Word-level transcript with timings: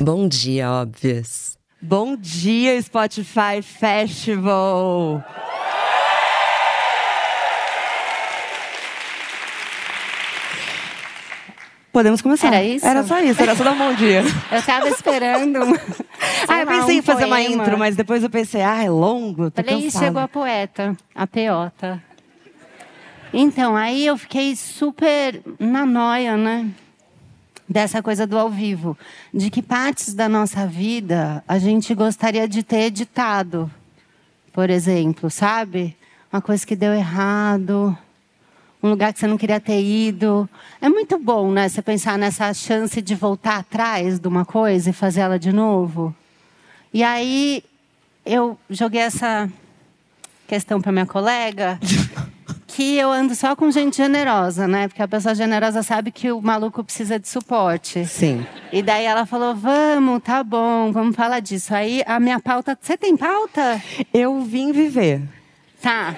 Bom 0.00 0.26
dia, 0.28 0.70
óbvias. 0.70 1.58
Bom 1.82 2.16
dia, 2.16 2.80
Spotify 2.80 3.60
Festival! 3.62 5.22
Podemos 11.92 12.22
começar. 12.22 12.46
Era 12.48 12.62
isso? 12.62 12.86
Era 12.86 13.02
só 13.02 13.20
isso, 13.20 13.42
era 13.42 13.54
só 13.56 13.64
dar 13.64 13.72
um 13.72 13.78
bom 13.78 13.92
dia. 13.94 14.22
Eu 14.50 14.62
tava 14.62 14.88
esperando. 14.88 15.58
ah, 16.48 16.60
eu 16.60 16.66
pensei 16.66 16.94
um 16.94 16.98
em 16.98 17.02
fazer 17.02 17.24
uma 17.24 17.36
poema. 17.36 17.62
intro, 17.64 17.76
mas 17.78 17.96
depois 17.96 18.22
eu 18.22 18.30
pensei, 18.30 18.62
ah, 18.62 18.84
é 18.84 18.88
longo, 18.88 19.50
tô 19.50 19.62
Falei, 19.62 19.80
"Ih, 19.80 19.84
cansada. 19.84 20.04
chegou 20.06 20.22
a 20.22 20.28
poeta, 20.28 20.96
a 21.14 21.26
peota. 21.26 22.02
Então, 23.32 23.76
aí 23.76 24.06
eu 24.06 24.16
fiquei 24.16 24.54
super 24.56 25.40
na 25.58 25.84
noia, 25.84 26.36
né? 26.36 26.68
Dessa 27.70 28.02
coisa 28.02 28.26
do 28.26 28.36
ao 28.36 28.50
vivo. 28.50 28.98
De 29.32 29.48
que 29.48 29.62
partes 29.62 30.12
da 30.12 30.28
nossa 30.28 30.66
vida 30.66 31.44
a 31.46 31.56
gente 31.56 31.94
gostaria 31.94 32.48
de 32.48 32.64
ter 32.64 32.86
editado. 32.86 33.70
Por 34.52 34.68
exemplo, 34.68 35.30
sabe? 35.30 35.96
Uma 36.32 36.42
coisa 36.42 36.66
que 36.66 36.74
deu 36.74 36.92
errado. 36.92 37.96
Um 38.82 38.90
lugar 38.90 39.12
que 39.12 39.20
você 39.20 39.28
não 39.28 39.38
queria 39.38 39.60
ter 39.60 39.80
ido. 39.80 40.50
É 40.80 40.88
muito 40.88 41.16
bom, 41.16 41.52
né? 41.52 41.68
Você 41.68 41.80
pensar 41.80 42.18
nessa 42.18 42.52
chance 42.52 43.00
de 43.00 43.14
voltar 43.14 43.58
atrás 43.58 44.18
de 44.18 44.26
uma 44.26 44.44
coisa 44.44 44.90
e 44.90 44.92
fazer 44.92 45.20
ela 45.20 45.38
de 45.38 45.52
novo. 45.52 46.12
E 46.92 47.04
aí 47.04 47.62
eu 48.26 48.58
joguei 48.68 49.02
essa 49.02 49.48
questão 50.48 50.80
para 50.80 50.90
minha 50.90 51.06
colega, 51.06 51.78
que 52.80 52.96
eu 52.96 53.12
ando 53.12 53.34
só 53.34 53.54
com 53.54 53.70
gente 53.70 53.98
generosa, 53.98 54.66
né? 54.66 54.88
Porque 54.88 55.02
a 55.02 55.06
pessoa 55.06 55.34
generosa 55.34 55.82
sabe 55.82 56.10
que 56.10 56.32
o 56.32 56.40
maluco 56.40 56.82
precisa 56.82 57.18
de 57.18 57.28
suporte. 57.28 58.06
Sim. 58.06 58.46
E 58.72 58.80
daí 58.82 59.04
ela 59.04 59.26
falou: 59.26 59.54
"Vamos, 59.54 60.22
tá 60.22 60.42
bom, 60.42 60.90
vamos 60.90 61.14
falar 61.14 61.40
disso". 61.40 61.74
Aí 61.74 62.02
a 62.06 62.18
minha 62.18 62.40
pauta, 62.40 62.78
você 62.80 62.96
tem 62.96 63.18
pauta? 63.18 63.82
Eu 64.14 64.40
vim 64.40 64.72
viver. 64.72 65.20
Tá. 65.82 66.16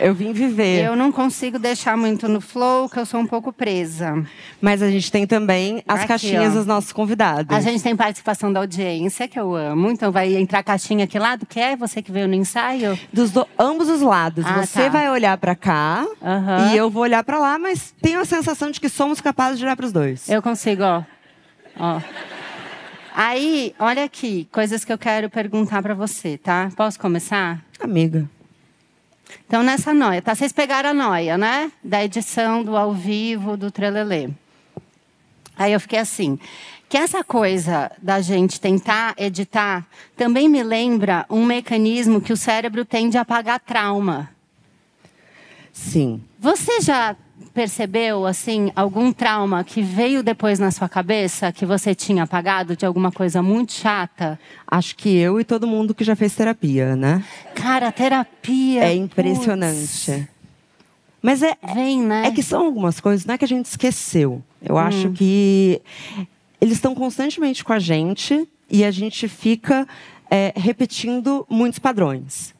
Eu 0.00 0.14
vim 0.14 0.32
viver. 0.32 0.82
Eu 0.84 0.96
não 0.96 1.12
consigo 1.12 1.58
deixar 1.58 1.96
muito 1.96 2.26
no 2.26 2.40
flow, 2.40 2.88
que 2.88 2.98
eu 2.98 3.04
sou 3.04 3.20
um 3.20 3.26
pouco 3.26 3.52
presa. 3.52 4.24
Mas 4.60 4.82
a 4.82 4.90
gente 4.90 5.12
tem 5.12 5.26
também 5.26 5.82
as 5.86 6.00
Aqui, 6.00 6.08
caixinhas 6.08 6.52
ó. 6.54 6.56
dos 6.56 6.66
nossos 6.66 6.92
convidados. 6.92 7.54
A 7.54 7.60
gente 7.60 7.82
tem 7.82 7.94
participação 7.94 8.50
da 8.52 8.60
audiência, 8.60 9.28
que 9.28 9.38
eu 9.38 9.54
amo. 9.54 9.90
Então 9.90 10.10
vai 10.10 10.34
entrar 10.36 10.62
caixinha 10.62 11.06
que 11.06 11.18
lado 11.18 11.44
que 11.44 11.60
é? 11.60 11.76
Você 11.76 12.00
que 12.00 12.10
veio 12.10 12.26
no 12.26 12.34
ensaio? 12.34 12.98
Dos 13.12 13.30
do- 13.30 13.46
ambos 13.58 13.88
os 13.88 14.00
lados. 14.00 14.44
Ah, 14.46 14.64
Você 14.64 14.84
tá. 14.84 14.88
vai 14.88 15.10
olhar 15.10 15.36
pra 15.36 15.54
cá 15.54 16.06
Aham. 16.22 16.72
e 16.72 16.76
eu 16.76 16.88
vou 16.90 17.02
olhar 17.02 17.22
pra 17.22 17.38
lá, 17.38 17.58
mas 17.58 17.94
tenho 18.00 18.20
a 18.20 18.24
sensação 18.24 18.70
de 18.70 18.80
que 18.80 18.88
somos 18.88 19.20
capazes 19.20 19.58
de 19.58 19.64
olhar 19.66 19.76
pros 19.76 19.92
dois. 19.92 20.28
Eu 20.28 20.40
consigo, 20.40 20.82
ó. 20.82 21.02
Ó. 21.78 22.00
Aí, 23.14 23.74
olha 23.78 24.04
aqui, 24.04 24.48
coisas 24.52 24.84
que 24.84 24.92
eu 24.92 24.96
quero 24.98 25.28
perguntar 25.28 25.82
pra 25.82 25.94
você, 25.94 26.38
tá? 26.38 26.70
Posso 26.76 26.98
começar? 26.98 27.60
Amiga. 27.82 28.28
Então, 29.46 29.62
nessa 29.62 29.92
noia, 29.92 30.22
tá? 30.22 30.34
Vocês 30.34 30.52
pegaram 30.52 30.90
a 30.90 30.94
noia, 30.94 31.36
né? 31.36 31.70
Da 31.82 32.04
edição 32.04 32.62
do 32.62 32.76
ao 32.76 32.92
vivo, 32.92 33.56
do 33.56 33.70
Trelelê. 33.70 34.30
Aí 35.56 35.72
eu 35.72 35.80
fiquei 35.80 35.98
assim, 35.98 36.38
que 36.88 36.96
essa 36.96 37.22
coisa 37.22 37.92
da 38.02 38.20
gente 38.20 38.60
tentar 38.60 39.14
editar 39.16 39.86
também 40.16 40.48
me 40.48 40.62
lembra 40.62 41.26
um 41.28 41.44
mecanismo 41.44 42.20
que 42.20 42.32
o 42.32 42.36
cérebro 42.36 42.84
tem 42.84 43.08
de 43.08 43.18
apagar 43.18 43.60
trauma. 43.60 44.30
Sim. 45.72 46.22
Você 46.38 46.80
já 46.80 47.14
percebeu, 47.52 48.26
assim, 48.26 48.72
algum 48.74 49.12
trauma 49.12 49.62
que 49.64 49.82
veio 49.82 50.22
depois 50.22 50.58
na 50.58 50.70
sua 50.70 50.88
cabeça, 50.88 51.52
que 51.52 51.66
você 51.66 51.94
tinha 51.94 52.22
apagado 52.22 52.76
de 52.76 52.86
alguma 52.86 53.10
coisa 53.10 53.42
muito 53.42 53.72
chata? 53.72 54.38
Acho 54.66 54.96
que 54.96 55.16
eu 55.16 55.40
e 55.40 55.44
todo 55.44 55.66
mundo 55.66 55.94
que 55.94 56.04
já 56.04 56.14
fez 56.14 56.34
terapia, 56.34 56.94
né? 56.96 57.24
Cara, 57.54 57.90
terapia. 57.90 58.84
É 58.84 58.94
impressionante. 58.94 60.28
Mas 61.22 61.42
é, 61.42 61.54
putz, 61.54 61.74
Vem, 61.74 62.02
né? 62.02 62.26
é 62.26 62.30
que 62.30 62.42
são 62.42 62.64
algumas 62.64 63.00
coisas, 63.00 63.26
não 63.26 63.34
é 63.34 63.38
que 63.38 63.44
a 63.44 63.48
gente 63.48 63.66
esqueceu. 63.66 64.42
Eu 64.62 64.78
acho 64.78 65.10
que 65.10 65.80
eles 66.60 66.74
estão 66.74 66.94
constantemente 66.94 67.62
com 67.64 67.72
a 67.72 67.78
gente 67.78 68.48
e 68.70 68.84
a 68.84 68.90
gente 68.90 69.28
fica 69.28 69.86
é, 70.30 70.52
repetindo 70.56 71.46
muitos 71.48 71.78
padrões. 71.78 72.54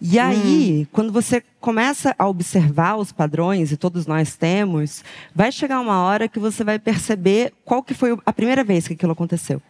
E 0.00 0.18
aí, 0.18 0.86
quando 0.92 1.10
você 1.10 1.42
começa 1.60 2.14
a 2.18 2.28
observar 2.28 2.96
os 2.96 3.12
padrões, 3.12 3.72
e 3.72 3.76
todos 3.76 4.06
nós 4.06 4.36
temos, 4.36 5.02
vai 5.34 5.50
chegar 5.50 5.80
uma 5.80 6.02
hora 6.02 6.28
que 6.28 6.38
você 6.38 6.62
vai 6.62 6.78
perceber 6.78 7.52
qual 7.64 7.82
que 7.82 7.94
foi 7.94 8.16
a 8.24 8.32
primeira 8.32 8.62
vez 8.62 8.86
que 8.86 8.94
aquilo 8.94 9.12
aconteceu. 9.12 9.60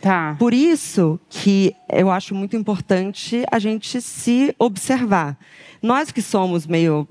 Tá. 0.00 0.36
Por 0.38 0.54
isso 0.54 1.20
que 1.28 1.74
eu 1.88 2.10
acho 2.10 2.34
muito 2.34 2.56
importante 2.56 3.44
a 3.50 3.58
gente 3.58 4.00
se 4.00 4.54
observar. 4.58 5.36
Nós 5.82 6.10
que 6.10 6.22
somos 6.22 6.66
meio 6.66 7.06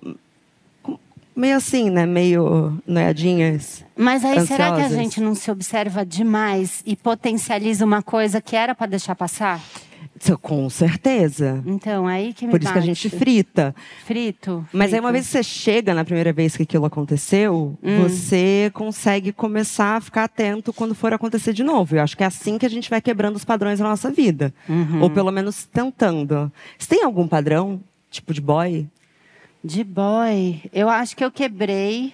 meio 1.35 1.55
assim, 1.55 1.89
né, 1.89 2.05
meio 2.05 2.81
noiadinhas. 2.85 3.85
Mas 3.95 4.25
aí, 4.25 4.45
será 4.45 4.73
que 4.73 4.81
a 4.81 4.85
ansiosas. 4.85 4.97
gente 4.97 5.21
não 5.21 5.33
se 5.33 5.49
observa 5.49 6.05
demais 6.05 6.83
e 6.85 6.97
potencializa 6.97 7.85
uma 7.85 8.01
coisa 8.01 8.41
que 8.41 8.57
era 8.57 8.75
para 8.75 8.87
deixar 8.87 9.15
passar? 9.15 9.61
Com 10.41 10.69
certeza. 10.69 11.63
Então, 11.65 12.05
aí 12.07 12.33
que 12.33 12.45
me 12.45 12.51
Por 12.51 12.61
isso 12.61 12.71
que 12.71 12.77
a 12.77 12.81
bate. 12.81 12.93
gente 12.93 13.09
frita. 13.09 13.73
Frito. 14.05 14.65
Mas 14.73 14.93
aí 14.93 14.99
uma 14.99 15.09
frito. 15.09 15.13
vez 15.13 15.25
que 15.27 15.31
você 15.31 15.43
chega 15.43 15.93
na 15.93 16.03
primeira 16.03 16.33
vez 16.33 16.55
que 16.57 16.63
aquilo 16.63 16.85
aconteceu, 16.85 17.77
Hum. 17.81 18.01
você 18.03 18.69
consegue 18.73 19.31
começar 19.31 19.97
a 19.97 20.01
ficar 20.01 20.25
atento 20.25 20.73
quando 20.73 20.93
for 20.93 21.13
acontecer 21.13 21.53
de 21.53 21.63
novo. 21.63 21.95
Eu 21.95 22.01
acho 22.03 22.17
que 22.17 22.23
é 22.23 22.27
assim 22.27 22.57
que 22.57 22.65
a 22.65 22.69
gente 22.69 22.89
vai 22.89 23.01
quebrando 23.01 23.35
os 23.35 23.45
padrões 23.45 23.79
da 23.79 23.85
nossa 23.85 24.11
vida. 24.11 24.53
Uhum. 24.67 25.01
Ou 25.01 25.09
pelo 25.09 25.31
menos 25.31 25.63
tentando. 25.65 26.51
Você 26.77 26.89
tem 26.95 27.03
algum 27.03 27.27
padrão, 27.27 27.79
tipo 28.11 28.33
de 28.33 28.41
boy? 28.41 28.87
De 29.63 29.83
boy, 29.83 30.61
eu 30.71 30.87
acho 30.89 31.15
que 31.17 31.23
eu 31.23 31.29
quebrei 31.31 32.13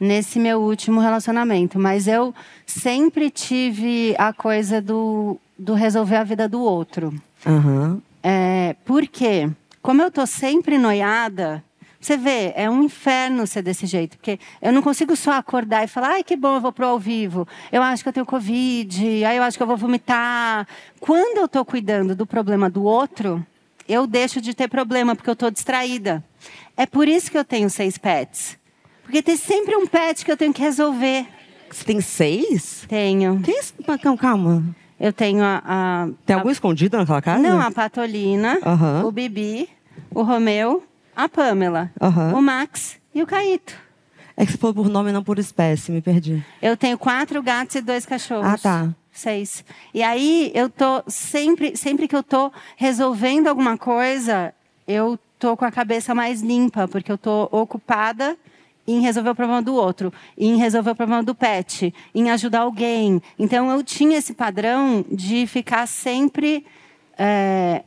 nesse 0.00 0.38
meu 0.38 0.60
último 0.60 1.00
relacionamento, 1.00 1.78
mas 1.78 2.06
eu 2.06 2.34
sempre 2.66 3.30
tive 3.30 4.14
a 4.18 4.32
coisa 4.32 4.80
do, 4.80 5.38
do 5.58 5.74
resolver 5.74 6.16
a 6.16 6.24
vida 6.24 6.48
do 6.48 6.60
outro. 6.60 7.14
Aham. 7.44 8.00
É, 8.22 8.74
por 8.84 9.06
quê? 9.06 9.48
Como 9.80 10.02
eu 10.02 10.10
tô 10.10 10.26
sempre 10.26 10.78
noiada, 10.78 11.62
você 12.00 12.16
vê, 12.16 12.52
é 12.54 12.68
um 12.68 12.82
inferno 12.82 13.46
ser 13.46 13.62
desse 13.62 13.86
jeito, 13.86 14.16
porque 14.16 14.38
eu 14.60 14.72
não 14.72 14.82
consigo 14.82 15.16
só 15.16 15.32
acordar 15.32 15.84
e 15.84 15.88
falar, 15.88 16.10
ai, 16.10 16.22
que 16.22 16.36
bom, 16.36 16.56
eu 16.56 16.60
vou 16.60 16.72
pro 16.72 16.86
ao 16.86 16.98
vivo. 16.98 17.48
Eu 17.72 17.82
acho 17.82 18.02
que 18.02 18.08
eu 18.08 18.12
tenho 18.12 18.26
Covid, 18.26 19.24
aí 19.24 19.36
eu 19.36 19.42
acho 19.42 19.56
que 19.56 19.62
eu 19.62 19.66
vou 19.66 19.76
vomitar. 19.76 20.66
Quando 21.00 21.38
eu 21.38 21.48
tô 21.48 21.64
cuidando 21.64 22.14
do 22.14 22.26
problema 22.26 22.68
do 22.70 22.84
outro, 22.84 23.44
eu 23.88 24.06
deixo 24.06 24.40
de 24.40 24.54
ter 24.54 24.68
problema, 24.68 25.16
porque 25.16 25.30
eu 25.30 25.36
tô 25.36 25.50
distraída. 25.50 26.22
É 26.76 26.86
por 26.86 27.08
isso 27.08 27.30
que 27.30 27.38
eu 27.38 27.44
tenho 27.44 27.70
seis 27.70 27.96
pets. 27.98 28.58
Porque 29.02 29.22
tem 29.22 29.36
sempre 29.36 29.76
um 29.76 29.86
pet 29.86 30.24
que 30.24 30.30
eu 30.30 30.36
tenho 30.36 30.52
que 30.52 30.62
resolver. 30.62 31.26
Você 31.70 31.84
tem 31.84 32.00
seis? 32.00 32.84
Tenho. 32.88 33.42
Calma, 34.02 34.18
calma. 34.18 34.76
Eu 34.98 35.12
tenho 35.12 35.42
a. 35.44 35.62
a- 35.64 36.08
Tem 36.24 36.34
a- 36.34 36.38
algum 36.38 36.50
escondido 36.50 36.96
naquela 36.96 37.20
casa? 37.22 37.42
Não, 37.42 37.60
a 37.60 37.70
Patolina, 37.70 38.58
Aham. 38.64 39.04
o 39.04 39.10
Bibi, 39.12 39.68
o 40.14 40.22
Romeu, 40.22 40.82
a 41.14 41.28
Pamela, 41.28 41.90
Aham. 42.00 42.34
o 42.34 42.40
Max 42.42 42.96
e 43.14 43.22
o 43.22 43.26
Caíto. 43.26 43.74
É 44.36 44.44
que 44.44 44.52
você 44.52 44.58
falou 44.58 44.74
por 44.74 44.88
nome, 44.88 45.12
não 45.12 45.22
por 45.24 45.38
espécie, 45.38 45.90
me 45.90 46.02
perdi. 46.02 46.44
Eu 46.60 46.76
tenho 46.76 46.98
quatro 46.98 47.42
gatos 47.42 47.76
e 47.76 47.80
dois 47.80 48.04
cachorros. 48.04 48.46
Ah, 48.46 48.58
tá. 48.58 48.88
Seis. 49.12 49.64
E 49.94 50.02
aí 50.02 50.50
eu 50.54 50.68
tô 50.68 51.02
sempre, 51.06 51.74
sempre 51.74 52.06
que 52.06 52.14
eu 52.14 52.22
tô 52.22 52.52
resolvendo 52.76 53.46
alguma 53.48 53.78
coisa, 53.78 54.52
eu 54.86 55.18
tô 55.38 55.56
com 55.56 55.64
a 55.64 55.70
cabeça 55.70 56.14
mais 56.14 56.42
limpa, 56.42 56.86
porque 56.86 57.10
eu 57.10 57.16
tô 57.16 57.48
ocupada 57.50 58.36
em 58.86 59.00
resolver 59.00 59.30
o 59.30 59.34
problema 59.34 59.62
do 59.62 59.74
outro, 59.74 60.12
em 60.36 60.56
resolver 60.56 60.90
o 60.90 60.96
problema 60.96 61.22
do 61.22 61.34
pet, 61.34 61.92
em 62.14 62.30
ajudar 62.30 62.60
alguém. 62.60 63.20
Então 63.38 63.70
eu 63.70 63.82
tinha 63.82 64.18
esse 64.18 64.34
padrão 64.34 65.04
de 65.10 65.46
ficar 65.46 65.86
sempre 65.86 66.64
é, 67.18 67.82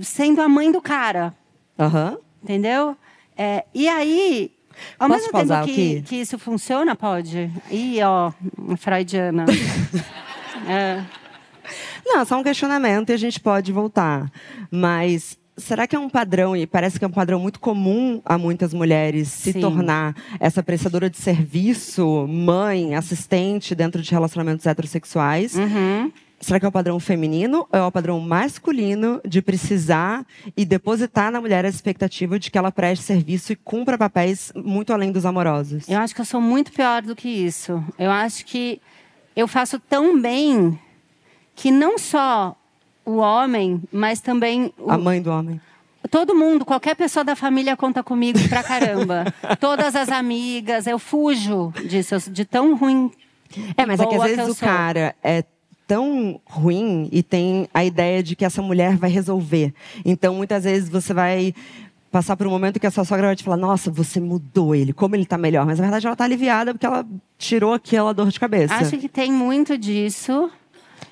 sendo 0.00 0.40
a 0.40 0.48
mãe 0.48 0.72
do 0.72 0.80
cara, 0.80 1.34
Aham. 1.78 2.18
entendeu? 2.42 2.96
É, 3.36 3.64
e 3.74 3.88
aí, 3.88 4.50
ao 4.98 5.08
Posso 5.08 5.32
mesmo 5.32 5.48
tempo 5.48 5.64
que, 5.66 6.02
que 6.02 6.16
isso 6.16 6.38
funciona, 6.38 6.94
pode? 6.94 7.50
Ih, 7.70 8.02
ó, 8.02 8.32
freudiana. 8.76 9.46
É. 10.68 11.02
Não, 12.06 12.24
só 12.24 12.38
um 12.38 12.42
questionamento 12.42 13.10
e 13.10 13.12
a 13.14 13.16
gente 13.16 13.40
pode 13.40 13.72
voltar. 13.72 14.30
Mas 14.70 15.36
será 15.56 15.86
que 15.86 15.94
é 15.94 15.98
um 15.98 16.08
padrão, 16.08 16.56
e 16.56 16.66
parece 16.66 16.98
que 16.98 17.04
é 17.04 17.08
um 17.08 17.12
padrão 17.12 17.38
muito 17.38 17.60
comum 17.60 18.20
a 18.24 18.38
muitas 18.38 18.72
mulheres 18.72 19.28
se 19.28 19.52
Sim. 19.52 19.60
tornar 19.60 20.14
essa 20.40 20.62
prestadora 20.62 21.10
de 21.10 21.18
serviço, 21.18 22.26
mãe, 22.26 22.94
assistente 22.94 23.74
dentro 23.74 24.00
de 24.02 24.10
relacionamentos 24.10 24.66
heterossexuais? 24.66 25.54
Uhum. 25.54 26.12
Será 26.40 26.58
que 26.58 26.66
é 26.66 26.68
o 26.68 26.72
padrão 26.72 26.98
feminino 26.98 27.68
ou 27.72 27.78
é 27.78 27.82
o 27.84 27.92
padrão 27.92 28.18
masculino 28.18 29.20
de 29.24 29.40
precisar 29.40 30.26
e 30.56 30.64
depositar 30.64 31.30
na 31.30 31.40
mulher 31.40 31.64
a 31.64 31.68
expectativa 31.68 32.36
de 32.36 32.50
que 32.50 32.58
ela 32.58 32.72
preste 32.72 33.04
serviço 33.04 33.52
e 33.52 33.56
cumpra 33.56 33.96
papéis 33.96 34.52
muito 34.56 34.92
além 34.92 35.12
dos 35.12 35.24
amorosos? 35.24 35.88
Eu 35.88 36.00
acho 36.00 36.12
que 36.12 36.20
eu 36.20 36.24
sou 36.24 36.40
muito 36.40 36.72
pior 36.72 37.00
do 37.02 37.14
que 37.14 37.28
isso. 37.28 37.82
Eu 37.96 38.10
acho 38.10 38.44
que 38.44 38.80
eu 39.36 39.46
faço 39.46 39.78
tão 39.78 40.20
bem 40.20 40.76
que 41.54 41.70
não 41.70 41.96
só 41.96 42.56
o 43.04 43.16
homem, 43.16 43.82
mas 43.92 44.20
também 44.20 44.72
o, 44.78 44.90
A 44.90 44.96
mãe 44.98 45.20
do 45.20 45.30
homem. 45.30 45.60
todo 46.10 46.34
mundo, 46.34 46.64
qualquer 46.64 46.94
pessoa 46.96 47.24
da 47.24 47.34
família 47.36 47.76
conta 47.76 48.02
comigo 48.02 48.38
pra 48.48 48.62
caramba. 48.62 49.24
Todas 49.60 49.94
as 49.96 50.08
amigas, 50.08 50.86
eu 50.86 50.98
fujo 50.98 51.72
disso, 51.88 52.30
de 52.30 52.44
tão 52.44 52.76
ruim. 52.76 53.10
É, 53.76 53.84
mas 53.84 54.00
é 54.00 54.06
que 54.06 54.14
às 54.14 54.22
vezes 54.22 54.38
eu 54.38 54.44
o 54.46 54.54
sou. 54.54 54.66
cara 54.68 55.14
é 55.22 55.44
tão 55.86 56.40
ruim 56.46 57.08
e 57.12 57.22
tem 57.22 57.68
a 57.74 57.84
ideia 57.84 58.22
de 58.22 58.34
que 58.34 58.44
essa 58.44 58.62
mulher 58.62 58.96
vai 58.96 59.10
resolver. 59.10 59.74
Então, 60.04 60.34
muitas 60.34 60.64
vezes 60.64 60.88
você 60.88 61.12
vai 61.12 61.54
passar 62.10 62.36
por 62.36 62.46
um 62.46 62.50
momento 62.50 62.78
que 62.80 62.86
a 62.86 62.90
sua 62.90 63.04
sogra 63.04 63.26
vai 63.26 63.36
te 63.36 63.42
falar: 63.44 63.56
"Nossa, 63.58 63.90
você 63.90 64.20
mudou 64.20 64.74
ele, 64.74 64.92
como 64.92 65.16
ele 65.16 65.26
tá 65.26 65.36
melhor". 65.36 65.66
Mas 65.66 65.78
na 65.78 65.82
verdade 65.84 66.06
ela 66.06 66.16
tá 66.16 66.24
aliviada 66.24 66.72
porque 66.72 66.86
ela 66.86 67.04
tirou 67.38 67.74
aquela 67.74 68.12
dor 68.14 68.28
de 68.30 68.38
cabeça. 68.40 68.74
Acho 68.74 68.96
que 68.96 69.08
tem 69.08 69.30
muito 69.32 69.76
disso. 69.76 70.50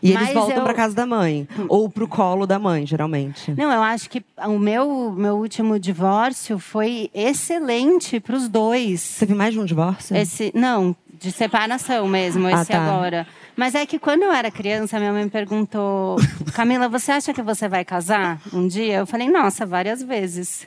E 0.03 0.11
eles 0.13 0.23
mas 0.23 0.33
voltam 0.35 0.57
eu- 0.59 0.65
pra 0.65 0.73
casa 0.75 0.95
da 0.95 1.05
mãe 1.07 1.47
ou 1.69 1.89
pro 1.91 2.09
colo 2.09 2.47
da 2.47 2.59
mãe, 2.59 2.87
geralmente. 2.87 3.53
Não, 3.57 3.71
eu 3.71 3.83
acho 3.83 4.09
que 4.09 4.23
o 4.47 4.59
meu, 4.59 5.13
meu 5.13 5.37
último 5.37 5.79
divórcio 5.79 6.59
foi 6.59 7.11
excelente 7.15 8.19
para 8.21 8.35
os 8.37 8.49
dois. 8.49 9.17
Teve 9.19 9.35
mais 9.35 9.53
de 9.53 9.61
um 9.61 9.65
divórcio? 9.65 10.17
Esse, 10.17 10.51
não, 10.55 10.97
de 11.21 11.31
separação 11.31 12.09
mesmo, 12.09 12.47
Ah, 12.47 12.53
esse 12.63 12.73
tá. 12.73 12.83
agora. 12.83 13.27
Mas 13.57 13.75
é 13.75 13.85
que 13.85 13.99
quando 13.99 14.23
eu 14.23 14.33
era 14.33 14.51
criança, 14.51 14.99
minha 14.99 15.13
mãe 15.13 15.25
me 15.25 15.31
perguntou: 15.31 16.17
Camila, 16.55 16.89
você 16.89 17.13
acha 17.13 17.35
que 17.35 17.43
você 17.43 17.69
vai 17.69 17.85
casar 17.85 18.41
um 18.55 18.67
dia? 18.67 18.99
Eu 18.99 19.07
falei: 19.07 19.29
Nossa, 19.29 19.67
várias 19.67 20.03
vezes. 20.03 20.67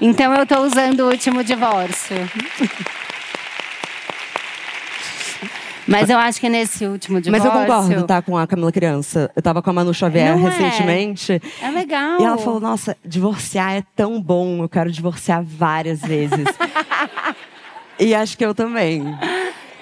Então 0.00 0.32
eu 0.34 0.44
estou 0.44 0.64
usando 0.64 1.00
o 1.00 1.10
último 1.10 1.44
divórcio. 1.44 2.16
Mas 5.90 6.08
eu 6.08 6.16
acho 6.18 6.40
que 6.40 6.48
nesse 6.48 6.86
último 6.86 7.16
Mas 7.16 7.42
divórcio. 7.42 7.48
eu 7.48 7.52
concordo, 7.52 8.06
tá, 8.06 8.22
com 8.22 8.38
a 8.38 8.46
Camila 8.46 8.70
criança. 8.70 9.28
Eu 9.34 9.42
tava 9.42 9.60
com 9.60 9.70
a 9.70 9.72
Manu 9.72 9.92
Xavier 9.92 10.36
Não 10.36 10.46
é. 10.46 10.50
recentemente. 10.50 11.42
É 11.60 11.68
legal. 11.68 12.20
E 12.20 12.24
ela 12.24 12.38
falou: 12.38 12.60
Nossa, 12.60 12.96
divorciar 13.04 13.74
é 13.74 13.82
tão 13.96 14.22
bom, 14.22 14.62
eu 14.62 14.68
quero 14.68 14.90
divorciar 14.92 15.42
várias 15.42 16.00
vezes. 16.00 16.46
e 17.98 18.14
acho 18.14 18.38
que 18.38 18.44
eu 18.44 18.54
também. 18.54 19.02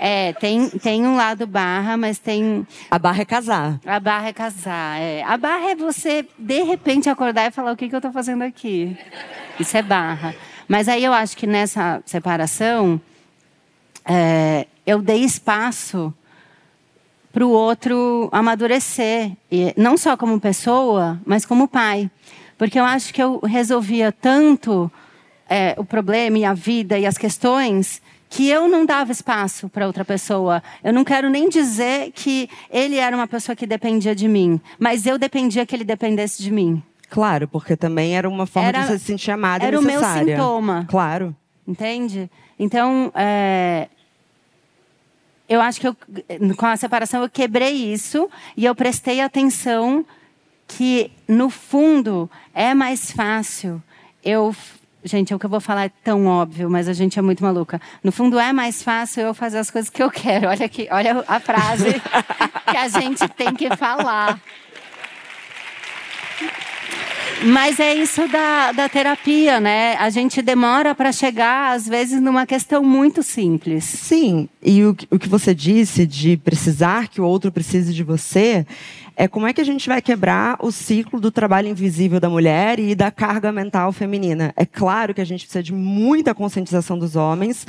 É, 0.00 0.32
tem, 0.34 0.70
tem 0.70 1.04
um 1.06 1.14
lado 1.14 1.46
barra, 1.46 1.96
mas 1.96 2.18
tem. 2.18 2.66
A 2.90 2.98
barra 2.98 3.20
é 3.20 3.24
casar. 3.26 3.80
A 3.84 4.00
barra 4.00 4.28
é 4.28 4.32
casar. 4.32 4.98
É. 4.98 5.22
A 5.24 5.36
barra 5.36 5.70
é 5.70 5.74
você, 5.74 6.24
de 6.38 6.62
repente, 6.62 7.10
acordar 7.10 7.48
e 7.48 7.50
falar: 7.50 7.72
o 7.72 7.76
que, 7.76 7.88
que 7.88 7.94
eu 7.94 8.00
tô 8.00 8.10
fazendo 8.10 8.42
aqui? 8.42 8.96
Isso 9.60 9.76
é 9.76 9.82
barra. 9.82 10.34
Mas 10.66 10.88
aí 10.88 11.04
eu 11.04 11.12
acho 11.12 11.36
que 11.36 11.46
nessa 11.46 12.00
separação, 12.06 13.00
é, 14.06 14.66
eu 14.88 15.02
dei 15.02 15.22
espaço 15.22 16.12
para 17.32 17.46
o 17.46 17.50
outro 17.50 18.28
amadurecer. 18.32 19.32
E 19.52 19.72
não 19.76 19.96
só 19.96 20.16
como 20.16 20.40
pessoa, 20.40 21.20
mas 21.26 21.44
como 21.44 21.68
pai. 21.68 22.10
Porque 22.56 22.78
eu 22.80 22.84
acho 22.84 23.12
que 23.12 23.22
eu 23.22 23.38
resolvia 23.40 24.10
tanto 24.10 24.90
é, 25.48 25.74
o 25.78 25.84
problema 25.84 26.38
e 26.38 26.44
a 26.44 26.54
vida 26.54 26.98
e 26.98 27.06
as 27.06 27.16
questões 27.18 28.00
que 28.30 28.48
eu 28.48 28.68
não 28.68 28.84
dava 28.84 29.12
espaço 29.12 29.68
para 29.68 29.86
outra 29.86 30.04
pessoa. 30.04 30.62
Eu 30.82 30.92
não 30.92 31.04
quero 31.04 31.30
nem 31.30 31.48
dizer 31.48 32.12
que 32.14 32.48
ele 32.70 32.96
era 32.96 33.14
uma 33.16 33.26
pessoa 33.26 33.54
que 33.56 33.66
dependia 33.66 34.14
de 34.14 34.28
mim, 34.28 34.60
mas 34.78 35.06
eu 35.06 35.16
dependia 35.18 35.64
que 35.64 35.74
ele 35.74 35.84
dependesse 35.84 36.42
de 36.42 36.50
mim. 36.50 36.82
Claro, 37.10 37.48
porque 37.48 37.74
também 37.74 38.16
era 38.16 38.28
uma 38.28 38.44
forma 38.46 38.68
Era- 38.68 38.80
de 38.80 38.86
você 38.88 38.98
se 38.98 39.04
sentir 39.06 39.30
amada 39.30 39.64
era 39.64 39.76
e 39.76 39.78
o 39.78 39.82
meu 39.82 40.00
necessária. 40.00 40.36
sintoma. 40.36 40.84
Claro. 40.90 41.34
Entende? 41.66 42.30
Então, 42.58 43.10
é, 43.14 43.88
eu 45.48 45.60
acho 45.60 45.80
que 45.80 45.88
eu, 45.88 45.96
com 46.56 46.66
a 46.66 46.76
separação 46.76 47.22
eu 47.22 47.28
quebrei 47.28 47.72
isso 47.92 48.28
e 48.56 48.64
eu 48.64 48.74
prestei 48.74 49.20
atenção 49.20 50.04
que, 50.66 51.10
no 51.26 51.48
fundo, 51.48 52.30
é 52.54 52.74
mais 52.74 53.10
fácil 53.10 53.82
eu. 54.22 54.54
Gente, 55.02 55.32
o 55.32 55.38
que 55.38 55.46
eu 55.46 55.50
vou 55.50 55.60
falar 55.60 55.86
é 55.86 55.92
tão 56.04 56.26
óbvio, 56.26 56.68
mas 56.68 56.88
a 56.88 56.92
gente 56.92 57.18
é 57.18 57.22
muito 57.22 57.42
maluca. 57.42 57.80
No 58.02 58.12
fundo, 58.12 58.38
é 58.38 58.52
mais 58.52 58.82
fácil 58.82 59.22
eu 59.22 59.32
fazer 59.32 59.58
as 59.58 59.70
coisas 59.70 59.88
que 59.88 60.02
eu 60.02 60.10
quero. 60.10 60.48
Olha 60.48 60.66
aqui, 60.66 60.88
olha 60.90 61.24
a 61.26 61.40
frase 61.40 61.94
que 62.68 62.76
a 62.76 62.88
gente 62.88 63.26
tem 63.28 63.54
que 63.54 63.74
falar. 63.76 64.38
Mas 67.46 67.78
é 67.78 67.94
isso 67.94 68.26
da, 68.28 68.72
da 68.72 68.88
terapia, 68.88 69.60
né? 69.60 69.94
A 69.96 70.10
gente 70.10 70.42
demora 70.42 70.94
para 70.94 71.12
chegar, 71.12 71.72
às 71.74 71.86
vezes, 71.88 72.20
numa 72.20 72.44
questão 72.46 72.82
muito 72.82 73.22
simples. 73.22 73.84
Sim, 73.84 74.48
e 74.62 74.84
o, 74.84 74.94
que- 74.94 75.06
o 75.10 75.18
que 75.18 75.28
você 75.28 75.54
disse 75.54 76.06
de 76.06 76.36
precisar 76.36 77.08
que 77.08 77.20
o 77.20 77.24
outro 77.24 77.52
precise 77.52 77.94
de 77.94 78.02
você, 78.02 78.66
é 79.16 79.26
como 79.28 79.46
é 79.46 79.52
que 79.52 79.60
a 79.60 79.64
gente 79.64 79.88
vai 79.88 80.00
quebrar 80.02 80.56
o 80.60 80.70
ciclo 80.72 81.20
do 81.20 81.30
trabalho 81.30 81.68
invisível 81.68 82.18
da 82.20 82.28
mulher 82.28 82.78
e 82.78 82.94
da 82.94 83.10
carga 83.10 83.50
mental 83.52 83.92
feminina. 83.92 84.52
É 84.56 84.64
claro 84.66 85.14
que 85.14 85.20
a 85.20 85.24
gente 85.24 85.44
precisa 85.44 85.62
de 85.62 85.72
muita 85.72 86.34
conscientização 86.34 86.98
dos 86.98 87.14
homens, 87.16 87.66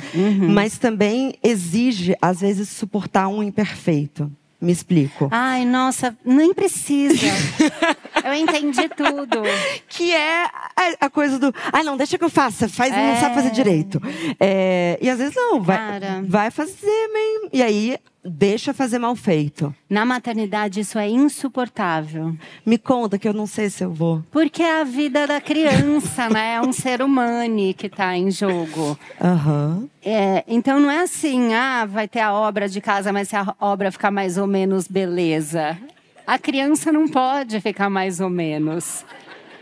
mas 0.52 0.78
também 0.78 1.34
exige, 1.42 2.14
às 2.20 2.40
vezes, 2.40 2.68
suportar 2.68 3.28
um 3.28 3.42
imperfeito. 3.42 4.30
Me 4.60 4.70
explico. 4.72 5.26
Ai, 5.30 5.64
nossa, 5.64 6.14
nem 6.24 6.52
precisa. 6.52 7.26
Eu 8.24 8.34
entendi 8.34 8.88
tudo. 8.90 9.40
Que 9.88 10.12
é 10.12 10.44
a, 10.44 11.06
a 11.06 11.10
coisa 11.10 11.38
do. 11.38 11.52
Ah, 11.72 11.82
não, 11.82 11.96
deixa 11.96 12.16
que 12.16 12.24
eu 12.24 12.30
faça. 12.30 12.68
Faz, 12.68 12.90
não 12.92 12.98
É. 12.98 13.16
sabe 13.16 13.34
fazer 13.34 13.50
direito. 13.50 14.00
É, 14.38 14.98
e 15.00 15.10
às 15.10 15.18
vezes 15.18 15.34
não, 15.34 15.60
vai, 15.60 15.76
Cara. 15.76 16.22
vai 16.24 16.50
fazer 16.50 17.08
mesmo. 17.12 17.48
E 17.52 17.62
aí, 17.62 17.98
deixa 18.24 18.72
fazer 18.72 18.98
mal 18.98 19.14
feito. 19.16 19.74
Na 19.88 20.04
maternidade, 20.04 20.80
isso 20.80 20.98
é 20.98 21.08
insuportável. 21.08 22.34
Me 22.64 22.78
conta 22.78 23.18
que 23.18 23.26
eu 23.28 23.32
não 23.34 23.46
sei 23.46 23.68
se 23.68 23.82
eu 23.84 23.92
vou. 23.92 24.22
Porque 24.30 24.62
é 24.62 24.80
a 24.80 24.84
vida 24.84 25.26
da 25.26 25.40
criança, 25.40 26.28
né? 26.28 26.54
É 26.54 26.60
um 26.60 26.72
ser 26.72 27.02
humano 27.02 27.74
que 27.76 27.86
está 27.86 28.16
em 28.16 28.30
jogo. 28.30 28.98
Aham. 29.20 29.88
É, 30.02 30.44
então 30.46 30.78
não 30.80 30.90
é 30.90 31.00
assim, 31.02 31.52
ah, 31.52 31.84
vai 31.84 32.06
ter 32.08 32.20
a 32.20 32.32
obra 32.32 32.68
de 32.68 32.80
casa, 32.80 33.12
mas 33.12 33.28
se 33.28 33.36
a 33.36 33.54
obra 33.60 33.90
ficar 33.92 34.10
mais 34.10 34.38
ou 34.38 34.46
menos 34.46 34.86
beleza. 34.88 35.76
A 36.30 36.38
criança 36.38 36.92
não 36.92 37.08
pode 37.08 37.60
ficar 37.60 37.90
mais 37.90 38.20
ou 38.20 38.30
menos. 38.30 39.04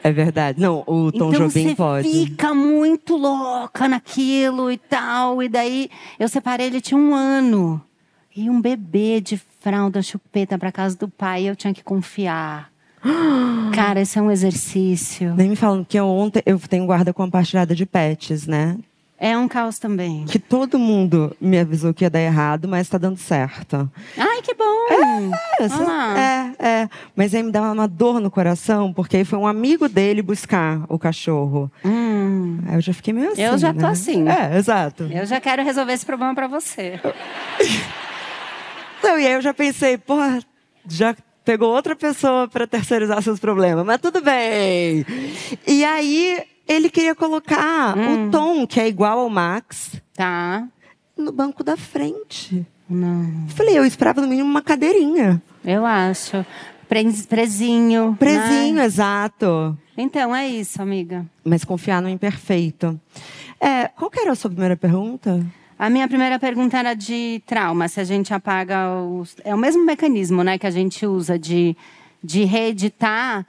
É 0.04 0.12
verdade. 0.12 0.60
Não, 0.60 0.80
o 0.86 1.10
Tom 1.10 1.30
então 1.30 1.32
Jobim 1.32 1.70
você 1.70 1.74
pode. 1.74 2.10
fica 2.10 2.52
muito 2.52 3.16
louca 3.16 3.88
naquilo 3.88 4.70
e 4.70 4.76
tal. 4.76 5.42
E 5.42 5.48
daí 5.48 5.88
eu 6.18 6.28
separei, 6.28 6.66
ele 6.66 6.82
tinha 6.82 7.00
um 7.00 7.14
ano. 7.14 7.80
E 8.36 8.50
um 8.50 8.60
bebê 8.60 9.18
de 9.18 9.40
fralda, 9.60 10.02
chupeta 10.02 10.58
para 10.58 10.70
casa 10.70 10.94
do 10.94 11.08
pai, 11.08 11.48
eu 11.48 11.56
tinha 11.56 11.72
que 11.72 11.82
confiar. 11.82 12.70
Cara, 13.74 14.02
esse 14.02 14.18
é 14.18 14.22
um 14.22 14.30
exercício. 14.30 15.34
Nem 15.36 15.48
me 15.48 15.56
falam 15.56 15.82
que 15.82 15.98
eu, 15.98 16.06
ontem 16.06 16.42
eu 16.44 16.58
tenho 16.58 16.84
guarda 16.84 17.14
compartilhada 17.14 17.74
de 17.74 17.86
pets, 17.86 18.46
né? 18.46 18.76
É 19.20 19.36
um 19.36 19.48
caos 19.48 19.78
também. 19.80 20.24
Que 20.26 20.38
todo 20.38 20.78
mundo 20.78 21.36
me 21.40 21.58
avisou 21.58 21.92
que 21.92 22.04
ia 22.04 22.10
dar 22.10 22.20
errado, 22.20 22.68
mas 22.68 22.88
tá 22.88 22.98
dando 22.98 23.16
certo. 23.16 23.90
Ai, 24.16 24.42
que 24.42 24.54
bom! 24.54 24.86
É, 24.90 25.64
Olha 25.64 25.82
lá. 25.82 26.18
é, 26.18 26.54
é. 26.58 26.88
Mas 27.16 27.34
aí 27.34 27.42
me 27.42 27.50
dá 27.50 27.72
uma 27.72 27.88
dor 27.88 28.20
no 28.20 28.30
coração, 28.30 28.92
porque 28.92 29.16
aí 29.16 29.24
foi 29.24 29.38
um 29.38 29.46
amigo 29.46 29.88
dele 29.88 30.22
buscar 30.22 30.82
o 30.88 30.98
cachorro. 30.98 31.70
Hum, 31.84 32.60
Aí 32.68 32.76
eu 32.76 32.80
já 32.80 32.92
fiquei 32.92 33.12
meio 33.12 33.32
assim. 33.32 33.42
Eu 33.42 33.58
já 33.58 33.74
tô 33.74 33.80
né? 33.80 33.88
assim. 33.88 34.28
É, 34.28 34.56
exato. 34.56 35.04
eu 35.10 35.26
já 35.26 35.40
quero 35.40 35.64
resolver 35.64 35.92
esse 35.92 36.06
problema 36.06 36.34
para 36.34 36.46
você. 36.46 37.00
Não, 39.02 39.18
e 39.18 39.26
aí 39.26 39.32
eu 39.32 39.42
já 39.42 39.54
pensei, 39.54 39.96
porra, 39.98 40.40
já 40.88 41.16
pegou 41.44 41.74
outra 41.74 41.96
pessoa 41.96 42.46
para 42.46 42.66
terceirizar 42.66 43.20
seus 43.22 43.40
problemas, 43.40 43.84
mas 43.84 44.00
tudo 44.00 44.20
bem. 44.20 45.04
E 45.66 45.84
aí 45.84 46.42
ele 46.68 46.88
queria 46.90 47.14
colocar 47.14 47.96
Hum. 47.96 48.28
o 48.28 48.30
Tom, 48.30 48.66
que 48.66 48.78
é 48.80 48.86
igual 48.86 49.18
ao 49.20 49.30
Max, 49.30 50.00
Tá? 50.14 50.66
no 51.16 51.32
banco 51.32 51.64
da 51.64 51.76
frente. 51.76 52.64
Não. 52.88 53.46
Falei, 53.48 53.76
eu 53.78 53.84
esperava 53.84 54.20
no 54.20 54.28
mínimo 54.28 54.48
uma 54.48 54.62
cadeirinha. 54.62 55.42
Eu 55.64 55.84
acho. 55.84 56.44
Pre- 56.88 57.04
Prezinho. 57.28 58.16
Prezinho, 58.18 58.76
né? 58.76 58.84
exato. 58.84 59.76
Então, 59.96 60.34
é 60.34 60.46
isso, 60.48 60.80
amiga. 60.80 61.26
Mas 61.44 61.64
confiar 61.64 62.00
no 62.00 62.08
imperfeito. 62.08 62.98
É, 63.60 63.88
qual 63.88 64.10
que 64.10 64.20
era 64.20 64.32
a 64.32 64.34
sua 64.36 64.48
primeira 64.50 64.76
pergunta? 64.76 65.44
A 65.78 65.90
minha 65.90 66.08
primeira 66.08 66.38
pergunta 66.38 66.78
era 66.78 66.94
de 66.94 67.42
trauma, 67.46 67.88
se 67.88 68.00
a 68.00 68.04
gente 68.04 68.32
apaga 68.32 68.90
os. 69.02 69.36
É 69.44 69.54
o 69.54 69.58
mesmo 69.58 69.84
mecanismo 69.84 70.42
né, 70.42 70.56
que 70.58 70.66
a 70.66 70.70
gente 70.70 71.04
usa 71.06 71.38
de, 71.38 71.76
de 72.22 72.44
reeditar. 72.44 73.44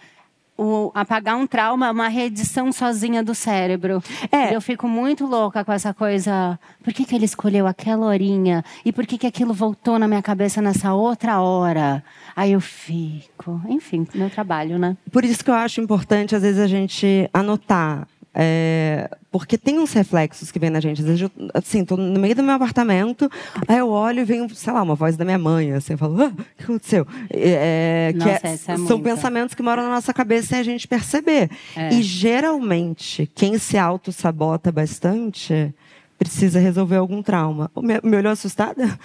O, 0.61 0.91
apagar 0.93 1.37
um 1.37 1.47
trauma 1.47 1.87
é 1.87 1.91
uma 1.91 2.09
reedição 2.09 2.69
sozinha 2.69 3.23
do 3.23 3.33
cérebro. 3.33 4.03
É. 4.29 4.53
Eu 4.53 4.59
fico 4.59 4.89
muito 4.89 5.25
louca 5.25 5.63
com 5.63 5.71
essa 5.71 5.93
coisa. 5.93 6.59
Por 6.83 6.91
que, 6.91 7.05
que 7.05 7.15
ele 7.15 7.23
escolheu 7.23 7.65
aquela 7.65 8.05
horinha? 8.05 8.61
E 8.83 8.91
por 8.91 9.07
que, 9.07 9.17
que 9.17 9.25
aquilo 9.25 9.53
voltou 9.53 9.97
na 9.97 10.05
minha 10.05 10.21
cabeça 10.21 10.61
nessa 10.61 10.93
outra 10.93 11.39
hora? 11.39 12.03
Aí 12.35 12.51
eu 12.51 12.59
fico. 12.59 13.61
Enfim, 13.69 14.05
meu 14.13 14.29
trabalho, 14.29 14.77
né? 14.77 14.97
Por 15.09 15.23
isso 15.23 15.45
que 15.45 15.49
eu 15.49 15.55
acho 15.55 15.79
importante, 15.79 16.35
às 16.35 16.41
vezes, 16.41 16.59
a 16.59 16.67
gente 16.67 17.29
anotar. 17.33 18.05
É, 18.41 19.10
porque 19.29 19.58
tem 19.58 19.79
uns 19.79 19.91
reflexos 19.91 20.50
que 20.50 20.58
vem 20.58 20.69
na 20.69 20.79
gente. 20.79 21.01
Às 21.01 21.08
vezes, 21.08 21.22
eu, 21.24 21.31
assim, 21.53 21.84
tô 21.84 21.98
no 21.98 22.17
meio 22.17 22.34
do 22.34 22.41
meu 22.41 22.55
apartamento, 22.55 23.29
aí 23.67 23.79
eu 23.79 23.89
olho 23.89 24.22
e 24.22 24.24
vem, 24.24 24.48
sei 24.48 24.72
lá, 24.72 24.81
uma 24.81 24.96
voz 24.96 25.17
da 25.17 25.25
minha 25.25 25.38
mãe, 25.38 25.74
assim, 25.74 25.93
eu 25.93 25.98
falo, 25.98 26.22
ah, 26.24 26.27
o 26.27 26.58
que 26.58 26.63
aconteceu? 26.63 27.05
É, 27.29 28.13
Nossa, 28.15 28.39
que 28.39 28.48
é, 28.48 28.53
é 28.53 28.58
são 28.58 28.77
muita. 28.77 29.10
pensamentos 29.10 29.53
que 29.53 29.62
moram 29.62 29.84
na 29.84 29.89
nossa 29.89 30.13
cabeça 30.13 30.48
sem 30.48 30.60
a 30.60 30.63
gente 30.63 30.88
perceber. 30.88 31.50
É. 31.75 31.93
E 31.93 32.01
geralmente, 32.01 33.29
quem 33.36 33.58
se 33.58 33.77
auto-sabota 33.77 34.72
bastante 34.72 35.75
precisa 36.17 36.60
resolver 36.60 36.96
algum 36.96 37.22
trauma. 37.22 37.69
Me, 37.75 38.00
me 38.01 38.15
olhou 38.15 38.31
assustada? 38.31 38.98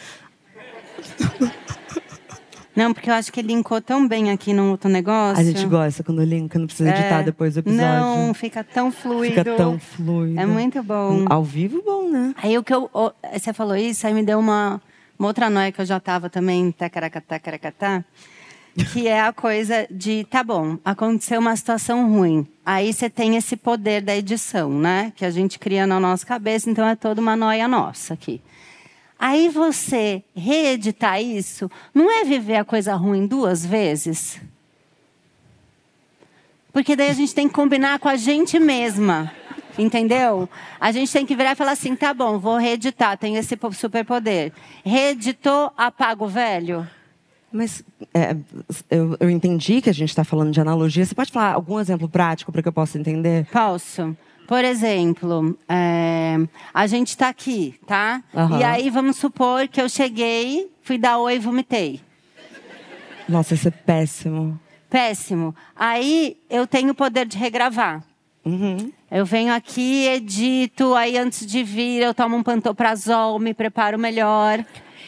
Não, 2.77 2.93
porque 2.93 3.09
eu 3.09 3.15
acho 3.15 3.33
que 3.33 3.41
linkou 3.41 3.81
tão 3.81 4.07
bem 4.09 4.31
aqui 4.31 4.53
no 4.53 4.71
outro 4.73 4.91
negócio. 4.91 5.41
A 5.41 5.45
gente 5.45 5.65
gosta 5.67 6.03
quando 6.03 6.23
linka, 6.25 6.59
não 6.59 6.67
precisa 6.67 6.91
editar 6.91 7.21
É. 7.21 7.23
depois 7.23 7.55
do 7.55 7.61
episódio. 7.61 7.85
Não, 7.87 8.35
fica 8.35 8.65
tão 8.65 8.91
fluido. 8.91 9.37
Fica 9.37 9.57
tão 9.57 9.79
fluido. 9.79 10.41
É 10.41 10.45
muito 10.47 10.83
bom. 10.83 11.25
Ao 11.29 11.45
vivo, 11.45 11.83
bom, 11.85 12.11
né? 12.11 12.35
Aí 12.43 12.59
o 12.59 12.65
que 12.65 12.75
eu. 12.75 12.91
Você 13.33 13.53
falou 13.53 13.77
isso, 13.77 14.07
aí 14.07 14.13
me 14.13 14.23
deu 14.25 14.39
uma, 14.41 14.81
uma 15.19 15.29
outra 15.29 15.49
noia 15.49 15.71
que 15.71 15.81
eu 15.81 15.87
já 15.87 15.99
estava 15.99 16.29
também, 16.29 16.73
tacaracatá, 16.73 17.39
caracatá, 17.39 18.05
que 18.93 19.07
é 19.07 19.21
a 19.21 19.33
coisa 19.33 19.87
de, 19.89 20.25
tá 20.25 20.43
bom, 20.43 20.77
aconteceu 20.85 21.41
uma 21.41 21.55
situação 21.55 22.11
ruim. 22.11 22.45
Aí 22.67 22.93
você 22.93 23.09
tem 23.09 23.37
esse 23.37 23.57
poder 23.57 24.03
da 24.03 24.17
edição, 24.17 24.69
né? 24.71 25.13
Que 25.15 25.25
a 25.25 25.31
gente 25.31 25.61
cria 25.61 25.87
na 25.87 26.01
nossa 26.01 26.27
cabeça, 26.27 26.69
então 26.69 26.85
é 26.89 26.97
toda 26.97 27.21
uma 27.21 27.37
noia 27.37 27.69
nossa 27.69 28.15
aqui. 28.15 28.41
Aí 29.19 29.49
você 29.49 30.23
reeditar 30.35 31.23
isso, 31.23 31.71
não 31.95 32.11
é 32.11 32.25
viver 32.25 32.57
a 32.57 32.65
coisa 32.65 32.95
ruim 32.95 33.27
duas 33.27 33.65
vezes? 33.65 34.41
Porque 36.73 36.97
daí 36.97 37.11
a 37.11 37.15
gente 37.15 37.35
tem 37.35 37.47
que 37.49 37.55
combinar 37.55 37.99
com 38.01 38.09
a 38.09 38.17
gente 38.17 38.59
mesma. 38.59 39.31
Entendeu? 39.79 40.49
A 40.81 40.93
gente 40.93 41.13
tem 41.13 41.27
que 41.27 41.35
virar 41.35 41.53
e 41.53 41.57
falar 41.57 41.73
assim: 41.73 41.97
tá 41.97 42.15
bom, 42.15 42.39
vou 42.39 42.57
reeditar, 42.57 43.19
tenho 43.19 43.37
esse 43.37 43.57
po- 43.57 43.73
superpoder. 43.73 44.53
Reeditou, 44.85 45.73
apaga 45.77 46.23
o 46.23 46.29
velho? 46.29 46.89
Mas 47.53 47.83
é, 48.13 48.37
eu, 48.91 49.17
eu 49.19 49.31
entendi 49.31 49.81
que 49.81 49.91
a 49.91 49.95
gente 49.95 50.11
está 50.11 50.23
falando 50.25 50.53
de 50.53 50.61
analogia. 50.61 51.05
Você 51.05 51.15
pode 51.15 51.33
falar 51.33 51.55
algum 51.55 51.81
exemplo 51.81 52.09
prático 52.09 52.53
para 52.53 52.63
que 52.63 52.69
eu 52.69 52.73
possa 52.73 52.99
entender? 52.99 53.47
Posso? 53.47 54.17
Por 54.47 54.65
exemplo, 54.65 55.57
é, 55.69 56.37
a 56.73 56.87
gente 56.87 57.09
está 57.09 57.29
aqui, 57.29 57.75
tá? 57.87 58.23
Aham. 58.35 58.59
E 58.59 58.65
aí 58.65 58.91
vamos 58.91 59.17
supor 59.17 59.67
que 59.69 59.81
eu 59.81 59.89
cheguei, 59.89 60.71
fui 60.83 60.99
dar 60.99 61.19
oi 61.19 61.37
e 61.37 61.39
vomitei. 61.39 62.01
Nossa, 63.29 63.55
isso 63.55 63.69
é 63.69 63.71
péssimo. 63.71 64.59
Péssimo. 64.91 65.55
Aí 65.75 66.37
eu 66.51 66.67
tenho 66.67 66.91
o 66.93 66.95
poder 66.95 67.27
de 67.27 67.39
regravar. 67.39 68.03
Uhum. 68.45 68.93
Eu 69.11 69.25
venho 69.25 69.53
aqui, 69.55 70.07
edito, 70.09 70.95
aí 70.95 71.17
antes 71.17 71.47
de 71.47 71.63
vir 71.63 72.03
eu 72.03 72.13
tomo 72.13 72.37
um 72.37 72.43
pantoprazol, 72.43 73.39
me 73.39 73.55
preparo 73.55 73.99
melhor. 73.99 74.63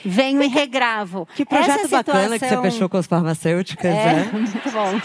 Venho 0.05 0.43
e 0.43 0.47
regravo. 0.47 1.27
Que 1.35 1.45
projeto 1.45 1.81
Essa 1.85 1.89
bacana 1.99 2.23
que 2.23 2.29
você 2.29 2.35
situação- 2.47 2.63
fechou 2.63 2.89
com 2.89 2.97
as 2.97 3.07
farmacêuticas, 3.07 3.93
É, 3.93 4.13
né? 4.15 4.31
muito 4.33 4.71
bom. 4.71 5.01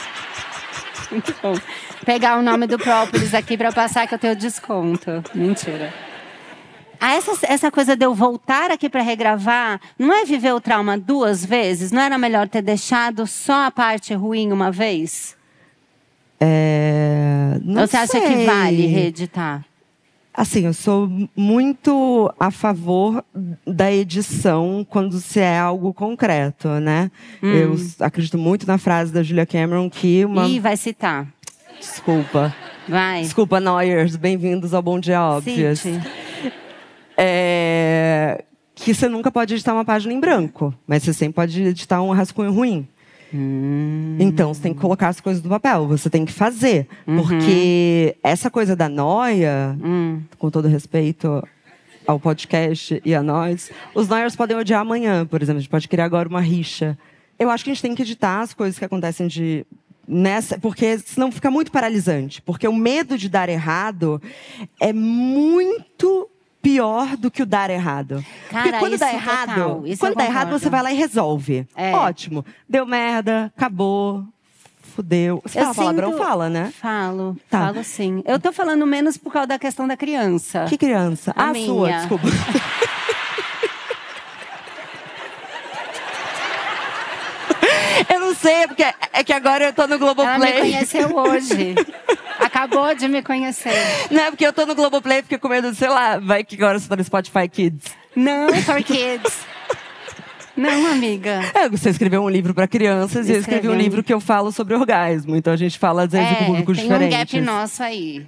Bom. 1.42 1.54
Pegar 2.06 2.38
o 2.38 2.42
nome 2.42 2.68
do 2.68 2.78
própolis 2.78 3.34
aqui 3.34 3.58
para 3.58 3.72
passar 3.72 4.08
que 4.08 4.16
eu 4.16 4.20
tenho 4.20 4.36
desconto. 4.36 5.24
Mentira. 5.34 5.94
Ah, 7.00 7.16
essa, 7.16 7.32
essa 7.48 7.72
coisa 7.72 7.96
de 7.96 8.06
eu 8.06 8.14
voltar 8.14 8.70
aqui 8.70 8.88
para 8.88 9.02
regravar, 9.02 9.82
não 9.98 10.14
é 10.14 10.24
viver 10.24 10.54
o 10.54 10.62
trauma 10.62 10.98
duas 10.98 11.44
vezes? 11.44 11.92
Não 11.92 12.00
era 12.00 12.16
melhor 12.18 12.48
ter 12.48 12.62
deixado 12.62 13.26
só 13.26 13.66
a 13.66 13.72
parte 13.72 14.14
ruim 14.14 14.52
uma 14.52 14.72
vez? 14.72 15.36
É, 16.40 17.60
não 17.64 17.82
Ou 17.82 17.88
você 17.88 17.98
acha 17.98 18.20
que 18.22 18.28
sei. 18.28 18.46
vale 18.46 18.86
reeditar? 18.86 19.66
Assim, 20.34 20.66
eu 20.66 20.74
sou 20.74 21.10
muito 21.36 22.34
a 22.40 22.50
favor 22.52 23.24
da 23.68 23.92
edição 23.92 24.86
quando 24.90 25.20
se 25.20 25.42
é 25.42 25.60
algo 25.60 25.94
concreto, 25.94 26.70
né? 26.80 27.12
Hum. 27.44 27.52
Eu 27.52 27.76
acredito 28.00 28.38
muito 28.38 28.66
na 28.66 28.78
frase 28.78 29.12
da 29.12 29.22
Julia 29.22 29.46
Cameron 29.46 29.90
que 29.90 30.24
uma. 30.24 30.48
Ih, 30.48 30.60
vai 30.60 30.78
citar. 30.78 31.28
Desculpa. 31.78 32.56
Vai. 32.88 33.22
Desculpa, 33.24 33.60
Noyers. 33.60 34.16
Bem-vindos 34.16 34.74
ao 34.74 34.82
Bom 34.82 35.00
Dia 35.00 35.22
Óbvios. 35.22 35.84
É, 37.18 38.44
que 38.74 38.94
você 38.94 39.10
nunca 39.10 39.30
pode 39.30 39.54
editar 39.54 39.74
uma 39.74 39.86
página 39.86 40.14
em 40.14 40.20
branco, 40.20 40.74
mas 40.88 41.04
você 41.04 41.14
sempre 41.14 41.36
pode 41.36 41.62
editar 41.62 42.02
um 42.02 42.12
rascunho 42.12 42.52
ruim. 42.54 42.88
Hum. 43.34 44.18
Então, 44.20 44.54
você 44.54 44.62
tem 44.62 44.74
que 44.74 44.80
colocar 44.80 45.08
as 45.10 45.20
coisas 45.22 45.42
no 45.42 45.50
papel, 45.50 45.88
você 45.88 46.10
tem 46.10 46.26
que 46.26 46.32
fazer. 46.34 46.88
Uhum. 47.08 47.18
Porque 47.18 48.16
essa 48.24 48.50
coisa 48.50 48.76
da 48.76 48.90
noia, 48.90 49.78
Hum. 49.84 50.22
com 50.38 50.50
todo 50.50 50.68
respeito 50.68 51.42
ao 52.06 52.20
podcast 52.20 53.02
e 53.06 53.16
a 53.16 53.22
nós, 53.24 53.72
os 53.96 54.08
noiers 54.08 54.36
podem 54.36 54.58
odiar 54.58 54.82
amanhã, 54.82 55.26
por 55.26 55.42
exemplo. 55.42 55.58
A 55.58 55.62
gente 55.62 55.70
pode 55.70 55.88
criar 55.88 56.06
agora 56.06 56.28
uma 56.28 56.42
rixa. 56.42 56.98
Eu 57.40 57.50
acho 57.50 57.64
que 57.64 57.70
a 57.72 57.74
gente 57.74 57.82
tem 57.82 57.96
que 57.96 58.02
editar 58.02 58.42
as 58.42 58.54
coisas 58.54 58.78
que 58.78 58.86
acontecem 58.86 59.28
de. 59.28 59.66
Nessa, 60.08 60.58
porque 60.60 60.98
senão 61.00 61.32
fica 61.32 61.50
muito 61.50 61.72
paralisante. 61.72 62.42
Porque 62.42 62.68
o 62.68 62.76
medo 62.76 63.18
de 63.18 63.30
dar 63.30 63.48
errado 63.48 64.22
é 64.80 64.92
muito 64.92 66.28
pior 66.62 67.18
do 67.18 67.32
que 67.32 67.42
o 67.42 67.46
dar 67.46 67.70
errado. 67.70 68.24
Cara, 68.50 68.64
porque 68.64 68.80
quando 68.80 68.98
dá 68.98 69.14
errado, 69.14 69.56
total, 69.56 69.88
isso 69.88 70.00
quando 70.00 70.12
eu 70.12 70.18
dá 70.18 70.26
errado, 70.26 70.52
você 70.52 70.70
vai 70.70 70.84
lá 70.84 70.92
e 70.92 70.96
resolve. 70.96 71.68
É. 71.76 71.94
Ótimo. 71.94 72.46
Deu 72.70 72.86
merda, 72.86 73.52
acabou, 73.58 74.24
fudeu. 74.96 75.42
Você 75.44 75.60
fala 75.60 75.74
palavrão? 75.74 76.12
sinto- 76.12 76.24
Fala, 76.24 76.50
né? 76.50 76.74
Falo, 76.80 77.38
Tá. 77.50 77.68
falo 77.68 77.84
sim. 77.84 78.22
Eu 78.26 78.40
tô 78.40 78.52
falando 78.52 78.86
menos 78.86 79.18
por 79.18 79.32
causa 79.34 79.48
da 79.48 79.60
questão 79.60 79.88
da 79.88 79.98
criança. 79.98 80.66
Que 80.66 80.78
criança? 80.78 81.34
A 81.36 81.50
ah, 81.50 81.54
sua, 81.56 81.92
desculpa. 81.92 82.28
Eu 88.10 88.20
não 88.20 88.34
sei, 88.36 88.54
é 88.64 88.68
porque 88.68 88.84
é 89.14 89.24
que 89.24 89.34
agora 89.34 89.66
eu 89.66 89.74
tô 89.74 89.88
no 89.88 89.96
Ela 89.96 90.00
me 90.00 90.14
Globoplay. 90.14 90.60
conheceu 90.60 91.16
hoje. 91.16 91.76
Acabou 92.40 92.94
de 92.96 93.08
me 93.08 93.22
conhecer. 93.22 93.74
Não, 94.10 94.24
é 94.24 94.30
porque 94.32 94.46
eu 94.46 94.54
tô 94.54 94.66
no 94.66 94.74
Globoplay 94.76 95.22
fiquei 95.22 95.38
com 95.38 95.48
medo, 95.48 95.74
sei 95.76 95.90
lá, 95.90 96.18
vai 96.18 96.44
que 96.44 96.56
agora 96.56 96.80
você 96.80 96.88
tá 96.88 96.96
no 96.96 97.04
Spotify 97.04 97.48
Kids. 97.48 97.84
Não, 98.16 98.54
for 98.64 98.82
kids. 98.84 99.40
Não, 100.58 100.88
amiga. 100.92 101.40
É, 101.54 101.70
você 101.70 101.90
escreveu 101.90 102.22
um 102.22 102.30
livro 102.30 102.54
pra 102.54 102.68
crianças 102.68 103.30
e 103.30 103.34
eu 103.34 103.40
escrevi 103.40 103.70
um 103.70 103.74
livro 103.76 104.04
que 104.04 104.14
eu 104.14 104.20
falo 104.20 104.52
sobre 104.52 104.76
orgasmo. 104.76 105.36
Então 105.36 105.54
a 105.54 105.56
gente 105.56 105.80
fala, 105.80 106.04
às 106.04 106.12
vezes, 106.12 106.28
com 106.38 106.44
É, 106.44 106.48
públicos 106.48 106.78
tem 106.78 106.88
diferentes. 106.88 107.16
um 107.16 107.20
gap 107.20 107.42
nosso 107.42 107.82
aí. 107.84 108.26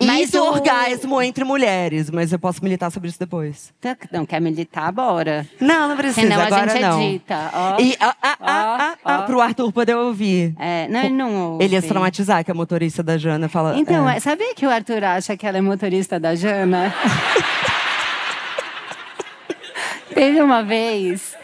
E 0.00 0.06
Mas 0.06 0.30
do 0.30 0.42
o- 0.42 0.52
orgasmo 0.52 1.20
entre 1.22 1.44
mulheres, 1.44 2.10
mas 2.10 2.32
eu 2.32 2.38
posso 2.38 2.62
militar 2.62 2.90
sobre 2.90 3.08
isso 3.08 3.18
depois. 3.18 3.72
Não 4.10 4.26
quer 4.26 4.40
militar, 4.40 4.90
bora. 4.92 5.46
Não, 5.60 5.88
não 5.88 5.96
precisa, 5.96 6.22
Senão 6.22 6.40
a 6.40 6.46
agora 6.46 6.70
gente 6.70 6.82
não. 6.82 7.02
edita. 7.02 7.50
Ó. 7.52 7.80
E, 7.80 7.96
ah, 8.00 8.16
ah, 8.22 8.36
ah, 8.40 8.76
ah, 8.80 8.96
ah, 9.04 9.18
ó. 9.20 9.22
pro 9.22 9.40
Arthur 9.40 9.72
poder 9.72 9.94
ouvir. 9.96 10.54
É, 10.58 10.88
não, 10.88 11.00
ele 11.00 11.14
não 11.14 11.52
ouve. 11.52 11.64
Ele 11.64 11.74
ia 11.74 11.80
se 11.80 11.88
traumatizar, 11.88 12.44
que 12.44 12.50
a 12.50 12.54
motorista 12.54 13.02
da 13.02 13.16
Jana 13.16 13.48
fala. 13.48 13.78
Então, 13.78 14.08
é. 14.08 14.16
é, 14.16 14.20
sabia 14.20 14.54
que 14.54 14.66
o 14.66 14.70
Arthur 14.70 15.04
acha 15.04 15.36
que 15.36 15.46
ela 15.46 15.58
é 15.58 15.60
motorista 15.60 16.18
da 16.18 16.34
Jana? 16.34 16.92
Teve 20.14 20.40
uma 20.40 20.62
vez 20.62 21.36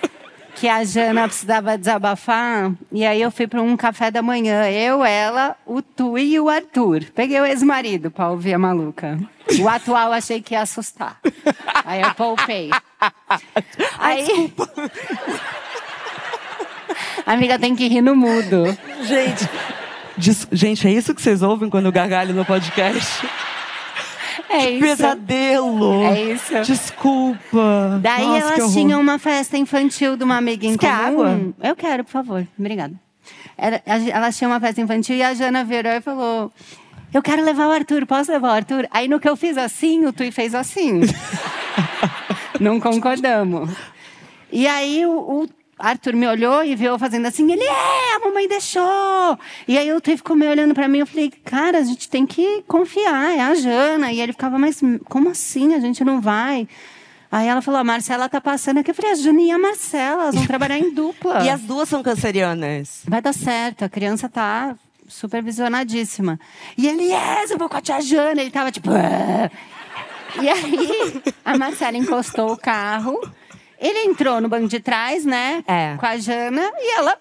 que 0.62 0.68
a 0.68 0.84
Jana 0.84 1.26
precisava 1.26 1.76
desabafar, 1.76 2.70
e 2.92 3.04
aí 3.04 3.20
eu 3.20 3.32
fui 3.32 3.48
para 3.48 3.60
um 3.60 3.76
café 3.76 4.12
da 4.12 4.22
manhã. 4.22 4.70
Eu, 4.70 5.04
ela, 5.04 5.56
o 5.66 5.82
Tui 5.82 6.34
e 6.34 6.38
o 6.38 6.48
Arthur. 6.48 7.02
Peguei 7.12 7.40
o 7.40 7.44
ex-marido 7.44 8.12
para 8.12 8.30
ouvir 8.30 8.54
a 8.54 8.58
maluca. 8.60 9.18
O 9.60 9.68
atual 9.68 10.12
achei 10.12 10.40
que 10.40 10.54
ia 10.54 10.60
assustar. 10.60 11.18
Aí 11.84 12.00
eu 12.00 12.14
poupei. 12.14 12.70
Aí. 13.98 14.54
Amiga, 17.26 17.58
tem 17.58 17.74
que 17.74 17.88
rir 17.88 18.00
no 18.00 18.14
mudo. 18.14 18.78
Gente, 19.02 19.48
gente, 20.52 20.86
é 20.86 20.92
isso 20.92 21.12
que 21.12 21.20
vocês 21.20 21.42
ouvem 21.42 21.68
quando 21.68 21.86
eu 21.86 21.92
gargalho 21.92 22.32
no 22.32 22.44
podcast? 22.44 23.26
É 24.48 24.70
isso. 24.70 24.80
Pesadelo! 24.80 26.04
É 26.04 26.32
isso. 26.32 26.60
Desculpa. 26.62 28.00
Daí 28.02 28.26
Nossa, 28.26 28.54
elas 28.54 28.72
tinham 28.72 29.00
uma 29.00 29.18
festa 29.18 29.56
infantil 29.56 30.16
de 30.16 30.24
uma 30.24 30.36
amiga 30.36 30.66
em 30.66 30.72
Você 30.72 30.78
quer 30.78 30.90
água? 30.90 31.40
Eu 31.62 31.76
quero, 31.76 32.04
por 32.04 32.10
favor. 32.10 32.46
Obrigada. 32.58 32.94
Elas 33.56 34.36
tinham 34.36 34.50
uma 34.50 34.60
festa 34.60 34.80
infantil 34.80 35.16
e 35.16 35.22
a 35.22 35.34
Jana 35.34 35.64
virou 35.64 35.92
e 35.92 36.00
falou: 36.00 36.52
Eu 37.12 37.22
quero 37.22 37.44
levar 37.44 37.68
o 37.68 37.72
Arthur, 37.72 38.06
posso 38.06 38.32
levar 38.32 38.48
o 38.48 38.52
Arthur? 38.52 38.88
Aí 38.90 39.08
no 39.08 39.20
que 39.20 39.28
eu 39.28 39.36
fiz 39.36 39.56
assim, 39.56 40.04
o 40.06 40.12
Tui 40.12 40.30
fez 40.30 40.54
assim. 40.54 41.00
Não 42.58 42.80
concordamos. 42.80 43.70
E 44.50 44.66
aí 44.66 45.06
o, 45.06 45.12
o 45.12 45.48
Arthur 45.78 46.14
me 46.14 46.26
olhou 46.28 46.62
e 46.64 46.76
viu 46.76 46.92
eu 46.92 46.98
fazendo 46.98 47.26
assim, 47.26 47.50
ele 47.50 47.64
é, 47.64 48.16
a 48.16 48.20
mamãe 48.20 48.46
deixou. 48.48 49.38
E 49.66 49.76
aí 49.76 49.92
o 49.92 50.00
Tui 50.00 50.16
ficou 50.16 50.36
me 50.36 50.46
olhando 50.46 50.74
pra 50.74 50.86
mim, 50.86 50.98
eu 50.98 51.06
falei, 51.06 51.30
cara, 51.44 51.78
a 51.78 51.82
gente 51.82 52.08
tem 52.08 52.24
que 52.26 52.62
confiar, 52.68 53.36
é 53.36 53.40
a 53.40 53.54
Jana. 53.54 54.12
E 54.12 54.20
ele 54.20 54.32
ficava, 54.32 54.58
mas 54.58 54.80
como 55.08 55.30
assim? 55.30 55.74
A 55.74 55.80
gente 55.80 56.04
não 56.04 56.20
vai. 56.20 56.68
Aí 57.30 57.48
ela 57.48 57.62
falou, 57.62 57.80
a 57.80 57.84
Marcela 57.84 58.28
tá 58.28 58.40
passando 58.40 58.78
aqui. 58.78 58.90
Eu 58.90 58.94
falei, 58.94 59.10
a 59.12 59.14
Jana 59.14 59.40
e 59.40 59.50
a 59.50 59.58
Marcela, 59.58 60.22
elas 60.24 60.34
vão 60.34 60.46
trabalhar 60.46 60.78
em 60.78 60.92
dupla. 60.92 61.42
E 61.44 61.48
as 61.48 61.62
duas 61.62 61.88
são 61.88 62.02
cancerianas. 62.02 63.00
Vai 63.08 63.22
dar 63.22 63.32
certo, 63.32 63.84
a 63.84 63.88
criança 63.88 64.28
tá 64.28 64.76
supervisionadíssima. 65.08 66.38
E 66.76 66.86
ele, 66.86 67.04
yes, 67.04 67.50
eu 67.50 67.58
vou 67.58 67.68
com 67.68 67.76
a 67.76 67.80
tia 67.80 68.00
Jana. 68.00 68.40
Ele 68.40 68.50
tava 68.50 68.70
tipo. 68.70 68.90
"Ah". 68.90 69.50
E 70.40 70.48
aí, 70.48 71.22
a 71.44 71.56
Marcela 71.58 71.96
encostou 71.96 72.52
o 72.52 72.56
carro. 72.56 73.18
Ele 73.82 73.98
entrou 74.04 74.40
no 74.40 74.48
banco 74.48 74.68
de 74.68 74.78
trás, 74.78 75.24
né? 75.24 75.64
É. 75.66 75.96
Com 75.98 76.06
a 76.06 76.16
Jana 76.16 76.70
e 76.78 76.96
ela 76.96 77.18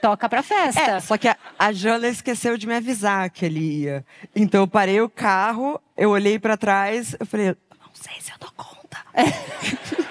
toca 0.00 0.28
pra 0.28 0.40
festa. 0.40 0.80
É, 0.80 1.00
só 1.00 1.16
que 1.16 1.26
a, 1.26 1.36
a 1.58 1.72
Jana 1.72 2.06
esqueceu 2.06 2.56
de 2.56 2.64
me 2.64 2.76
avisar 2.76 3.28
que 3.28 3.44
ele 3.44 3.82
ia. 3.82 4.06
Então 4.34 4.60
eu 4.60 4.68
parei 4.68 5.00
o 5.00 5.08
carro, 5.08 5.80
eu 5.96 6.10
olhei 6.10 6.38
pra 6.38 6.56
trás, 6.56 7.16
eu 7.18 7.26
falei, 7.26 7.48
não 7.48 7.90
sei 7.92 8.14
se 8.20 8.30
eu 8.30 8.36
dou 8.38 8.52
conta. 8.56 8.98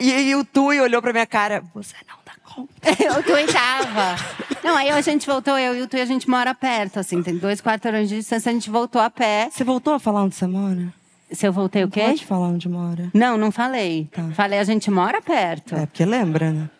e 0.00 0.10
aí 0.10 0.34
o 0.34 0.42
Tui 0.46 0.80
olhou 0.80 1.02
pra 1.02 1.12
minha 1.12 1.26
cara, 1.26 1.62
você 1.74 1.94
não 2.08 2.16
dá 2.24 2.32
conta. 2.42 2.72
o 3.20 3.22
Tui 3.22 3.46
tava. 3.52 4.16
Não, 4.64 4.76
aí 4.76 4.88
a 4.88 5.00
gente 5.02 5.26
voltou, 5.26 5.58
eu 5.58 5.76
e 5.76 5.82
o 5.82 5.86
Tui, 5.86 6.00
a 6.00 6.06
gente 6.06 6.28
mora 6.28 6.54
perto, 6.54 6.98
assim, 6.98 7.22
tem 7.22 7.36
dois 7.36 7.60
quarteirões 7.60 8.08
de 8.08 8.16
distância, 8.16 8.48
a 8.48 8.54
gente 8.54 8.70
voltou 8.70 9.02
a 9.02 9.10
pé. 9.10 9.50
Você 9.52 9.62
voltou 9.62 9.92
a 9.92 10.00
falar 10.00 10.22
onde 10.22 10.36
você 10.36 10.46
mora? 10.46 10.97
Se 11.30 11.46
eu 11.46 11.52
voltei 11.52 11.84
o 11.84 11.88
quê? 11.90 12.00
Pode 12.00 12.24
falar 12.24 12.48
onde 12.48 12.68
mora. 12.68 13.10
Não, 13.12 13.36
não 13.36 13.52
falei. 13.52 14.08
Tá. 14.12 14.22
Falei, 14.34 14.58
a 14.58 14.64
gente 14.64 14.90
mora 14.90 15.20
perto. 15.20 15.76
É, 15.76 15.84
porque 15.86 16.04
lembra, 16.04 16.50
né? 16.50 16.70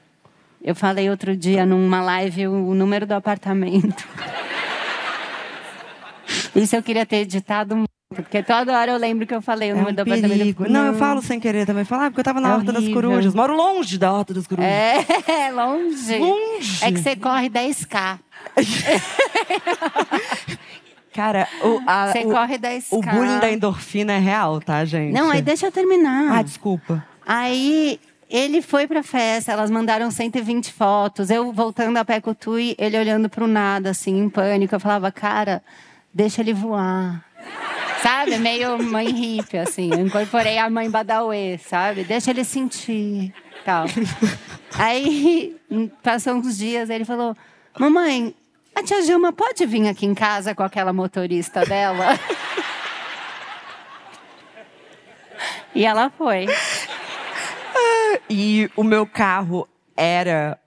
Eu 0.63 0.75
falei 0.75 1.09
outro 1.11 1.37
dia 1.37 1.65
numa 1.67 2.01
live 2.03 2.49
o 2.49 2.75
número 2.75 3.07
do 3.07 3.13
apartamento. 3.13 4.05
Isso 6.57 6.75
eu 6.75 6.83
queria 6.83 7.07
ter 7.07 7.19
editado 7.19 7.77
muito, 7.77 7.89
porque 8.15 8.43
toda 8.43 8.77
hora 8.77 8.91
eu 8.91 8.97
lembro 8.97 9.27
que 9.27 9.35
eu 9.35 9.41
falei 9.41 9.71
o 9.71 9.73
É 9.73 9.75
número 9.75 9.93
um 9.93 9.95
do 9.95 10.01
apartamento. 10.03 10.39
perigo. 10.39 10.69
Não, 10.69 10.87
eu 10.87 10.95
falo 10.95 11.23
sem 11.23 11.39
querer 11.39 11.67
também. 11.67 11.85
Falar, 11.85 12.07
ah, 12.07 12.11
porque 12.11 12.21
eu 12.21 12.25
tava 12.25 12.41
na 12.41 12.49
É 12.49 12.53
Horta 12.55 12.73
das 12.73 12.83
horrível. 12.83 13.03
Corujas. 13.03 13.35
Moro 13.35 13.55
longe 13.57 13.99
da 13.99 14.13
Horta 14.13 14.35
das 14.35 14.47
Corujas. 14.47 14.71
É, 14.71 15.05
longe. 15.53 16.19
Longe. 16.19 16.85
É 16.85 16.91
que 16.91 16.99
você 17.01 17.15
corre 17.15 17.49
10K. 17.51 18.19
Cara, 21.19 21.49
o, 21.65 21.83
a- 21.85 22.13
Você 22.13 22.21
o, 22.21 22.31
corre 22.31 22.57
10K. 22.57 22.87
o 22.93 23.01
bullying 23.01 23.41
da 23.41 23.51
endorfina 23.51 24.13
é 24.13 24.19
real, 24.19 24.61
tá, 24.61 24.85
gente? 24.85 25.13
Não, 25.13 25.29
aí 25.33 25.43
deixa 25.43 25.67
eu 25.67 25.73
terminar. 25.73 26.39
Ah, 26.39 26.43
desculpa. 26.43 27.05
Aí 27.27 27.99
ele 28.31 28.63
foi 28.63 28.87
pra 28.87 29.03
festa, 29.03 29.51
elas 29.51 29.69
mandaram 29.69 30.13
120 30.13 30.73
fotos. 30.73 31.29
Eu 31.29 31.53
voltando 31.53 31.97
a 31.97 32.05
pé 32.05 32.21
com 32.21 32.31
o 32.31 32.35
Tui, 32.37 32.77
ele 32.79 32.97
olhando 32.97 33.29
pro 33.29 33.49
nada, 33.49 33.91
assim, 33.91 34.17
em 34.17 34.29
pânico. 34.29 34.77
Eu 34.77 34.79
falava, 34.79 35.11
cara, 35.11 35.61
deixa 36.15 36.41
ele 36.41 36.53
voar. 36.55 37.25
Sabe? 38.01 38.39
Meio 38.39 38.81
mãe 38.81 39.11
hippie, 39.11 39.59
assim. 39.59 39.91
Eu 39.93 40.07
incorporei 40.07 40.57
a 40.57 40.71
mãe 40.71 40.89
Badawi, 40.89 41.59
sabe? 41.59 42.05
Deixa 42.05 42.31
ele 42.31 42.45
sentir. 42.45 43.35
Tal. 43.65 43.87
Aí, 44.79 45.57
passou 46.01 46.35
uns 46.35 46.57
dias, 46.57 46.89
ele 46.91 47.05
falou: 47.05 47.37
Mamãe, 47.77 48.37
a 48.79 48.83
tia 48.83 49.03
Gilma 49.03 49.33
pode 49.33 49.67
vir 49.67 49.89
aqui 49.89 50.07
em 50.07 50.15
casa 50.15 50.55
com 50.55 50.63
aquela 50.63 50.93
motorista 50.93 51.65
dela? 51.65 52.19
E 55.75 55.85
ela 55.85 56.11
foi. 56.11 56.47
E 58.29 58.71
o 58.77 58.83
meu 58.83 59.07
carro 59.07 59.69
era 59.97 60.59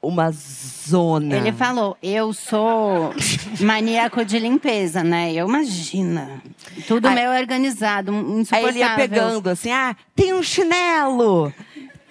uma 0.00 0.30
zona. 0.30 1.36
Ele 1.36 1.52
falou, 1.52 1.96
eu 2.02 2.32
sou 2.32 3.12
maníaco 3.60 4.24
de 4.24 4.38
limpeza, 4.38 5.02
né? 5.02 5.32
Eu 5.32 5.48
imagina. 5.48 6.42
Tudo 6.86 7.08
Aí- 7.08 7.14
meu 7.14 7.32
é 7.32 7.40
organizado, 7.40 8.12
Aí 8.12 8.18
insuportável. 8.18 8.68
ele 8.68 8.78
ia 8.78 8.94
pegando 8.96 9.48
assim, 9.50 9.70
ah, 9.72 9.96
tem 10.14 10.32
um 10.34 10.42
chinelo, 10.42 11.52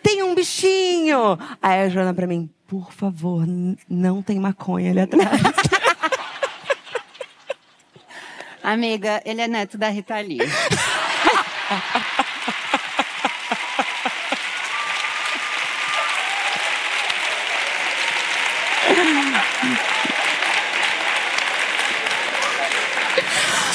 tem 0.02 0.24
um 0.24 0.34
bichinho. 0.36 1.38
Aí 1.62 1.82
a 1.84 1.90
Joana 1.90 2.14
pra 2.14 2.28
mim, 2.28 2.50
por 2.68 2.92
favor, 2.92 3.46
não 3.90 4.22
tem 4.22 4.40
maconha 4.40 4.92
ali 4.92 5.00
atrás. 5.00 5.42
Amiga, 8.62 9.22
ele 9.26 9.42
é 9.42 9.48
neto 9.48 9.78
da 9.78 9.88
Rita 9.88 10.20
Lee. 10.20 10.40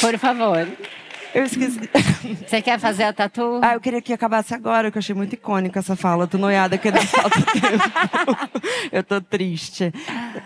Por 0.02 0.18
favor. 0.18 0.66
Eu 1.34 1.44
esqueci. 1.44 1.80
Você 2.46 2.60
quer 2.60 2.78
fazer 2.78 3.04
a 3.04 3.12
tatu? 3.12 3.60
Ah, 3.62 3.74
eu 3.74 3.80
queria 3.80 4.00
que 4.02 4.12
acabasse 4.12 4.54
agora, 4.54 4.90
que 4.90 4.98
eu 4.98 5.00
achei 5.00 5.14
muito 5.14 5.32
icônica 5.34 5.78
essa 5.78 5.96
fala. 5.96 6.26
Tô 6.26 6.36
noiada 6.38 6.76
que 6.76 6.90
não 6.90 7.00
falta 7.02 7.40
tempo. 7.52 8.50
eu 8.92 9.02
tô 9.02 9.20
triste. 9.20 9.92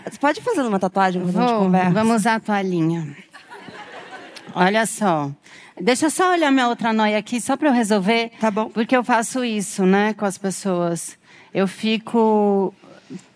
Você 0.08 0.18
pode 0.18 0.40
fazer 0.40 0.62
uma 0.62 0.78
tatuagem 0.78 1.20
quando 1.22 1.36
a 1.38 1.46
gente 1.46 1.58
conversa? 1.58 1.90
vamos 1.90 2.16
usar 2.16 2.34
a 2.36 2.40
toalhinha. 2.40 3.16
Olha 4.54 4.86
só. 4.86 5.30
Deixa 5.80 6.06
eu 6.06 6.10
só 6.10 6.30
olhar 6.32 6.50
minha 6.50 6.68
outra 6.68 6.92
noia 6.92 7.18
aqui, 7.18 7.40
só 7.40 7.56
para 7.56 7.68
eu 7.68 7.72
resolver. 7.74 8.30
Tá 8.40 8.50
bom. 8.50 8.70
Porque 8.70 8.96
eu 8.96 9.04
faço 9.04 9.44
isso, 9.44 9.84
né, 9.84 10.14
com 10.14 10.24
as 10.24 10.38
pessoas. 10.38 11.18
Eu 11.52 11.66
fico 11.68 12.72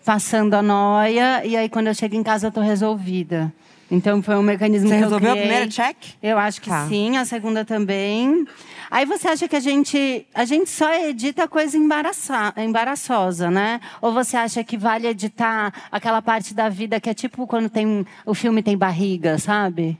passando 0.03 0.53
a 0.55 0.61
noia 0.61 1.45
e 1.45 1.55
aí 1.55 1.69
quando 1.69 1.87
eu 1.87 1.93
chego 1.93 2.15
em 2.15 2.23
casa 2.23 2.47
eu 2.47 2.51
tô 2.51 2.61
resolvida. 2.61 3.53
Então 3.93 4.23
foi 4.23 4.37
um 4.37 4.41
mecanismo 4.41 4.87
Você 4.87 4.95
que 4.95 5.01
resolveu 5.03 5.27
eu 5.27 5.33
a 5.33 5.35
criei. 5.35 5.47
primeira 5.49 5.69
check? 5.69 5.97
Eu 6.23 6.37
acho 6.37 6.61
que 6.61 6.69
Tá. 6.69 6.87
sim, 6.87 7.17
a 7.17 7.25
segunda 7.25 7.65
também. 7.65 8.47
Aí 8.89 9.05
você 9.05 9.27
acha 9.27 9.47
que 9.49 9.55
a 9.55 9.59
gente, 9.59 10.25
a 10.33 10.45
gente 10.45 10.69
só 10.69 10.91
edita 10.93 11.45
coisa 11.45 11.77
embaraça, 11.77 12.53
embaraçosa, 12.57 13.51
né? 13.51 13.81
Ou 14.01 14.13
você 14.13 14.37
acha 14.37 14.63
que 14.63 14.77
vale 14.77 15.07
editar 15.07 15.73
aquela 15.91 16.21
parte 16.21 16.53
da 16.53 16.69
vida 16.69 17.01
que 17.01 17.09
é 17.09 17.13
tipo 17.13 17.45
quando 17.45 17.69
tem 17.69 18.05
o 18.25 18.33
filme 18.33 18.63
tem 18.63 18.77
barriga, 18.77 19.37
sabe? 19.37 19.97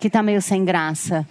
Que 0.00 0.08
tá 0.08 0.22
meio 0.22 0.40
sem 0.40 0.64
graça. 0.64 1.26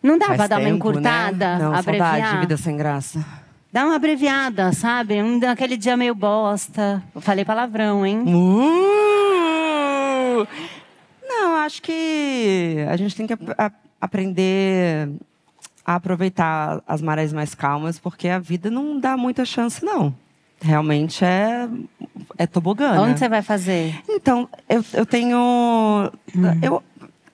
Não 0.00 0.16
dá 0.18 0.26
Faz 0.26 0.36
pra 0.36 0.46
dar 0.46 0.56
uma 0.58 0.64
tempo, 0.64 0.76
encurtada, 0.76 1.58
Né? 1.58 1.64
Não, 1.64 1.74
abreviar? 1.74 2.10
saudade, 2.20 2.40
vida 2.40 2.56
sem 2.56 2.76
graça. 2.76 3.24
Dá 3.72 3.84
uma 3.86 3.96
abreviada, 3.96 4.72
sabe? 4.72 5.20
Um 5.22 5.38
daquele 5.38 5.76
dia 5.76 5.96
meio 5.96 6.14
bosta. 6.14 7.02
Eu 7.14 7.20
falei 7.20 7.44
palavrão, 7.44 8.04
hein? 8.06 8.22
Uh! 8.26 9.21
Não, 11.22 11.56
acho 11.56 11.80
que 11.82 12.76
a 12.88 12.96
gente 12.96 13.14
tem 13.16 13.26
que 13.26 13.34
a- 13.56 13.72
aprender 14.00 15.08
a 15.84 15.94
aproveitar 15.96 16.80
as 16.86 17.00
marés 17.02 17.32
mais 17.32 17.54
calmas, 17.54 17.98
porque 17.98 18.28
a 18.28 18.38
vida 18.38 18.70
não 18.70 18.98
dá 19.00 19.16
muita 19.16 19.44
chance, 19.44 19.84
não. 19.84 20.14
Realmente 20.60 21.24
é, 21.24 21.68
é 22.38 22.46
tobogã. 22.46 22.92
Onde 23.00 23.12
né? 23.12 23.16
você 23.16 23.28
vai 23.28 23.42
fazer? 23.42 24.00
Então, 24.08 24.48
eu, 24.68 24.84
eu 24.92 25.04
tenho. 25.04 25.36
Hum. 26.36 26.58
Eu, 26.62 26.82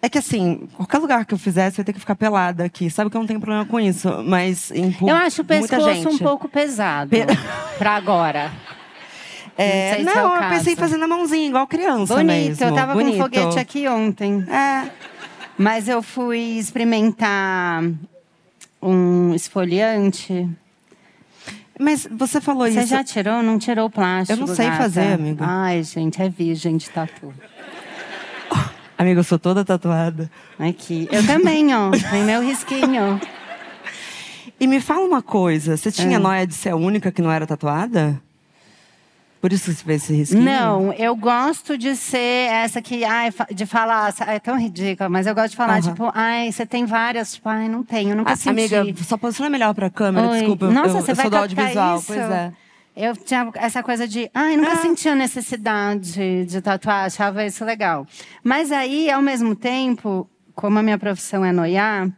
é 0.01 0.09
que 0.09 0.17
assim, 0.17 0.67
qualquer 0.75 0.99
lugar 0.99 1.27
que 1.27 1.35
eu 1.35 1.39
fizesse, 1.39 1.79
eu 1.79 1.83
ia 1.83 1.87
ter 1.87 1.93
que 1.93 2.01
ficar 2.01 2.15
pelada 2.15 2.65
aqui. 2.65 2.89
Sabe 2.89 3.11
que 3.11 3.17
eu 3.17 3.21
não 3.21 3.27
tenho 3.27 3.41
problema 3.41 3.67
com 3.67 3.79
isso, 3.79 4.09
mas 4.25 4.71
em 4.71 4.97
Eu 5.07 5.15
acho 5.17 5.43
o 5.43 5.45
pescoço 5.45 6.09
um 6.09 6.19
pouco 6.19 6.49
pesado 6.49 7.11
Pe- 7.11 7.27
pra 7.77 7.97
agora. 7.97 8.51
É, 9.61 10.01
Não 10.05 10.13
se 10.13 10.19
não, 10.19 10.37
é 10.37 10.47
eu 10.47 10.51
pensei 10.51 10.73
em 10.75 10.77
fazer 10.77 10.97
na 10.97 11.09
mãozinha, 11.09 11.49
igual 11.49 11.67
criança 11.67 12.15
Bonito, 12.15 12.27
mesmo. 12.29 12.65
eu 12.65 12.75
tava 12.75 12.93
Bonito. 12.95 13.17
com 13.17 13.19
um 13.19 13.23
foguete 13.25 13.59
aqui 13.59 13.89
ontem. 13.89 14.47
É. 14.49 14.89
Mas 15.59 15.89
eu 15.89 16.01
fui 16.01 16.39
experimentar 16.59 17.83
um 18.81 19.35
esfoliante. 19.35 20.49
Mas 21.81 22.07
você 22.11 22.41
falou 22.41 22.69
Você 22.71 22.79
isso. 22.81 22.89
já 22.89 23.03
tirou? 23.03 23.43
Não 23.43 23.59
tirou 23.59 23.87
o 23.87 23.91
plástico? 23.91 24.41
Eu 24.41 24.47
não 24.47 24.55
sei 24.55 24.67
gata? 24.67 24.79
fazer, 24.83 25.13
amiga. 25.15 25.45
Ai, 25.47 25.83
gente, 25.83 26.23
é 26.23 26.29
virgem 26.29 26.77
de 26.77 26.89
tatu. 26.91 27.35
Amiga, 28.97 29.21
eu 29.21 29.25
sou 29.25 29.39
toda 29.39 29.65
tatuada. 29.65 30.29
Aqui. 30.59 31.09
Eu 31.13 31.25
também, 31.25 31.73
ó. 31.75 31.91
Tem 32.11 32.23
meu 32.25 32.41
risquinho. 32.43 33.21
E 34.59 34.67
me 34.67 34.81
fala 34.81 35.05
uma 35.07 35.23
coisa, 35.23 35.77
você 35.77 35.91
tinha 35.93 36.17
É. 36.17 36.19
noia 36.19 36.45
de 36.47 36.55
ser 36.55 36.71
a 36.71 36.77
única 36.77 37.13
que 37.13 37.23
não 37.23 37.31
era 37.31 37.47
tatuada? 37.47 38.21
Por 39.41 39.53
isso 39.53 39.67
que 39.71 39.77
você 39.77 39.85
fez 39.85 40.03
esse 40.03 40.13
risquinho? 40.15 40.43
Não, 40.43 40.93
eu 40.95 41.15
gosto 41.15 41.79
de 41.79 41.95
ser 41.95 42.51
essa 42.51 42.83
que, 42.83 43.05
ai, 43.05 43.31
de 43.55 43.67
falar, 43.67 44.13
é 44.27 44.39
tão 44.41 44.59
ridícula, 44.59 45.09
mas 45.09 45.27
eu 45.29 45.35
gosto 45.35 45.51
de 45.51 45.57
falar, 45.57 45.75
Aham. 45.75 45.83
tipo, 45.83 46.11
ai, 46.13 46.51
você 46.51 46.67
tem 46.67 46.85
várias, 46.85 47.35
tipo, 47.35 47.49
ai, 47.49 47.69
não 47.69 47.85
tenho, 47.85 48.11
eu 48.11 48.17
nunca 48.17 48.33
A- 48.33 48.37
senti. 48.37 48.75
Amiga, 48.75 49.03
só 49.05 49.17
posiciona 49.17 49.49
melhor 49.49 49.73
pra 49.75 49.89
câmera, 49.89 50.27
Oi. 50.29 50.39
desculpa. 50.39 50.69
Nossa, 50.71 50.89
eu, 50.89 51.03
você 51.03 51.13
eu 51.13 51.15
vai 51.15 51.25
sou 51.25 51.31
do 51.31 51.37
audiovisual, 51.37 51.97
isso? 51.99 52.07
pois 52.09 52.19
é. 52.19 52.53
Eu 52.97 53.17
tinha 53.17 53.49
essa 53.55 53.81
coisa 53.81 54.09
de, 54.09 54.29
ai, 54.35 54.57
nunca 54.57 54.73
Ah. 54.73 54.77
senti 54.79 55.09
a 55.09 55.15
necessidade 55.15 56.45
de 56.45 56.61
tatuar, 56.61 57.05
achava 57.07 57.45
isso 57.47 57.65
legal. 57.65 58.05
Mas 58.43 58.73
aí, 58.73 59.09
ao 59.09 59.23
mesmo 59.23 59.55
tempo, 59.55 60.29
como 60.55 60.81
a 60.81 60.83
minha 60.83 60.99
profissão 60.99 61.45
é 61.45 61.53
noiar, 61.53 62.09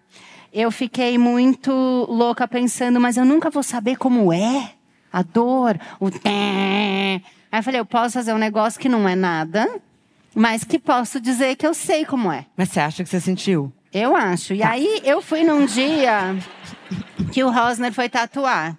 eu 0.52 0.70
fiquei 0.70 1.18
muito 1.18 1.70
louca 2.08 2.48
pensando, 2.48 2.98
mas 2.98 3.18
eu 3.18 3.26
nunca 3.26 3.50
vou 3.50 3.62
saber 3.62 3.96
como 3.96 4.32
é 4.32 4.72
a 5.12 5.22
dor, 5.22 5.78
o 5.98 6.10
té. 6.10 7.20
Aí 7.52 7.58
eu 7.58 7.62
falei, 7.62 7.80
eu 7.80 7.84
posso 7.84 8.14
fazer 8.14 8.32
um 8.32 8.38
negócio 8.38 8.80
que 8.80 8.88
não 8.88 9.08
é 9.08 9.14
nada, 9.14 9.68
mas 10.34 10.64
que 10.64 10.78
posso 10.78 11.20
dizer 11.20 11.56
que 11.56 11.66
eu 11.66 11.74
sei 11.74 12.04
como 12.04 12.30
é. 12.30 12.46
Mas 12.56 12.70
você 12.70 12.80
acha 12.80 13.02
que 13.02 13.10
você 13.10 13.20
sentiu? 13.20 13.72
Eu 13.92 14.14
acho. 14.14 14.54
E 14.54 14.62
aí 14.62 15.00
eu 15.04 15.20
fui 15.20 15.42
num 15.42 15.66
dia 15.66 16.36
que 17.32 17.42
o 17.42 17.50
Rosner 17.50 17.92
foi 17.92 18.08
tatuar. 18.08 18.76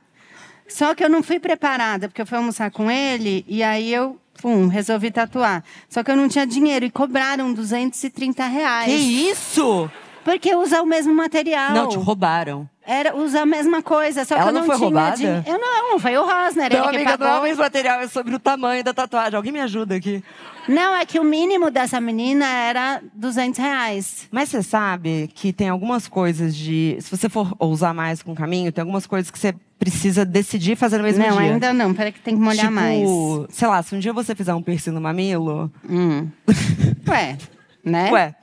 Só 0.67 0.96
que 0.96 1.04
eu 1.04 1.10
não 1.10 1.22
fui 1.22 1.38
preparada, 1.38 2.08
porque 2.08 2.22
eu 2.22 2.26
fui 2.26 2.38
almoçar 2.38 2.72
com 2.72 2.89
ele, 2.89 3.44
e 3.46 3.62
aí 3.62 3.94
eu 3.94 4.22
Pum, 4.41 4.67
resolvi 4.67 5.12
tatuar. 5.12 5.63
Só 5.88 6.04
que 6.04 6.10
eu 6.10 6.15
não 6.15 6.28
tinha 6.28 6.48
dinheiro 6.48 6.84
e 6.84 6.89
cobraram 6.89 7.54
230 7.54 8.44
reais. 8.48 8.91
Que 8.91 8.96
isso? 8.96 9.89
Porque 10.24 10.56
usa 10.56 10.82
o 10.82 10.86
mesmo 10.86 11.13
material. 11.13 11.74
Não, 11.74 11.89
te 11.89 11.98
roubaram. 11.98 12.67
Era 12.86 13.15
usar 13.15 13.41
a 13.41 13.46
mesma 13.46 13.82
coisa, 13.84 14.26
só 14.26 14.36
Ela 14.36 14.44
que 14.46 14.50
eu 14.50 14.54
não 14.54 14.60
não, 14.62 14.67
foi 14.67 14.76
tinha 14.76 14.86
roubada? 14.88 15.15
dinheiro. 15.15 15.44
Eu 15.46 15.60
não, 15.60 16.00
foi 16.00 16.17
o 16.17 16.22
Rosner. 16.22 16.74
Não, 16.74 16.89
ele 16.89 16.89
que 16.89 16.96
amiga, 16.96 17.17
não 17.17 17.28
é 17.28 17.38
o 17.38 17.41
pagou. 17.41 17.58
material, 17.58 18.00
é 18.02 18.08
sobre 18.08 18.34
o 18.36 18.39
tamanho 18.39 18.84
da 18.84 18.94
tatuagem. 18.94 19.36
Alguém 19.36 19.52
me 19.52 19.60
ajuda 19.60 19.96
aqui. 19.96 20.24
Não, 20.67 20.96
é 20.96 21.06
que 21.06 21.20
o 21.20 21.24
mínimo 21.24 21.70
dessa 21.70 22.02
menina 22.02 22.46
era 22.46 23.02
200 23.13 23.60
reais. 23.60 24.28
Mas 24.32 24.50
você 24.50 24.63
sabe 24.63 25.30
que 25.34 25.54
tem 25.54 25.70
algumas 25.70 26.08
coisas 26.08 26.56
de. 26.56 26.98
Se 27.02 27.15
você 27.15 27.30
for 27.30 27.54
ousar 27.60 27.94
mais 27.94 28.24
com 28.24 28.32
o 28.32 28.36
caminho, 28.36 28.72
tem 28.72 28.82
algumas 28.82 29.06
coisas 29.06 29.30
que 29.30 29.38
você 29.38 29.54
precisa 29.80 30.24
decidir 30.24 30.76
fazer 30.76 30.98
no 30.98 31.04
mesmo 31.04 31.24
não, 31.24 31.38
dia. 31.38 31.54
ainda 31.54 31.74
não. 31.74 31.94
Peraí 31.94 32.12
que 32.12 32.20
tem 32.20 32.36
que 32.36 32.41
molhar 32.41 32.67
tipo, 32.67 32.74
mais. 32.74 33.10
sei 33.50 33.67
lá, 33.67 33.82
se 33.82 33.96
um 33.96 34.00
dia 34.00 34.13
você 34.13 34.36
fizer 34.36 34.54
um 34.54 34.62
piercing 34.62 34.91
no 34.91 35.02
mamilo. 35.02 35.72
Hum. 35.89 36.28
Ué, 37.10 37.38
né? 37.84 38.12
Ué, 38.12 38.36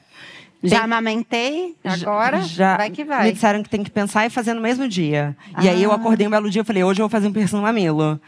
Já 0.62 0.76
tem- 0.78 0.84
amamentei, 0.84 1.76
agora 1.84 2.40
já 2.42 2.76
vai 2.76 2.90
que 2.90 3.04
Me 3.04 3.08
vai. 3.08 3.32
disseram 3.32 3.62
que 3.62 3.68
tem 3.70 3.82
que 3.84 3.90
pensar 3.90 4.26
e 4.26 4.30
fazer 4.30 4.54
no 4.54 4.60
mesmo 4.60 4.88
dia. 4.88 5.36
E 5.62 5.68
aí 5.68 5.82
eu 5.82 5.92
Ah. 5.92 5.94
acordei 5.94 6.26
um 6.26 6.30
belo 6.30 6.50
dia 6.50 6.62
e 6.62 6.64
falei, 6.64 6.82
hoje 6.82 7.00
eu 7.00 7.04
vou 7.04 7.10
fazer 7.10 7.28
um 7.28 7.32
piercing 7.32 7.56
no 7.56 7.62
mamilo. 7.62 8.20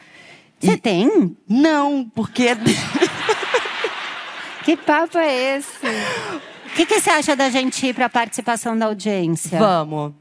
Você 0.61 0.77
tem? 0.77 1.37
Não, 1.49 2.09
porque. 2.15 2.49
Que 4.65 4.77
papo 4.77 5.19
é 5.19 5.57
esse? 5.57 5.87
O 6.67 6.75
que, 6.77 6.87
que 6.87 7.01
você 7.01 7.11
acha 7.11 7.35
da 7.35 7.49
gente 7.51 7.87
ir 7.87 7.95
para 7.95 8.07
a 8.07 8.11
participação 8.11 8.77
da 8.77 8.87
audiência? 8.87 9.59
Vamos. 9.59 10.13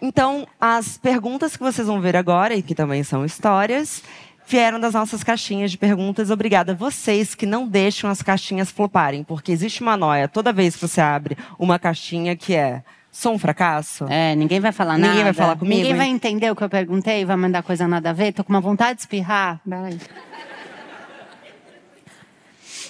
Então, 0.00 0.46
as 0.60 0.96
perguntas 0.96 1.56
que 1.56 1.62
vocês 1.62 1.86
vão 1.88 2.00
ver 2.00 2.14
agora, 2.14 2.54
e 2.54 2.62
que 2.62 2.74
também 2.74 3.02
são 3.02 3.24
histórias, 3.24 4.02
vieram 4.48 4.80
das 4.80 4.94
nossas 4.94 5.22
caixinhas 5.22 5.70
de 5.70 5.76
perguntas. 5.76 6.30
Obrigada 6.30 6.72
a 6.72 6.74
vocês 6.74 7.34
que 7.34 7.44
não 7.44 7.68
deixam 7.68 8.08
as 8.08 8.22
caixinhas 8.22 8.70
floparem, 8.70 9.22
porque 9.22 9.52
existe 9.52 9.82
uma 9.82 9.96
noia 9.96 10.26
toda 10.26 10.52
vez 10.52 10.74
que 10.74 10.80
você 10.80 11.02
abre 11.02 11.36
uma 11.58 11.78
caixinha 11.78 12.34
que 12.34 12.54
é 12.54 12.82
sou 13.12 13.34
um 13.34 13.38
fracasso. 13.38 14.06
É, 14.08 14.34
ninguém 14.34 14.58
vai 14.58 14.72
falar 14.72 14.96
nada. 14.96 15.08
Ninguém 15.08 15.24
vai 15.24 15.32
falar 15.34 15.56
comigo, 15.56 15.76
Ninguém 15.76 15.94
vai 15.94 16.08
entender 16.08 16.50
o 16.50 16.56
que 16.56 16.64
eu 16.64 16.68
perguntei, 16.68 17.24
vai 17.24 17.36
mandar 17.36 17.62
coisa 17.62 17.86
nada 17.86 18.10
a 18.10 18.12
ver. 18.12 18.32
Tô 18.32 18.42
com 18.42 18.52
uma 18.52 18.60
vontade 18.60 18.94
de 18.96 19.02
espirrar. 19.02 19.60
Peraí. 19.68 20.00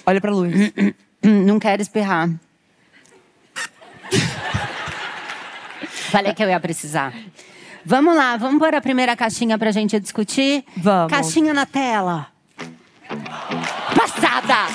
Olha 0.05 0.21
pra 0.21 0.31
luz. 0.31 0.53
Não 1.21 1.59
quero 1.59 1.81
espirrar. 1.81 2.29
Falei 6.09 6.33
que 6.33 6.43
eu 6.43 6.49
ia 6.49 6.59
precisar. 6.59 7.13
Vamos 7.85 8.15
lá, 8.15 8.37
vamos 8.37 8.59
pôr 8.59 8.73
a 8.75 8.81
primeira 8.81 9.15
caixinha 9.15 9.57
pra 9.57 9.71
gente 9.71 9.99
discutir? 9.99 10.63
Vamos. 10.77 11.11
Caixinha 11.11 11.53
na 11.53 11.65
tela. 11.65 12.27
Passada! 13.95 14.67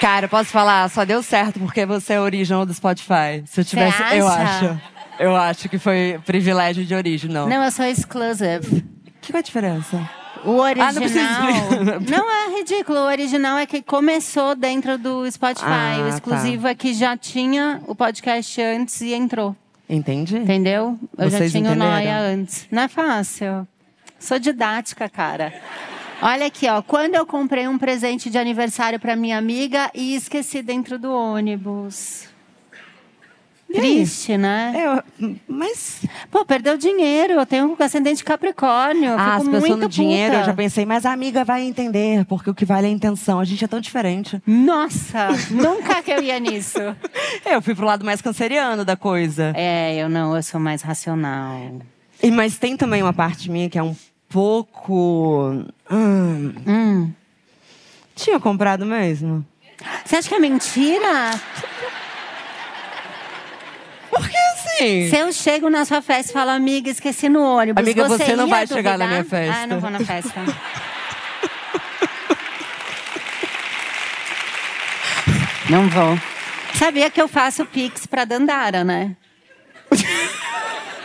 Cara, 0.00 0.28
posso 0.28 0.50
falar? 0.50 0.90
Só 0.90 1.04
deu 1.04 1.22
certo 1.22 1.58
porque 1.60 1.86
você 1.86 2.14
é 2.14 2.20
original 2.20 2.66
do 2.66 2.74
Spotify. 2.74 3.42
Se 3.46 3.60
eu 3.60 3.64
tivesse. 3.64 4.02
Eu 4.14 4.28
acha? 4.28 4.42
acho. 4.42 4.80
Eu 5.18 5.36
acho 5.36 5.68
que 5.68 5.78
foi 5.78 6.20
privilégio 6.26 6.84
de 6.84 6.94
origem, 6.94 7.30
não. 7.30 7.48
Não, 7.48 7.64
eu 7.64 7.70
sou 7.70 7.86
exclusive. 7.86 8.84
Que 9.22 9.32
qual 9.32 9.38
é 9.38 9.40
a 9.40 9.42
diferença? 9.42 10.10
O 10.44 10.60
Ah, 10.62 10.74
não 10.74 11.00
precisa 11.00 11.20
original. 11.42 12.00
não 12.06 12.30
ridículo. 12.64 13.00
O 13.00 13.06
original 13.06 13.58
é 13.58 13.66
que 13.66 13.82
começou 13.82 14.56
dentro 14.56 14.96
do 14.96 15.30
Spotify. 15.30 15.66
Ah, 15.66 16.02
o 16.04 16.08
exclusivo 16.08 16.66
é 16.66 16.74
que 16.74 16.94
já 16.94 17.16
tinha 17.16 17.80
o 17.86 17.94
podcast 17.94 18.60
antes 18.60 19.02
e 19.02 19.12
entrou. 19.12 19.54
Entendi. 19.88 20.38
Entendeu? 20.38 20.98
Eu 21.16 21.28
já 21.30 21.38
Vocês 21.38 21.52
tinha 21.52 21.62
o 21.64 21.74
entenderam? 21.74 21.92
Noia 21.92 22.18
antes. 22.18 22.66
Não 22.70 22.82
é 22.82 22.88
fácil. 22.88 23.68
Sou 24.18 24.38
didática, 24.38 25.08
cara. 25.10 25.52
Olha 26.22 26.46
aqui, 26.46 26.66
ó. 26.66 26.80
Quando 26.80 27.14
eu 27.16 27.26
comprei 27.26 27.68
um 27.68 27.76
presente 27.76 28.30
de 28.30 28.38
aniversário 28.38 28.98
para 28.98 29.14
minha 29.14 29.36
amiga 29.36 29.90
e 29.94 30.14
esqueci 30.14 30.62
dentro 30.62 30.98
do 30.98 31.12
ônibus. 31.12 32.28
Aí? 33.74 33.80
Triste, 33.80 34.36
né? 34.38 35.02
Eu, 35.18 35.34
mas. 35.48 36.02
Pô, 36.30 36.44
perdeu 36.44 36.76
dinheiro. 36.76 37.34
Eu 37.34 37.44
tenho 37.46 37.66
um 37.78 37.82
ascendente 37.82 38.22
Capricórnio. 38.24 39.14
Ah, 39.18 39.36
as 39.36 39.48
pessoas 39.48 39.78
no 39.78 39.88
dinheiro, 39.88 40.34
eu 40.36 40.44
já 40.44 40.54
pensei, 40.54 40.86
mas 40.86 41.04
a 41.04 41.12
amiga 41.12 41.44
vai 41.44 41.62
entender, 41.62 42.24
porque 42.26 42.48
o 42.50 42.54
que 42.54 42.64
vale 42.64 42.86
é 42.86 42.90
a 42.90 42.92
intenção. 42.92 43.40
A 43.40 43.44
gente 43.44 43.64
é 43.64 43.68
tão 43.68 43.80
diferente. 43.80 44.40
Nossa, 44.46 45.28
nunca 45.50 46.02
que 46.02 46.10
eu 46.12 46.22
ia 46.22 46.38
nisso. 46.38 46.78
Eu 47.44 47.60
fui 47.60 47.74
pro 47.74 47.84
lado 47.86 48.04
mais 48.04 48.20
canceriano 48.22 48.84
da 48.84 48.96
coisa. 48.96 49.52
É, 49.56 49.96
eu 49.96 50.08
não, 50.08 50.34
eu 50.36 50.42
sou 50.42 50.58
mais 50.60 50.82
racional. 50.82 51.58
E, 52.22 52.30
mas 52.30 52.58
tem 52.58 52.76
também 52.76 53.02
uma 53.02 53.12
parte 53.12 53.50
minha 53.50 53.68
que 53.68 53.78
é 53.78 53.82
um 53.82 53.94
pouco. 54.28 55.64
Hum, 55.90 56.52
Hum. 56.66 57.10
tinha 58.16 58.38
comprado 58.40 58.86
mesmo? 58.86 59.44
Você 60.04 60.16
acha 60.16 60.28
que 60.28 60.34
é 60.34 60.38
mentira? 60.38 61.30
Porque 64.16 64.36
assim. 64.36 65.08
Se 65.10 65.16
eu 65.16 65.32
chego 65.32 65.70
na 65.70 65.84
sua 65.84 66.00
festa 66.02 66.30
e 66.30 66.32
falo, 66.32 66.50
amiga, 66.50 66.90
esqueci 66.90 67.28
no 67.28 67.42
ônibus. 67.42 67.82
Amiga, 67.82 68.08
você 68.08 68.36
não 68.36 68.46
ia 68.46 68.54
vai 68.54 68.66
chegar 68.66 68.98
na 68.98 69.06
duvidar? 69.06 69.08
minha 69.08 69.24
festa. 69.24 69.62
Ah, 69.62 69.66
não 69.66 69.80
vou 69.80 69.90
na 69.90 70.00
festa. 70.00 70.40
não 75.70 75.88
vou. 75.88 76.18
Sabia 76.74 77.10
que 77.10 77.20
eu 77.20 77.28
faço 77.28 77.64
pix 77.66 78.06
pra 78.06 78.24
Dandara, 78.24 78.84
né? 78.84 79.16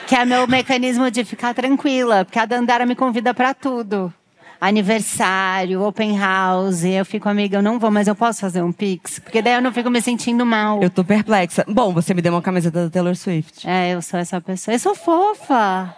que 0.08 0.16
é 0.16 0.26
meu 0.26 0.48
mecanismo 0.48 1.10
de 1.12 1.24
ficar 1.24 1.54
tranquila, 1.54 2.26
porque 2.26 2.40
a 2.40 2.46
Dandara 2.46 2.86
me 2.86 2.96
convida 2.96 3.34
pra 3.34 3.54
tudo. 3.54 4.14
Aniversário, 4.62 5.82
open 5.84 6.18
house, 6.20 6.84
eu 6.84 7.06
fico, 7.06 7.30
amiga, 7.30 7.58
eu 7.58 7.62
não 7.62 7.80
vou, 7.80 7.90
mas 7.90 8.08
eu 8.08 8.16
posso 8.16 8.42
fazer 8.42 8.62
um 8.62 8.72
pix? 8.74 9.20
Porque 9.20 9.42
daí 9.42 9.54
eu 9.54 9.62
não 9.62 9.72
fico 9.72 9.90
me 9.90 10.02
sentindo 10.02 10.46
mal. 10.46 10.82
Eu 10.84 10.90
tô 10.90 11.04
perplexa. 11.04 11.64
Bom, 11.68 11.94
você 11.94 12.14
me 12.14 12.22
deu 12.22 12.34
uma 12.34 12.42
camiseta 12.42 12.84
da 12.86 12.90
Taylor 12.90 13.16
Swift. 13.16 13.68
É, 13.68 13.94
eu 13.94 14.02
sou 14.02 14.20
essa 14.20 14.42
pessoa. 14.42 14.76
Eu 14.76 14.80
sou 14.80 14.96
fofa. 14.96 15.96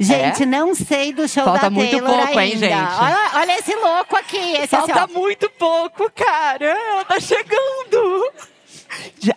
Gente, 0.00 0.42
É? 0.42 0.46
não 0.46 0.74
sei 0.74 1.12
do 1.12 1.28
show 1.28 1.44
Falta 1.44 1.60
da 1.62 1.70
muito 1.70 1.90
Taylor 1.90 2.10
pouco, 2.10 2.40
hein, 2.40 2.52
ainda. 2.54 2.66
gente? 2.68 2.92
Olha, 3.00 3.30
olha 3.34 3.58
esse 3.58 3.74
louco 3.76 4.16
aqui. 4.16 4.36
Esse 4.56 4.74
assim, 4.74 4.92
Falta 4.92 5.04
ó. 5.14 5.18
muito 5.18 5.48
pouco, 5.50 6.10
cara. 6.12 6.64
Ela 6.64 7.04
tá 7.04 7.20
chegando. 7.20 8.32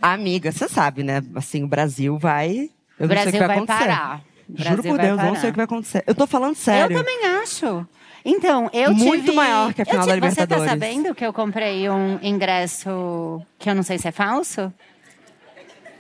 Amiga, 0.02 0.52
você 0.52 0.68
sabe, 0.68 1.04
né? 1.04 1.22
Assim, 1.36 1.64
o 1.64 1.68
Brasil 1.68 2.18
vai. 2.18 2.70
Eu 3.00 3.06
O 3.06 3.08
não 3.08 3.08
sei 3.08 3.08
o 3.08 3.08
Brasil 3.10 3.32
que 3.34 3.38
vai, 3.40 3.48
vai 3.48 3.58
acontecer. 3.58 3.80
parar. 3.80 4.22
Juro 4.50 4.64
Brasil 4.64 4.84
por 4.92 4.98
Deus, 5.00 5.18
não 5.18 5.26
parar. 5.26 5.40
sei 5.40 5.50
o 5.50 5.54
que 5.54 5.58
vai 5.58 5.66
acontecer. 5.66 6.04
Eu 6.08 6.16
tô 6.16 6.26
falando 6.26 6.56
sério. 6.56 6.96
Eu 6.96 7.00
também 7.00 7.20
acho. 7.44 7.86
Então, 8.30 8.70
eu 8.74 8.94
Muito 8.94 9.24
tive... 9.24 9.36
maior 9.38 9.74
que 9.74 9.82
a 9.82 9.86
final 9.86 10.02
eu 10.02 10.08
da 10.08 10.14
tive- 10.16 10.30
Você 10.30 10.36
tá 10.36 10.44
Libertadores. 10.58 10.70
sabendo 10.72 11.16
que 11.16 11.26
eu 11.26 11.32
comprei 11.32 11.90
um 11.90 12.20
ingresso 12.22 13.42
que 13.58 13.70
eu 13.70 13.74
não 13.74 13.84
sei 13.84 13.98
se 13.98 14.06
é 14.06 14.12
falso? 14.12 14.72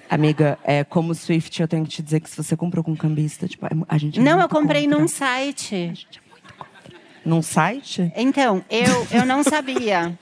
Amiga, 0.09 0.59
é, 0.63 0.83
como 0.83 1.15
Swift, 1.15 1.61
eu 1.61 1.67
tenho 1.69 1.83
que 1.85 1.89
te 1.89 2.01
dizer 2.01 2.19
que 2.19 2.29
se 2.29 2.35
você 2.35 2.55
comprou 2.57 2.83
com 2.83 2.95
cambista, 2.97 3.47
tipo, 3.47 3.65
é 3.65 3.69
a 3.87 3.97
gente 3.97 4.19
é 4.19 4.21
não, 4.23 4.33
eu 4.33 4.37
muito 4.39 4.49
comprei 4.55 4.83
contra. 4.83 4.99
num 4.99 5.07
site. 5.07 6.07
Num 7.23 7.41
site? 7.41 8.11
Então, 8.15 8.63
eu, 8.69 9.07
eu 9.11 9.25
não 9.25 9.41
sabia. 9.47 10.17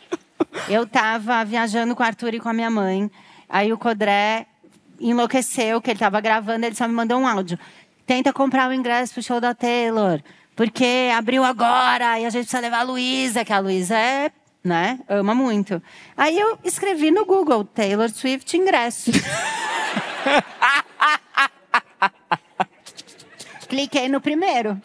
Eu 0.69 0.85
tava 0.87 1.43
viajando 1.43 1.95
com 1.95 2.03
o 2.03 2.05
Arthur 2.05 2.35
e 2.35 2.39
com 2.39 2.49
a 2.49 2.53
minha 2.53 2.69
mãe. 2.69 3.09
Aí 3.49 3.73
o 3.73 3.77
Codré 3.79 4.45
enlouqueceu, 4.99 5.81
que 5.81 5.89
ele 5.91 5.99
tava 5.99 6.19
gravando, 6.21 6.65
ele 6.65 6.75
só 6.75 6.87
me 6.87 6.93
mandou 6.93 7.19
um 7.19 7.27
áudio. 7.27 7.57
Tenta 8.05 8.31
comprar 8.33 8.69
o 8.69 8.73
ingresso 8.73 9.13
pro 9.13 9.23
show 9.23 9.39
da 9.41 9.53
Taylor. 9.55 10.19
Porque 10.55 11.09
abriu 11.15 11.43
agora 11.43 12.19
e 12.19 12.25
a 12.25 12.29
gente 12.29 12.43
precisa 12.43 12.61
levar 12.61 12.79
a 12.79 12.83
Luísa, 12.83 13.43
que 13.43 13.51
a 13.51 13.59
Luísa 13.59 13.97
é, 13.97 14.31
né, 14.63 14.99
ama 15.09 15.35
muito. 15.35 15.81
Aí 16.15 16.39
eu 16.39 16.57
escrevi 16.63 17.11
no 17.11 17.25
Google, 17.25 17.65
Taylor 17.65 18.09
Swift 18.09 18.55
ingresso. 18.55 19.11
Cliquei 23.67 24.07
no 24.07 24.21
primeiro. 24.21 24.79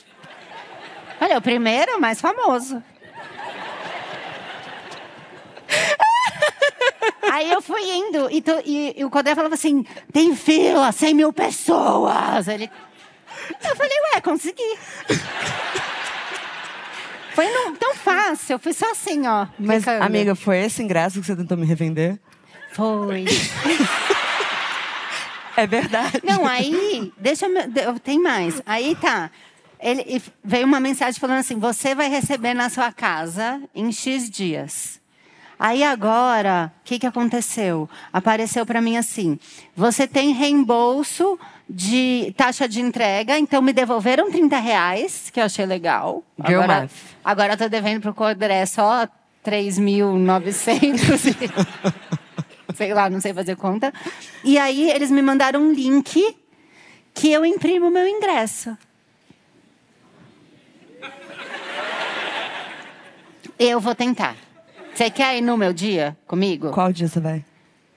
Olha, 1.20 1.38
o 1.38 1.42
primeiro 1.42 1.92
é 1.92 1.96
o 1.96 2.00
mais 2.00 2.20
famoso. 2.20 2.82
Aí 7.30 7.50
eu 7.52 7.62
fui 7.62 7.82
indo 7.82 8.28
e, 8.30 8.42
to- 8.42 8.62
e- 8.64 8.94
e 8.98 9.04
o 9.04 9.10
Codé 9.10 9.34
falava 9.34 9.54
assim: 9.54 9.84
tem 10.12 10.34
fila, 10.34 10.90
100 10.90 11.14
mil 11.14 11.32
pessoas. 11.32 12.48
Ele... 12.48 12.68
Eu 13.62 13.76
falei: 13.76 13.96
ué, 14.14 14.20
consegui. 14.20 14.78
Foi 17.34 17.46
num- 17.48 17.74
tão 17.76 17.94
fácil, 17.94 18.54
eu 18.54 18.58
fui 18.58 18.72
só 18.72 18.90
assim, 18.90 19.26
ó. 19.26 19.46
Mas, 19.58 19.84
clicando. 19.84 20.04
amiga, 20.04 20.34
foi 20.34 20.58
esse 20.58 20.82
ingresso 20.82 21.20
que 21.20 21.26
você 21.26 21.36
tentou 21.36 21.56
me 21.56 21.64
revender? 21.66 22.18
Foi. 22.72 23.24
É 25.56 25.66
verdade. 25.66 26.20
Não, 26.24 26.46
aí, 26.46 27.12
deixa 27.18 27.46
eu. 27.46 27.98
Tem 28.00 28.18
mais. 28.20 28.62
Aí 28.66 28.94
tá. 28.96 29.30
Ele 29.78 30.22
veio 30.44 30.66
uma 30.66 30.80
mensagem 30.80 31.18
falando 31.20 31.38
assim: 31.38 31.58
você 31.58 31.94
vai 31.94 32.08
receber 32.08 32.54
na 32.54 32.68
sua 32.68 32.92
casa 32.92 33.60
em 33.74 33.90
X 33.92 34.28
dias. 34.30 35.00
Aí 35.58 35.82
agora, 35.84 36.72
o 36.80 36.84
que, 36.84 36.98
que 36.98 37.06
aconteceu? 37.06 37.88
Apareceu 38.12 38.64
para 38.64 38.80
mim 38.80 38.96
assim: 38.96 39.38
você 39.76 40.06
tem 40.06 40.32
reembolso 40.32 41.38
de 41.70 42.34
taxa 42.36 42.68
de 42.68 42.80
entrega, 42.80 43.38
então 43.38 43.62
me 43.62 43.72
devolveram 43.72 44.30
30 44.30 44.58
reais, 44.58 45.30
que 45.32 45.38
eu 45.38 45.44
achei 45.44 45.64
legal. 45.64 46.24
Girl 46.44 46.62
agora, 46.62 46.80
math. 46.80 46.90
agora 47.24 47.52
eu 47.52 47.56
tô 47.56 47.68
devendo 47.68 48.00
pro 48.00 48.12
Codré 48.12 48.66
só 48.66 49.06
3.900 49.44 51.36
e... 52.68 52.74
sei 52.74 52.92
lá, 52.92 53.08
não 53.08 53.20
sei 53.20 53.32
fazer 53.32 53.56
conta. 53.56 53.92
E 54.42 54.58
aí 54.58 54.90
eles 54.90 55.10
me 55.10 55.22
mandaram 55.22 55.60
um 55.60 55.72
link 55.72 56.36
que 57.14 57.30
eu 57.30 57.44
imprimo 57.44 57.86
o 57.86 57.90
meu 57.90 58.06
ingresso. 58.06 58.76
Eu 63.58 63.78
vou 63.78 63.94
tentar. 63.94 64.34
Você 64.94 65.10
quer 65.10 65.36
ir 65.36 65.40
no 65.40 65.56
meu 65.56 65.72
dia 65.72 66.16
comigo? 66.26 66.70
Qual 66.70 66.92
dia 66.92 67.06
você 67.06 67.20
vai? 67.20 67.44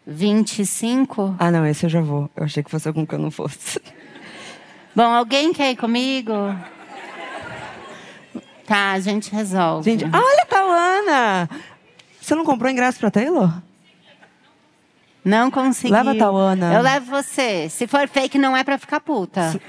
25? 0.06 1.36
Ah, 1.40 1.50
não, 1.52 1.66
esse 1.66 1.86
eu 1.86 1.90
já 1.90 2.02
vou. 2.02 2.30
Eu 2.36 2.44
achei 2.46 2.62
que 2.64 2.70
fosse 2.72 2.88
algum 2.88 3.06
que 3.06 3.16
eu 3.16 3.20
não 3.20 3.32
fosse. 3.32 3.82
Bom, 4.96 5.04
alguém 5.04 5.54
quer 5.54 5.72
ir 5.72 5.76
comigo? 5.76 6.34
Tá, 8.68 8.92
a 8.92 9.00
gente 9.00 9.32
resolve. 9.32 9.90
Gente, 9.90 10.06
olha 10.06 10.42
a 10.44 10.46
Tauana! 10.46 11.50
Você 12.22 12.34
não 12.36 12.46
comprou 12.46 12.72
ingresso 12.72 13.00
pra 13.00 13.12
Taylor? 13.12 13.52
Não 15.26 15.50
consegui. 15.52 15.92
Leva 15.94 16.12
a 16.12 16.16
Tauana. 16.18 16.74
Eu 16.74 16.82
levo 16.82 17.06
você. 17.10 17.70
Se 17.70 17.88
for 17.88 18.08
fake, 18.08 18.38
não 18.38 18.56
é 18.56 18.64
pra 18.64 18.78
ficar 18.78 19.00
puta. 19.00 19.60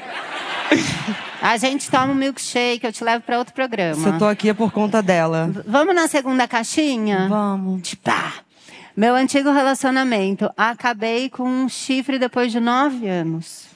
A 1.42 1.58
gente 1.58 1.90
toma 1.90 2.06
um 2.06 2.14
milkshake, 2.14 2.86
eu 2.86 2.92
te 2.92 3.04
levo 3.04 3.22
pra 3.22 3.36
outro 3.38 3.52
programa. 3.52 3.96
Se 3.96 4.08
eu 4.08 4.18
tô 4.18 4.24
aqui 4.26 4.48
é 4.48 4.54
por 4.54 4.72
conta 4.72 5.02
dela. 5.02 5.48
V- 5.48 5.62
Vamos 5.66 5.94
na 5.94 6.08
segunda 6.08 6.48
caixinha? 6.48 7.28
Vamos. 7.28 7.86
Tipo, 7.86 8.10
meu 8.96 9.14
antigo 9.14 9.50
relacionamento. 9.50 10.50
Acabei 10.56 11.28
com 11.28 11.44
um 11.44 11.68
chifre 11.68 12.18
depois 12.18 12.52
de 12.52 12.60
nove 12.60 13.08
anos. 13.08 13.66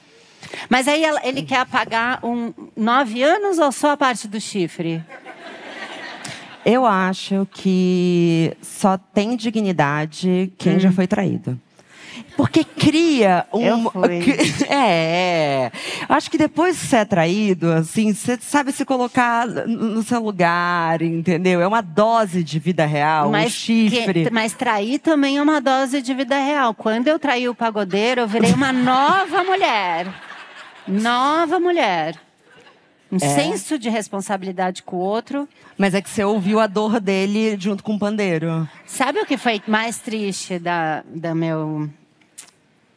Mas 0.68 0.87
aí 0.87 1.02
ele 1.24 1.42
quer 1.42 1.61
apagar 1.61 2.24
um 2.24 2.52
nove 2.76 3.22
anos 3.22 3.59
ou 3.59 3.72
só 3.72 3.92
a 3.92 3.96
parte 3.96 4.28
do 4.28 4.40
chifre? 4.40 5.02
Eu 6.64 6.85
acho 6.87 7.46
que 7.52 8.57
só 8.62 8.98
tem 8.98 9.37
dignidade 9.37 10.52
quem 10.59 10.76
Hum. 10.76 10.81
já 10.81 10.92
foi 10.92 11.07
traído. 11.07 11.59
Porque 12.38 12.62
cria 12.62 13.44
um. 13.53 13.61
Eu 13.66 13.90
fui. 13.90 14.22
É. 14.70 15.72
Acho 16.09 16.31
que 16.31 16.38
depois 16.38 16.79
que 16.79 16.87
você 16.87 16.96
é 16.98 17.05
traído, 17.05 17.72
assim, 17.72 18.14
você 18.14 18.38
sabe 18.40 18.70
se 18.70 18.85
colocar 18.85 19.44
no 19.46 20.03
seu 20.05 20.22
lugar, 20.22 21.03
entendeu? 21.03 21.61
É 21.61 21.66
uma 21.66 21.81
dose 21.83 22.44
de 22.44 22.61
vida 22.61 22.87
real, 22.87 23.31
um 23.33 23.48
chifre. 23.48 24.24
que- 24.24 24.31
mas 24.31 24.53
trair 24.53 25.01
também 25.01 25.38
é 25.38 25.42
uma 25.42 25.61
dose 25.61 26.01
de 26.01 26.14
vida 26.14 26.38
real. 26.38 26.72
Quando 26.74 27.09
eu 27.09 27.18
traí 27.18 27.48
o 27.48 27.55
pagodeiro, 27.57 28.20
eu 28.20 28.29
virei 28.29 28.53
uma 28.53 28.72
nova 28.72 29.42
mulher. 29.42 30.07
Nova 30.87 31.59
mulher. 31.59 32.14
Um 33.11 33.16
É? 33.16 33.20
senso 33.20 33.79
de 33.79 33.88
responsabilidade 33.88 34.83
com 34.85 34.94
o 34.96 35.01
outro. 35.01 35.48
Mas 35.77 35.92
é 35.94 36.01
que 36.01 36.09
você 36.09 36.22
ouviu 36.22 36.61
a 36.61 36.66
dor 36.68 37.01
dele 37.01 37.57
junto 37.59 37.83
com 37.83 37.94
o 37.96 37.98
pandeiro. 37.98 38.68
Sabe 38.87 39.18
o 39.18 39.27
que 39.27 39.37
foi 39.37 39.61
mais 39.66 39.98
triste 39.98 40.59
da, 40.59 41.03
da 41.07 41.35
meu 41.35 41.88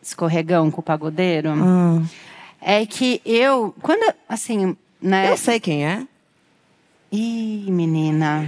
escorregão 0.01 0.69
com 0.71 0.81
o 0.81 0.83
pagodeiro? 0.83 1.49
Ah. 1.51 2.01
É 2.61 2.85
que 2.85 3.21
eu, 3.25 3.73
quando, 3.81 4.13
assim, 4.29 4.75
né? 5.01 5.31
Eu 5.31 5.37
sei 5.37 5.59
quem 5.59 5.85
é. 5.85 6.05
Ih, 7.11 7.69
menina. 7.71 8.47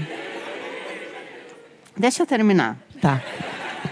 Deixa 1.98 2.24
eu 2.24 2.28
terminar. 2.28 2.78
Tá. 3.02 3.22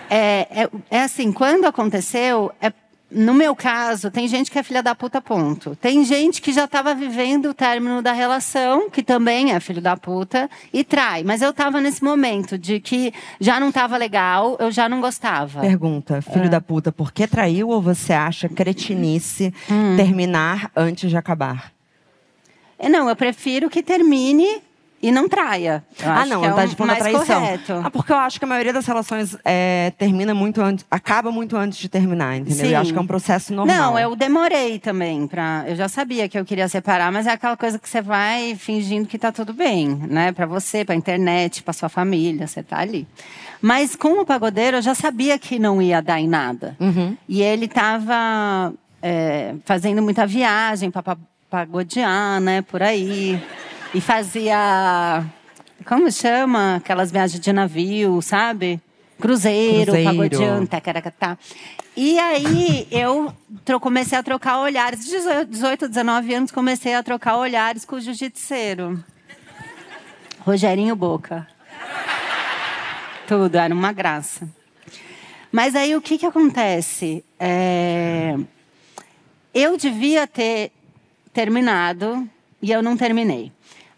É, 0.09 0.47
é, 0.63 0.69
é 0.89 1.01
assim, 1.01 1.31
quando 1.31 1.65
aconteceu, 1.65 2.51
é- 2.61 2.73
no 3.11 3.33
meu 3.33 3.53
caso, 3.55 4.09
tem 4.09 4.27
gente 4.27 4.49
que 4.49 4.57
é 4.57 4.63
filha 4.63 4.81
da 4.81 4.95
puta, 4.95 5.19
ponto. 5.21 5.75
Tem 5.75 6.03
gente 6.05 6.41
que 6.41 6.53
já 6.53 6.63
estava 6.63 6.95
vivendo 6.95 7.47
o 7.49 7.53
término 7.53 8.01
da 8.01 8.13
relação, 8.13 8.89
que 8.89 9.03
também 9.03 9.51
é 9.53 9.59
filho 9.59 9.81
da 9.81 9.97
puta, 9.97 10.49
e 10.71 10.83
trai. 10.83 11.21
Mas 11.23 11.41
eu 11.41 11.49
estava 11.49 11.81
nesse 11.81 12.03
momento 12.03 12.57
de 12.57 12.79
que 12.79 13.13
já 13.39 13.59
não 13.59 13.69
estava 13.69 13.97
legal, 13.97 14.55
eu 14.59 14.71
já 14.71 14.87
não 14.87 15.01
gostava. 15.01 15.59
Pergunta, 15.61 16.21
filho 16.21 16.49
da 16.49 16.61
puta, 16.61 16.91
por 16.91 17.11
que 17.11 17.27
traiu 17.27 17.69
ou 17.69 17.81
você 17.81 18.13
acha 18.13 18.47
cretinice 18.47 19.53
Hum. 19.69 19.95
terminar 19.97 20.71
antes 20.75 21.09
de 21.09 21.17
acabar? 21.17 21.71
É, 22.79 22.87
Não, 22.89 23.09
eu 23.09 23.15
prefiro 23.15 23.69
que 23.69 23.83
termine 23.83 24.47
e 25.01 25.11
não 25.11 25.27
traia. 25.27 25.83
Eu 25.99 26.11
ah, 26.11 26.25
não, 26.25 26.43
é 26.43 26.49
não 26.49 26.55
tá 26.55 26.65
de 26.65 26.75
ponta 26.75 26.95
traição. 26.95 27.41
correto. 27.41 27.73
Ah, 27.83 27.89
porque 27.89 28.11
eu 28.11 28.17
acho 28.17 28.39
que 28.39 28.45
a 28.45 28.47
maioria 28.47 28.71
das 28.71 28.85
relações 28.85 29.35
é, 29.43 29.91
termina 29.97 30.33
muito 30.33 30.61
antes, 30.61 30.85
acaba 30.91 31.31
muito 31.31 31.57
antes 31.57 31.79
de 31.79 31.89
terminar, 31.89 32.37
entendeu? 32.37 32.65
Sim. 32.65 32.73
Eu 32.73 32.79
acho 32.79 32.93
que 32.93 32.99
é 32.99 33.01
um 33.01 33.07
processo 33.07 33.53
normal. 33.53 33.75
Não, 33.75 33.99
eu 33.99 34.15
demorei 34.15 34.79
também 34.79 35.27
para. 35.27 35.65
Eu 35.67 35.75
já 35.75 35.87
sabia 35.87 36.29
que 36.29 36.37
eu 36.37 36.45
queria 36.45 36.67
separar, 36.67 37.11
mas 37.11 37.25
é 37.25 37.31
aquela 37.31 37.57
coisa 37.57 37.79
que 37.79 37.89
você 37.89 38.01
vai 38.01 38.55
fingindo 38.55 39.07
que 39.07 39.17
tá 39.17 39.31
tudo 39.31 39.53
bem, 39.53 39.89
né? 40.07 40.31
Para 40.31 40.45
você, 40.45 40.85
para 40.85 40.93
internet, 40.93 41.63
para 41.63 41.73
sua 41.73 41.89
família, 41.89 42.45
você 42.45 42.61
tá 42.61 42.79
ali. 42.79 43.07
Mas 43.61 43.95
com 43.95 44.21
o 44.21 44.25
pagodeiro 44.25 44.77
eu 44.77 44.81
já 44.81 44.95
sabia 44.95 45.37
que 45.37 45.59
não 45.59 45.81
ia 45.81 46.01
dar 46.01 46.19
em 46.19 46.27
nada. 46.27 46.75
Uhum. 46.79 47.15
E 47.27 47.41
ele 47.41 47.65
estava 47.65 48.73
fazendo 49.65 50.01
muita 50.01 50.27
viagem 50.27 50.91
para 50.91 51.17
pagodear, 51.49 52.39
né? 52.39 52.61
Por 52.61 52.81
aí. 52.81 53.41
E 53.93 53.99
fazia. 53.99 55.25
Como 55.85 56.11
chama? 56.11 56.75
Aquelas 56.77 57.11
viagens 57.11 57.39
de 57.39 57.51
navio, 57.51 58.21
sabe? 58.21 58.79
Cruzeiro, 59.19 59.91
Cruzeiro. 59.91 60.67
tacaracatá. 60.67 61.37
E 61.95 62.17
aí 62.17 62.87
eu 62.89 63.33
comecei 63.79 64.17
a 64.17 64.23
trocar 64.23 64.59
olhares. 64.59 65.05
18, 65.05 65.87
19 65.89 66.33
anos, 66.33 66.51
comecei 66.51 66.95
a 66.95 67.03
trocar 67.03 67.37
olhares 67.37 67.85
com 67.85 67.97
o 67.97 68.01
jiu-jitseiro. 68.01 69.03
Rogerinho 70.39 70.95
Boca. 70.95 71.47
Tudo, 73.27 73.57
era 73.57 73.73
uma 73.73 73.91
graça. 73.91 74.49
Mas 75.51 75.75
aí 75.75 75.95
o 75.95 76.01
que, 76.01 76.17
que 76.17 76.25
acontece? 76.25 77.23
É, 77.39 78.35
Eu 79.53 79.77
devia 79.77 80.25
ter 80.25 80.71
terminado 81.33 82.27
e 82.61 82.71
eu 82.71 82.81
não 82.81 82.95
terminei. 82.97 83.51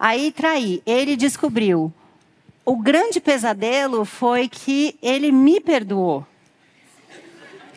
Aí 0.05 0.33
traí. 0.33 0.83
Ele 0.85 1.15
descobriu. 1.15 1.89
O 2.65 2.75
grande 2.75 3.21
pesadelo 3.21 4.03
foi 4.03 4.49
que 4.49 4.97
ele 5.01 5.31
me 5.31 5.61
perdoou. 5.61 6.25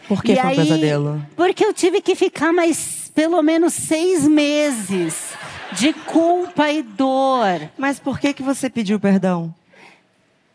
Por 0.08 0.24
que 0.24 0.32
E 0.32 0.34
foi 0.36 0.44
um 0.44 0.48
aí- 0.48 0.56
pesadelo? 0.56 1.26
Porque 1.36 1.64
eu 1.64 1.72
tive 1.72 2.00
que 2.00 2.16
ficar 2.16 2.52
mais 2.52 3.08
pelo 3.14 3.40
menos 3.42 3.74
seis 3.74 4.26
meses 4.26 5.34
de 5.72 5.92
culpa 5.92 6.68
e 6.72 6.82
dor. 6.82 7.70
Mas 7.78 8.00
por 8.00 8.18
que, 8.18 8.32
que 8.34 8.42
você 8.42 8.68
pediu 8.68 8.98
perdão? 8.98 9.54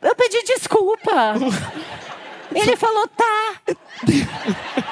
Eu 0.01 0.13
pedi 0.13 0.43
desculpa. 0.43 1.35
Ele 2.53 2.75
falou, 2.75 3.07
tá. 3.07 3.61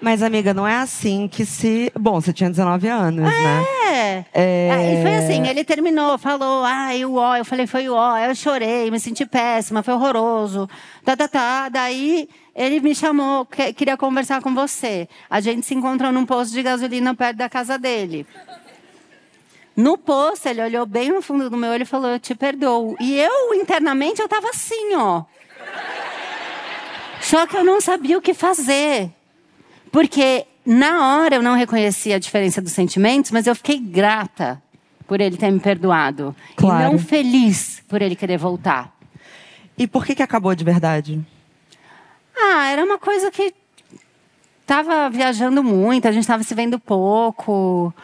Mas, 0.00 0.22
amiga, 0.22 0.52
não 0.54 0.66
é 0.66 0.76
assim 0.76 1.28
que 1.28 1.44
se. 1.46 1.90
Bom, 1.98 2.20
você 2.20 2.32
tinha 2.32 2.50
19 2.50 2.88
anos, 2.88 3.24
né? 3.24 3.64
É. 3.92 4.24
É. 4.34 4.70
Aí 4.72 5.02
foi 5.02 5.14
assim, 5.16 5.46
ele 5.48 5.64
terminou, 5.64 6.18
falou, 6.18 6.64
ai, 6.64 7.04
o 7.04 7.14
ó. 7.14 7.36
Eu 7.36 7.44
falei, 7.44 7.66
foi 7.66 7.88
o 7.88 7.94
ó. 7.94 8.16
Eu 8.18 8.34
chorei, 8.34 8.90
me 8.90 8.98
senti 9.00 9.24
péssima, 9.24 9.82
foi 9.82 9.94
horroroso. 9.94 10.68
Tá, 11.04 11.16
tá, 11.16 11.28
tá. 11.28 11.68
Daí 11.68 12.28
ele 12.54 12.80
me 12.80 12.94
chamou, 12.94 13.44
que- 13.46 13.72
queria 13.72 13.96
conversar 13.96 14.40
com 14.42 14.54
você. 14.54 15.08
A 15.30 15.40
gente 15.40 15.64
se 15.66 15.74
encontrou 15.74 16.10
num 16.12 16.26
posto 16.26 16.52
de 16.52 16.62
gasolina 16.62 17.14
perto 17.14 17.36
da 17.36 17.48
casa 17.48 17.78
dele. 17.78 18.26
No 19.76 19.98
posto, 19.98 20.46
ele 20.48 20.62
olhou 20.62 20.86
bem 20.86 21.10
no 21.10 21.20
fundo 21.20 21.50
do 21.50 21.56
meu 21.56 21.70
olho 21.72 21.82
e 21.82 21.86
falou, 21.86 22.10
eu 22.10 22.20
te 22.20 22.34
perdoo. 22.34 22.96
E 23.00 23.18
eu, 23.18 23.54
internamente, 23.54 24.20
eu 24.22 24.28
tava 24.28 24.48
assim, 24.50 24.94
ó. 24.94 25.22
Só 27.20 27.46
que 27.46 27.56
eu 27.56 27.64
não 27.64 27.80
sabia 27.80 28.18
o 28.18 28.20
que 28.22 28.34
fazer. 28.34 29.10
Porque 29.94 30.44
na 30.66 31.18
hora 31.20 31.36
eu 31.36 31.42
não 31.42 31.54
reconheci 31.54 32.12
a 32.12 32.18
diferença 32.18 32.60
dos 32.60 32.72
sentimentos, 32.72 33.30
mas 33.30 33.46
eu 33.46 33.54
fiquei 33.54 33.78
grata 33.78 34.60
por 35.06 35.20
ele 35.20 35.36
ter 35.36 35.52
me 35.52 35.60
perdoado. 35.60 36.34
Claro. 36.56 36.82
E 36.82 36.90
não 36.90 36.98
feliz 36.98 37.80
por 37.86 38.02
ele 38.02 38.16
querer 38.16 38.36
voltar. 38.36 38.92
E 39.78 39.86
por 39.86 40.04
que, 40.04 40.16
que 40.16 40.22
acabou 40.22 40.52
de 40.52 40.64
verdade? 40.64 41.24
Ah, 42.36 42.70
era 42.70 42.84
uma 42.84 42.98
coisa 42.98 43.30
que 43.30 43.54
tava 44.66 45.08
viajando 45.08 45.62
muito, 45.62 46.08
a 46.08 46.12
gente 46.12 46.26
tava 46.26 46.42
se 46.42 46.56
vendo 46.56 46.76
pouco. 46.76 47.94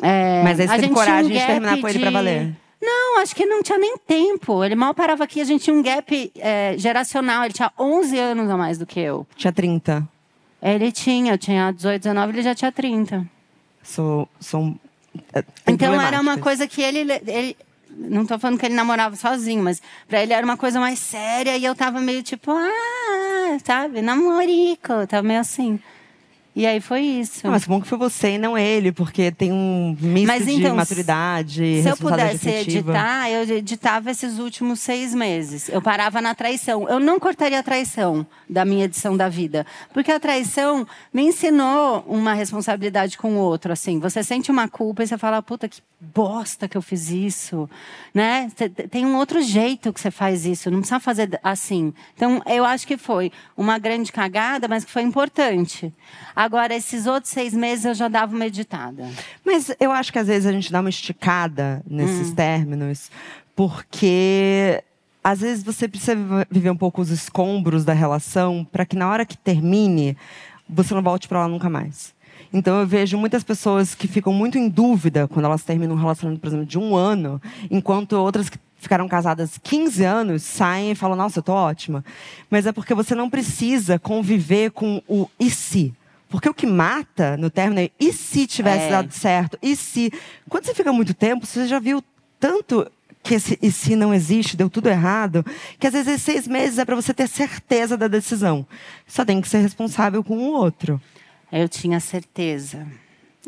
É, 0.00 0.42
Mas 0.42 0.58
aí 0.58 0.68
você 0.68 0.78
teve 0.78 0.94
coragem 0.94 1.30
um 1.36 1.38
de 1.38 1.46
terminar 1.46 1.78
com 1.78 1.86
ele 1.86 1.98
pra 1.98 2.10
valer? 2.10 2.56
Não, 2.80 3.18
acho 3.20 3.36
que 3.36 3.44
não 3.44 3.62
tinha 3.62 3.78
nem 3.78 3.98
tempo. 3.98 4.64
Ele 4.64 4.74
mal 4.74 4.94
parava 4.94 5.24
aqui, 5.24 5.42
a 5.42 5.44
gente 5.44 5.64
tinha 5.64 5.76
um 5.76 5.82
gap 5.82 6.32
é, 6.38 6.76
geracional. 6.78 7.44
Ele 7.44 7.52
tinha 7.52 7.70
11 7.78 8.18
anos 8.18 8.48
a 8.48 8.56
mais 8.56 8.78
do 8.78 8.86
que 8.86 9.00
eu. 9.00 9.26
Tinha 9.36 9.52
30. 9.52 10.15
Ele 10.62 10.90
tinha, 10.90 11.32
eu 11.34 11.38
tinha 11.38 11.70
18, 11.72 12.02
19, 12.02 12.32
ele 12.32 12.42
já 12.42 12.54
tinha 12.54 12.72
30. 12.72 13.26
Sou. 13.82 14.28
sou 14.40 14.60
um- 14.62 14.76
é, 15.34 15.44
Então 15.68 16.00
era 16.00 16.20
uma 16.20 16.38
coisa 16.38 16.66
que 16.66 16.82
ele, 16.82 17.00
ele 17.26 17.56
Não 17.98 18.26
tô 18.26 18.38
falando 18.38 18.58
que 18.58 18.66
ele 18.66 18.74
namorava 18.74 19.16
sozinho, 19.16 19.62
mas 19.62 19.80
pra 20.06 20.22
ele 20.22 20.32
era 20.32 20.44
uma 20.44 20.56
coisa 20.56 20.78
mais 20.78 20.98
séria 20.98 21.56
e 21.56 21.64
eu 21.64 21.74
tava 21.74 21.98
meio 22.00 22.22
tipo, 22.22 22.50
ah, 22.52 23.58
sabe, 23.64 24.02
namorico, 24.02 25.06
tava 25.08 25.22
meio 25.26 25.40
assim. 25.40 25.80
E 26.56 26.64
aí 26.66 26.80
foi 26.80 27.02
isso. 27.02 27.46
Ah, 27.46 27.50
mas 27.50 27.66
bom 27.66 27.82
que 27.82 27.86
foi 27.86 27.98
você 27.98 28.30
e 28.30 28.38
não 28.38 28.56
ele, 28.56 28.90
porque 28.90 29.30
tem 29.30 29.52
um 29.52 29.94
misto 30.00 30.26
Mas, 30.26 30.48
então, 30.48 30.70
de 30.70 30.76
maturidade, 30.76 31.82
Se 31.82 31.88
eu 31.90 31.96
pudesse 31.98 32.48
afetiva. 32.48 32.92
editar, 32.92 33.30
eu 33.30 33.56
editava 33.58 34.10
esses 34.10 34.38
últimos 34.38 34.80
seis 34.80 35.14
meses. 35.14 35.68
Eu 35.68 35.82
parava 35.82 36.22
na 36.22 36.34
traição. 36.34 36.88
Eu 36.88 36.98
não 36.98 37.20
cortaria 37.20 37.58
a 37.58 37.62
traição 37.62 38.26
da 38.48 38.64
minha 38.64 38.86
edição 38.86 39.14
da 39.14 39.28
vida. 39.28 39.66
Porque 39.92 40.10
a 40.10 40.18
traição 40.18 40.86
me 41.12 41.24
ensinou 41.24 42.02
uma 42.08 42.32
responsabilidade 42.32 43.18
com 43.18 43.34
o 43.34 43.38
outro. 43.38 43.70
Assim, 43.70 44.00
você 44.00 44.24
sente 44.24 44.50
uma 44.50 44.66
culpa 44.66 45.02
e 45.02 45.06
você 45.06 45.18
fala, 45.18 45.42
puta, 45.42 45.68
que 45.68 45.82
bosta 46.00 46.66
que 46.66 46.76
eu 46.76 46.82
fiz 46.82 47.10
isso. 47.10 47.68
Né? 48.14 48.50
Tem 48.90 49.04
um 49.04 49.16
outro 49.16 49.42
jeito 49.42 49.92
que 49.92 50.00
você 50.00 50.10
faz 50.10 50.46
isso. 50.46 50.70
Não 50.70 50.78
precisa 50.78 51.00
fazer 51.00 51.38
assim. 51.42 51.92
Então, 52.14 52.40
eu 52.46 52.64
acho 52.64 52.86
que 52.86 52.96
foi 52.96 53.30
uma 53.54 53.78
grande 53.78 54.10
cagada, 54.10 54.66
mas 54.68 54.86
que 54.86 54.90
foi 54.90 55.02
importante. 55.02 55.92
Agora, 56.46 56.76
esses 56.76 57.06
outros 57.06 57.32
seis 57.32 57.52
meses 57.52 57.84
eu 57.84 57.92
já 57.92 58.06
dava 58.06 58.32
uma 58.32 58.46
editada. 58.46 59.10
Mas 59.44 59.74
eu 59.80 59.90
acho 59.90 60.12
que 60.12 60.18
às 60.20 60.28
vezes 60.28 60.46
a 60.46 60.52
gente 60.52 60.70
dá 60.70 60.78
uma 60.78 60.88
esticada 60.88 61.82
nesses 61.84 62.30
hum. 62.30 62.34
términos, 62.36 63.10
porque 63.56 64.80
às 65.24 65.40
vezes 65.40 65.64
você 65.64 65.88
precisa 65.88 66.14
viver 66.48 66.70
um 66.70 66.76
pouco 66.76 67.02
os 67.02 67.10
escombros 67.10 67.84
da 67.84 67.92
relação 67.92 68.64
para 68.70 68.86
que 68.86 68.94
na 68.94 69.10
hora 69.10 69.26
que 69.26 69.36
termine, 69.36 70.16
você 70.68 70.94
não 70.94 71.02
volte 71.02 71.26
para 71.26 71.40
lá 71.40 71.48
nunca 71.48 71.68
mais. 71.68 72.14
Então 72.52 72.78
eu 72.78 72.86
vejo 72.86 73.18
muitas 73.18 73.42
pessoas 73.42 73.92
que 73.92 74.06
ficam 74.06 74.32
muito 74.32 74.56
em 74.56 74.68
dúvida 74.68 75.26
quando 75.26 75.46
elas 75.46 75.64
terminam 75.64 75.96
um 75.96 75.98
relacionamento, 75.98 76.40
por 76.40 76.46
exemplo, 76.46 76.64
de 76.64 76.78
um 76.78 76.94
ano, 76.94 77.42
enquanto 77.68 78.12
outras 78.12 78.48
que 78.48 78.56
ficaram 78.78 79.08
casadas 79.08 79.58
15 79.60 80.04
anos 80.04 80.44
saem 80.44 80.92
e 80.92 80.94
falam, 80.94 81.16
nossa, 81.16 81.40
eu 81.40 81.42
tô 81.42 81.52
ótima. 81.52 82.04
Mas 82.48 82.66
é 82.66 82.70
porque 82.70 82.94
você 82.94 83.16
não 83.16 83.28
precisa 83.28 83.98
conviver 83.98 84.70
com 84.70 85.02
o 85.08 85.28
e 85.40 85.50
se. 85.50 85.92
Porque 86.28 86.48
o 86.48 86.54
que 86.54 86.66
mata 86.66 87.36
no 87.36 87.50
término 87.50 87.80
é 87.80 87.90
e 88.00 88.12
se 88.12 88.46
tivesse 88.46 88.86
é. 88.86 88.90
dado 88.90 89.12
certo? 89.12 89.58
E 89.62 89.76
se? 89.76 90.12
Quando 90.48 90.64
você 90.64 90.74
fica 90.74 90.92
muito 90.92 91.14
tempo, 91.14 91.46
você 91.46 91.66
já 91.66 91.78
viu 91.78 92.02
tanto 92.38 92.90
que 93.22 93.34
esse 93.34 93.58
e 93.62 93.70
se 93.70 93.96
não 93.96 94.12
existe, 94.12 94.56
deu 94.56 94.68
tudo 94.68 94.88
errado, 94.88 95.44
que 95.78 95.86
às 95.86 95.92
vezes 95.92 96.22
seis 96.22 96.46
meses 96.46 96.78
é 96.78 96.84
para 96.84 96.96
você 96.96 97.14
ter 97.14 97.28
certeza 97.28 97.96
da 97.96 98.08
decisão. 98.08 98.66
Só 99.06 99.24
tem 99.24 99.40
que 99.40 99.48
ser 99.48 99.58
responsável 99.58 100.22
com 100.22 100.36
o 100.36 100.52
outro. 100.52 101.00
Eu 101.50 101.68
tinha 101.68 102.00
certeza. 102.00 102.86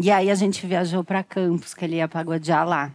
E 0.01 0.11
aí 0.11 0.31
a 0.31 0.35
gente 0.35 0.65
viajou 0.67 1.03
para 1.03 1.25
Campos, 1.25 1.75
que 1.75 1.85
ele 1.85 1.97
ia 1.97 2.07
pagodear 2.07 2.67
lá. 2.67 2.93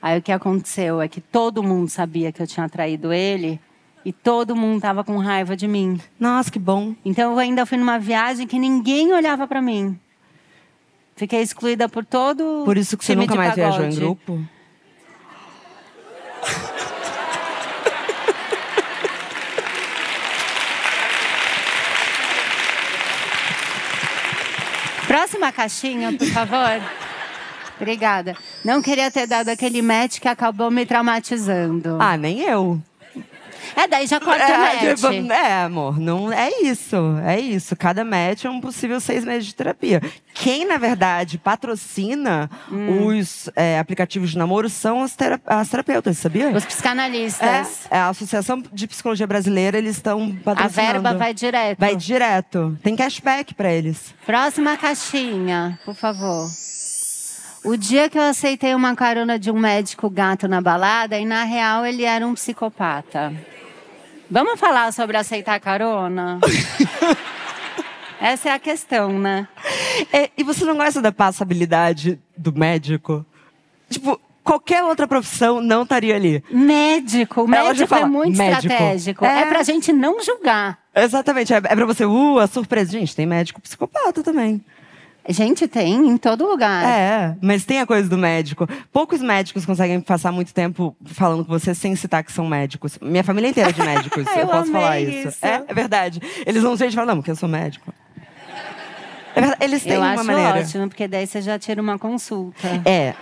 Aí 0.00 0.18
o 0.18 0.22
que 0.22 0.32
aconteceu 0.32 1.00
é 1.00 1.08
que 1.08 1.20
todo 1.20 1.62
mundo 1.62 1.88
sabia 1.88 2.32
que 2.32 2.42
eu 2.42 2.46
tinha 2.46 2.68
traído 2.68 3.12
ele 3.12 3.60
e 4.04 4.12
todo 4.12 4.56
mundo 4.56 4.80
tava 4.80 5.04
com 5.04 5.16
raiva 5.18 5.56
de 5.56 5.68
mim. 5.68 6.00
Nossa, 6.18 6.50
que 6.50 6.58
bom. 6.58 6.94
Então 7.04 7.32
eu 7.32 7.38
ainda 7.38 7.64
fui 7.64 7.78
numa 7.78 7.98
viagem 7.98 8.46
que 8.46 8.58
ninguém 8.58 9.12
olhava 9.12 9.46
para 9.46 9.62
mim. 9.62 9.98
Fiquei 11.14 11.42
excluída 11.42 11.88
por 11.88 12.04
todo 12.04 12.62
Por 12.64 12.76
isso 12.76 12.96
que 12.96 13.04
você 13.04 13.14
nunca 13.14 13.34
mais 13.34 13.54
viajou 13.54 13.84
em 13.84 13.94
grupo? 13.94 14.42
Próxima 25.06 25.52
caixinha, 25.52 26.16
por 26.16 26.26
favor. 26.28 26.80
Obrigada. 27.76 28.34
Não 28.64 28.80
queria 28.80 29.10
ter 29.10 29.26
dado 29.26 29.50
aquele 29.50 29.82
match 29.82 30.20
que 30.20 30.28
acabou 30.28 30.70
me 30.70 30.86
traumatizando. 30.86 31.98
Ah, 32.00 32.16
nem 32.16 32.40
eu. 32.40 32.80
É, 33.76 33.86
daí 33.86 34.06
já 34.06 34.20
corta 34.20 34.44
é, 34.44 34.56
o 34.56 34.60
match. 34.60 35.00
Tipo, 35.00 35.32
é, 35.32 35.62
amor, 35.64 35.98
não 35.98 36.32
é 36.32 36.50
isso. 36.62 36.96
É 37.24 37.38
isso. 37.40 37.74
Cada 37.76 38.04
match 38.04 38.44
é 38.44 38.50
um 38.50 38.60
possível 38.60 39.00
seis 39.00 39.24
meses 39.24 39.46
de 39.46 39.54
terapia. 39.54 40.00
Quem, 40.34 40.64
na 40.66 40.76
verdade, 40.76 41.38
patrocina 41.38 42.50
hum. 42.70 43.06
os 43.06 43.50
é, 43.54 43.78
aplicativos 43.78 44.30
de 44.30 44.38
namoro 44.38 44.68
são 44.68 45.02
as, 45.02 45.14
tera 45.14 45.40
as 45.46 45.68
terapeutas, 45.68 46.18
sabia? 46.18 46.50
Os 46.50 46.64
psicanalistas. 46.64 47.86
É, 47.90 47.96
é, 47.96 47.98
a 47.98 48.08
Associação 48.08 48.62
de 48.72 48.86
Psicologia 48.86 49.26
Brasileira, 49.26 49.78
eles 49.78 49.96
estão 49.96 50.34
patrocinando. 50.44 50.90
A 50.90 50.92
verba 50.92 51.14
vai 51.14 51.34
direto. 51.34 51.78
Vai 51.78 51.96
direto. 51.96 52.78
Tem 52.82 52.96
cashback 52.96 53.54
para 53.54 53.72
eles. 53.72 54.14
Próxima 54.24 54.76
caixinha, 54.76 55.78
por 55.84 55.94
favor. 55.94 56.48
O 57.64 57.76
dia 57.76 58.08
que 58.08 58.18
eu 58.18 58.22
aceitei 58.22 58.74
uma 58.74 58.96
carona 58.96 59.38
de 59.38 59.48
um 59.48 59.58
médico 59.58 60.10
gato 60.10 60.48
na 60.48 60.60
balada, 60.60 61.16
e 61.16 61.24
na 61.24 61.44
real 61.44 61.86
ele 61.86 62.02
era 62.02 62.26
um 62.26 62.34
psicopata. 62.34 63.32
Vamos 64.32 64.58
falar 64.58 64.90
sobre 64.94 65.18
aceitar 65.18 65.60
carona? 65.60 66.40
Essa 68.18 68.48
é 68.48 68.52
a 68.52 68.58
questão, 68.58 69.18
né? 69.18 69.46
É, 70.10 70.30
e 70.34 70.42
você 70.42 70.64
não 70.64 70.74
gosta 70.74 71.02
da 71.02 71.12
passabilidade 71.12 72.18
do 72.34 72.50
médico? 72.50 73.26
Tipo, 73.90 74.18
qualquer 74.42 74.84
outra 74.84 75.06
profissão 75.06 75.60
não 75.60 75.82
estaria 75.82 76.16
ali. 76.16 76.42
Médico. 76.50 77.42
O 77.42 77.46
médico 77.46 77.86
fala, 77.86 78.06
é 78.06 78.08
muito 78.08 78.38
médico. 78.38 78.72
estratégico. 78.72 79.22
É... 79.26 79.42
é 79.42 79.44
pra 79.44 79.62
gente 79.62 79.92
não 79.92 80.18
julgar. 80.22 80.78
Exatamente. 80.94 81.52
É, 81.52 81.58
é 81.58 81.60
pra 81.60 81.84
você, 81.84 82.06
uh, 82.06 82.38
a 82.38 82.46
surpresa. 82.46 82.90
Gente, 82.90 83.14
tem 83.14 83.26
médico 83.26 83.60
psicopata 83.60 84.22
também. 84.22 84.64
Gente, 85.28 85.68
tem 85.68 86.08
em 86.08 86.16
todo 86.16 86.46
lugar. 86.46 86.84
É, 86.84 87.36
mas 87.40 87.64
tem 87.64 87.80
a 87.80 87.86
coisa 87.86 88.08
do 88.08 88.18
médico. 88.18 88.68
Poucos 88.92 89.20
médicos 89.20 89.64
conseguem 89.64 90.00
passar 90.00 90.32
muito 90.32 90.52
tempo 90.52 90.96
falando 91.04 91.44
com 91.44 91.52
você 91.52 91.74
sem 91.74 91.94
citar 91.94 92.24
que 92.24 92.32
são 92.32 92.46
médicos. 92.46 92.98
Minha 93.00 93.22
família 93.22 93.48
inteira 93.48 93.70
é 93.70 93.72
de 93.72 93.82
médicos, 93.82 94.26
eu, 94.34 94.42
eu 94.42 94.46
posso 94.48 94.72
falar 94.72 95.00
isso. 95.00 95.28
isso. 95.28 95.46
É, 95.46 95.64
é 95.68 95.74
verdade. 95.74 96.20
Eles 96.44 96.62
não 96.62 96.76
gente 96.76 96.94
falar, 96.94 97.06
não, 97.06 97.16
porque 97.16 97.30
eu 97.30 97.36
sou 97.36 97.48
médico. 97.48 97.92
É 99.34 99.40
verdade, 99.40 99.64
eles 99.64 99.82
têm 99.82 99.92
eu 99.92 100.00
uma 100.00 100.12
acho 100.12 100.24
maneira. 100.24 100.60
ótimo, 100.60 100.88
porque 100.88 101.06
daí 101.08 101.26
você 101.26 101.40
já 101.40 101.58
tira 101.58 101.80
uma 101.80 101.98
consulta. 101.98 102.82
É, 102.84 103.14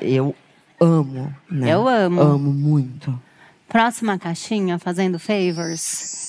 eu 0.00 0.34
amo, 0.80 1.34
né? 1.50 1.72
Eu 1.72 1.88
amo. 1.88 2.20
Amo 2.20 2.52
muito. 2.52 3.18
Próxima 3.68 4.18
caixinha, 4.18 4.78
fazendo 4.78 5.18
favors. 5.18 6.25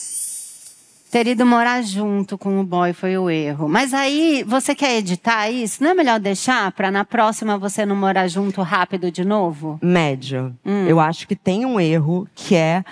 Ter 1.12 1.26
ido 1.26 1.46
morar 1.46 1.82
junto 1.84 2.38
com 2.38 2.60
o 2.60 2.64
boy 2.64 2.92
foi 2.92 3.18
o 3.18 3.30
erro. 3.30 3.70
Mas 3.70 3.94
aí, 3.94 4.44
você 4.46 4.76
quer 4.76 4.98
editar 4.98 5.50
isso? 5.50 5.82
Não 5.82 5.92
é 5.92 5.94
melhor 5.94 6.20
deixar 6.20 6.72
para 6.74 6.92
na 6.92 7.06
próxima 7.06 7.58
você 7.58 7.86
não 7.86 7.96
morar 7.96 8.28
junto 8.28 8.62
rápido 8.62 9.10
de 9.10 9.24
novo? 9.24 9.80
Médio. 9.82 10.54
Hum. 10.66 10.86
Eu 10.86 11.00
acho 11.00 11.26
que 11.26 11.36
tem 11.36 11.66
um 11.66 11.80
erro 11.80 12.28
que 12.36 12.56
é 12.56 12.84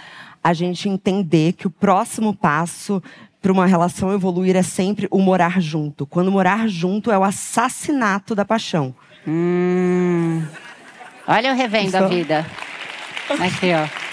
a 0.42 0.54
gente 0.54 0.88
entender 0.88 1.54
que 1.54 1.68
o 1.68 1.70
próximo 1.72 2.34
passo 2.34 3.04
para 3.42 3.52
uma 3.52 3.66
relação 3.66 4.14
evoluir 4.14 4.56
é 4.56 4.64
sempre 4.64 5.08
o 5.12 5.20
morar 5.20 5.62
junto. 5.62 6.06
Quando 6.06 6.32
morar 6.32 6.68
junto 6.70 7.12
é 7.12 7.18
o 7.18 7.24
assassinato 7.24 8.34
da 8.34 8.46
paixão. 8.46 8.96
Hum. 9.28 10.42
Olha 11.28 11.50
eu 11.50 11.56
revendo 11.56 11.88
Estou... 11.88 12.06
a 12.06 12.08
vida. 12.08 12.46
Aqui, 13.40 13.72
ó. 13.74 14.05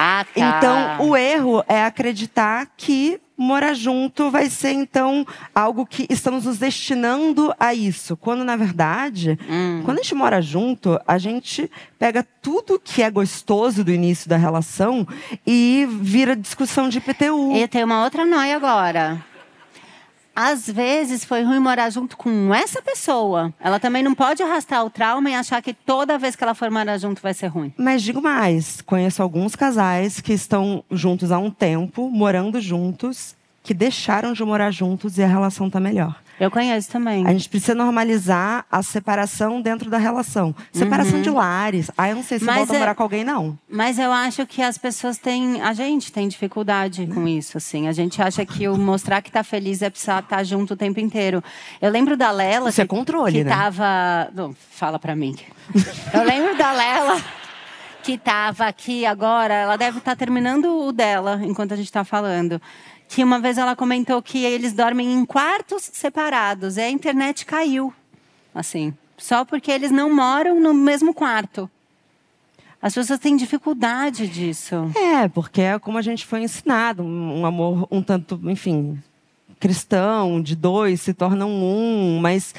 Ah, 0.00 0.24
tá. 0.32 0.58
Então, 0.58 1.08
o 1.08 1.16
erro 1.16 1.64
é 1.66 1.82
acreditar 1.82 2.68
que 2.76 3.20
morar 3.36 3.74
junto 3.74 4.30
vai 4.30 4.48
ser, 4.48 4.70
então, 4.70 5.26
algo 5.52 5.84
que 5.84 6.06
estamos 6.08 6.44
nos 6.44 6.58
destinando 6.58 7.52
a 7.58 7.74
isso. 7.74 8.16
Quando, 8.16 8.44
na 8.44 8.54
verdade, 8.54 9.36
hum. 9.48 9.82
quando 9.84 9.98
a 9.98 10.02
gente 10.02 10.14
mora 10.14 10.40
junto, 10.40 11.00
a 11.04 11.18
gente 11.18 11.68
pega 11.98 12.24
tudo 12.40 12.80
que 12.82 13.02
é 13.02 13.10
gostoso 13.10 13.82
do 13.82 13.90
início 13.90 14.28
da 14.28 14.36
relação 14.36 15.06
e 15.44 15.88
vira 16.00 16.36
discussão 16.36 16.88
de 16.88 16.98
IPTU. 16.98 17.56
E 17.56 17.66
tem 17.66 17.82
uma 17.82 18.04
outra 18.04 18.24
noia 18.24 18.54
agora 18.54 19.24
às 20.40 20.70
vezes 20.70 21.24
foi 21.24 21.42
ruim 21.42 21.58
morar 21.58 21.90
junto 21.90 22.16
com 22.16 22.54
essa 22.54 22.80
pessoa. 22.80 23.52
Ela 23.58 23.80
também 23.80 24.04
não 24.04 24.14
pode 24.14 24.40
arrastar 24.40 24.84
o 24.84 24.90
trauma 24.90 25.28
e 25.28 25.34
achar 25.34 25.60
que 25.60 25.74
toda 25.74 26.16
vez 26.16 26.36
que 26.36 26.44
ela 26.44 26.54
for 26.54 26.70
morar 26.70 26.96
junto 26.96 27.20
vai 27.20 27.34
ser 27.34 27.48
ruim. 27.48 27.74
Mas 27.76 28.02
digo 28.02 28.22
mais, 28.22 28.80
conheço 28.80 29.20
alguns 29.20 29.56
casais 29.56 30.20
que 30.20 30.32
estão 30.32 30.84
juntos 30.92 31.32
há 31.32 31.38
um 31.40 31.50
tempo, 31.50 32.08
morando 32.08 32.60
juntos, 32.60 33.34
que 33.62 33.74
deixaram 33.74 34.32
de 34.32 34.44
morar 34.44 34.70
juntos 34.70 35.18
e 35.18 35.22
a 35.22 35.26
relação 35.26 35.68
tá 35.68 35.78
melhor. 35.78 36.16
Eu 36.40 36.52
conheço 36.52 36.88
também. 36.88 37.26
A 37.26 37.32
gente 37.32 37.48
precisa 37.48 37.74
normalizar 37.74 38.64
a 38.70 38.80
separação 38.82 39.60
dentro 39.60 39.90
da 39.90 39.98
relação. 39.98 40.54
Separação 40.72 41.16
uhum. 41.16 41.22
de 41.22 41.30
lares. 41.30 41.90
Ah, 41.98 42.08
eu 42.08 42.16
não 42.16 42.22
sei 42.22 42.38
se 42.38 42.44
Mas 42.44 42.58
volta 42.58 42.76
é... 42.76 42.78
morar 42.78 42.94
com 42.94 43.02
alguém, 43.02 43.24
não. 43.24 43.58
Mas 43.68 43.98
eu 43.98 44.12
acho 44.12 44.46
que 44.46 44.62
as 44.62 44.78
pessoas 44.78 45.18
têm. 45.18 45.60
A 45.60 45.72
gente 45.72 46.12
tem 46.12 46.28
dificuldade 46.28 47.06
com 47.08 47.26
isso, 47.26 47.58
assim. 47.58 47.88
A 47.88 47.92
gente 47.92 48.22
acha 48.22 48.46
que 48.46 48.68
o 48.68 48.76
mostrar 48.76 49.20
que 49.20 49.32
tá 49.32 49.42
feliz 49.42 49.82
é 49.82 49.90
precisar 49.90 50.20
estar 50.20 50.36
tá 50.36 50.44
junto 50.44 50.74
o 50.74 50.76
tempo 50.76 51.00
inteiro. 51.00 51.42
Eu 51.82 51.90
lembro 51.90 52.16
da 52.16 52.30
Lela. 52.30 52.68
Isso 52.68 52.76
que, 52.76 52.82
é 52.82 52.86
controle, 52.86 53.38
que 53.38 53.44
né? 53.44 53.50
Tava... 53.50 54.30
Não, 54.32 54.54
fala 54.70 54.98
pra 54.98 55.16
mim. 55.16 55.36
eu 56.14 56.22
lembro 56.22 56.56
da 56.56 56.72
Lela. 56.72 57.20
Que 58.00 58.16
tava 58.16 58.64
aqui 58.64 59.04
agora, 59.04 59.52
ela 59.52 59.76
deve 59.76 59.98
estar 59.98 60.12
tá 60.12 60.16
terminando 60.16 60.86
o 60.86 60.92
dela 60.92 61.40
enquanto 61.42 61.72
a 61.72 61.76
gente 61.76 61.86
está 61.86 62.04
falando 62.04 62.58
que 63.08 63.24
uma 63.24 63.40
vez 63.40 63.56
ela 63.56 63.74
comentou 63.74 64.20
que 64.22 64.44
eles 64.44 64.72
dormem 64.72 65.12
em 65.12 65.24
quartos 65.24 65.90
separados 65.92 66.76
e 66.76 66.82
a 66.82 66.90
internet 66.90 67.46
caiu. 67.46 67.92
Assim, 68.54 68.94
só 69.16 69.44
porque 69.44 69.70
eles 69.70 69.90
não 69.90 70.14
moram 70.14 70.60
no 70.60 70.74
mesmo 70.74 71.14
quarto. 71.14 71.70
As 72.80 72.94
pessoas 72.94 73.18
têm 73.18 73.36
dificuldade 73.36 74.28
disso. 74.28 74.92
É, 74.94 75.26
porque 75.26 75.62
é 75.62 75.78
como 75.78 75.98
a 75.98 76.02
gente 76.02 76.24
foi 76.24 76.42
ensinado, 76.42 77.02
um 77.02 77.44
amor 77.44 77.88
um 77.90 78.00
tanto, 78.00 78.40
enfim, 78.44 79.02
cristão, 79.58 80.40
de 80.40 80.54
dois 80.54 81.00
se 81.00 81.12
tornam 81.12 81.50
um, 81.50 82.20
mas 82.20 82.54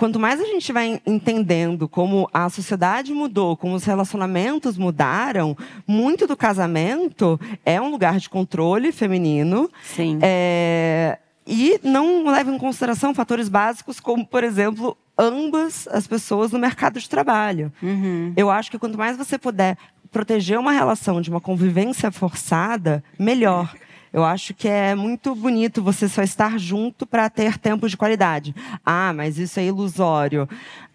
quanto 0.00 0.18
mais 0.18 0.40
a 0.40 0.46
gente 0.46 0.72
vai 0.72 0.98
entendendo 1.06 1.86
como 1.86 2.26
a 2.32 2.48
sociedade 2.48 3.12
mudou, 3.12 3.54
como 3.54 3.74
os 3.74 3.84
relacionamentos 3.84 4.78
mudaram, 4.78 5.54
muito 5.86 6.26
do 6.26 6.34
casamento 6.34 7.38
é 7.66 7.78
um 7.78 7.90
lugar 7.90 8.18
de 8.18 8.30
controle 8.30 8.92
feminino. 8.92 9.70
Sim. 9.84 10.18
É, 10.22 11.18
e 11.46 11.78
não 11.84 12.24
leva 12.30 12.50
em 12.50 12.56
consideração 12.56 13.12
fatores 13.12 13.50
básicos 13.50 14.00
como, 14.00 14.26
por 14.26 14.42
exemplo, 14.42 14.96
ambas 15.18 15.86
as 15.88 16.06
pessoas 16.06 16.50
no 16.50 16.58
mercado 16.58 16.98
de 16.98 17.06
trabalho. 17.06 17.70
Uhum. 17.82 18.32
Eu 18.34 18.48
acho 18.48 18.70
que 18.70 18.78
quanto 18.78 18.96
mais 18.96 19.18
você 19.18 19.36
puder 19.36 19.76
proteger 20.10 20.58
uma 20.58 20.72
relação 20.72 21.20
de 21.20 21.28
uma 21.28 21.42
convivência 21.42 22.10
forçada, 22.10 23.04
melhor. 23.18 23.74
Eu 24.12 24.24
acho 24.24 24.52
que 24.54 24.66
é 24.66 24.94
muito 24.94 25.34
bonito 25.34 25.82
você 25.82 26.08
só 26.08 26.22
estar 26.22 26.58
junto 26.58 27.06
para 27.06 27.30
ter 27.30 27.56
tempo 27.58 27.88
de 27.88 27.96
qualidade. 27.96 28.54
Ah, 28.84 29.12
mas 29.14 29.38
isso 29.38 29.60
é 29.60 29.64
ilusório. 29.64 30.48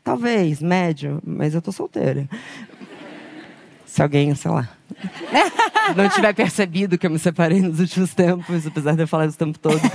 Talvez, 0.04 0.62
médio, 0.62 1.22
mas 1.26 1.56
eu 1.56 1.62
tô 1.62 1.72
solteira. 1.72 2.28
Se 3.86 4.02
alguém, 4.02 4.36
sei 4.36 4.52
lá, 4.52 4.68
não 5.96 6.10
tiver 6.10 6.34
percebido 6.34 6.98
que 6.98 7.08
eu 7.08 7.12
me 7.12 7.18
separei 7.18 7.62
nos 7.62 7.80
últimos 7.80 8.14
tempos, 8.14 8.68
apesar 8.68 8.96
de 8.96 9.04
eu 9.04 9.08
falar 9.08 9.28
isso 9.28 9.36
o 9.36 9.40
tempo 9.40 9.58
todo. 9.58 9.80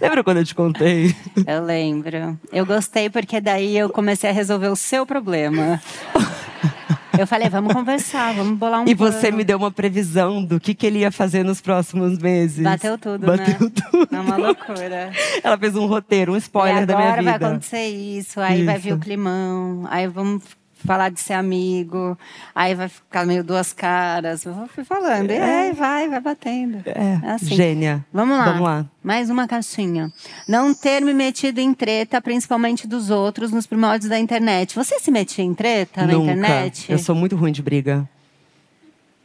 Lembra 0.00 0.24
quando 0.24 0.38
eu 0.38 0.44
te 0.44 0.54
contei? 0.54 1.14
Eu 1.46 1.62
lembro. 1.62 2.38
Eu 2.52 2.66
gostei 2.66 3.08
porque 3.08 3.40
daí 3.40 3.78
eu 3.78 3.88
comecei 3.88 4.28
a 4.30 4.32
resolver 4.32 4.66
o 4.66 4.76
seu 4.76 5.06
problema. 5.06 5.80
Eu 7.18 7.26
falei, 7.26 7.48
vamos 7.48 7.72
conversar, 7.72 8.34
vamos 8.34 8.58
bolar 8.58 8.80
um 8.82 8.88
E 8.88 8.94
você 8.94 9.20
plano. 9.20 9.36
me 9.36 9.44
deu 9.44 9.58
uma 9.58 9.70
previsão 9.70 10.42
do 10.44 10.58
que, 10.58 10.74
que 10.74 10.86
ele 10.86 11.00
ia 11.00 11.10
fazer 11.12 11.44
nos 11.44 11.60
próximos 11.60 12.18
meses. 12.18 12.62
Bateu 12.62 12.96
tudo, 12.98 13.26
Bateu 13.26 13.46
né? 13.60 13.70
tudo. 13.90 14.08
É 14.14 14.20
uma 14.20 14.36
loucura. 14.36 15.10
Ela 15.42 15.58
fez 15.58 15.76
um 15.76 15.86
roteiro, 15.86 16.32
um 16.32 16.36
spoiler 16.36 16.86
da 16.86 16.96
minha 16.96 17.08
agora 17.08 17.22
vida. 17.22 17.38
vai 17.38 17.50
acontecer 17.50 17.86
isso, 17.86 18.40
aí 18.40 18.64
vai 18.64 18.78
vir 18.78 18.88
Isso. 18.90 18.96
o 18.96 19.00
climão, 19.00 19.86
aí 19.90 20.06
vamos 20.08 20.42
falar 20.84 21.10
de 21.10 21.20
ser 21.20 21.34
amigo, 21.34 22.18
aí 22.54 22.74
vai 22.74 22.88
ficar 22.88 23.24
meio 23.26 23.42
duas 23.42 23.72
caras. 23.72 24.44
Eu 24.44 24.54
fui 24.68 24.84
falando, 24.84 25.30
e 25.30 25.38
aí 25.38 25.72
vai, 25.72 26.08
vai 26.08 26.20
batendo. 26.20 26.82
É, 26.86 27.20
assim. 27.26 27.54
gênia. 27.54 28.04
Vamos 28.12 28.36
lá. 28.36 28.44
Vamos 28.44 28.62
lá. 28.62 28.86
Mais 29.02 29.30
uma 29.30 29.48
caixinha. 29.48 30.12
Não 30.48 30.74
ter 30.74 31.00
me 31.00 31.12
metido 31.12 31.60
em 31.60 31.72
treta, 31.74 32.20
principalmente 32.20 32.86
dos 32.86 33.10
outros, 33.10 33.52
nos 33.52 33.66
primórdios 33.66 34.08
da 34.08 34.18
internet. 34.18 34.74
Você 34.74 34.98
se 34.98 35.10
metia 35.10 35.44
em 35.44 35.54
treta 35.54 36.06
na 36.06 36.12
Nunca. 36.12 36.32
internet? 36.32 36.90
Eu 36.90 36.98
sou 36.98 37.14
muito 37.14 37.36
ruim 37.36 37.52
de 37.52 37.62
briga. 37.62 38.08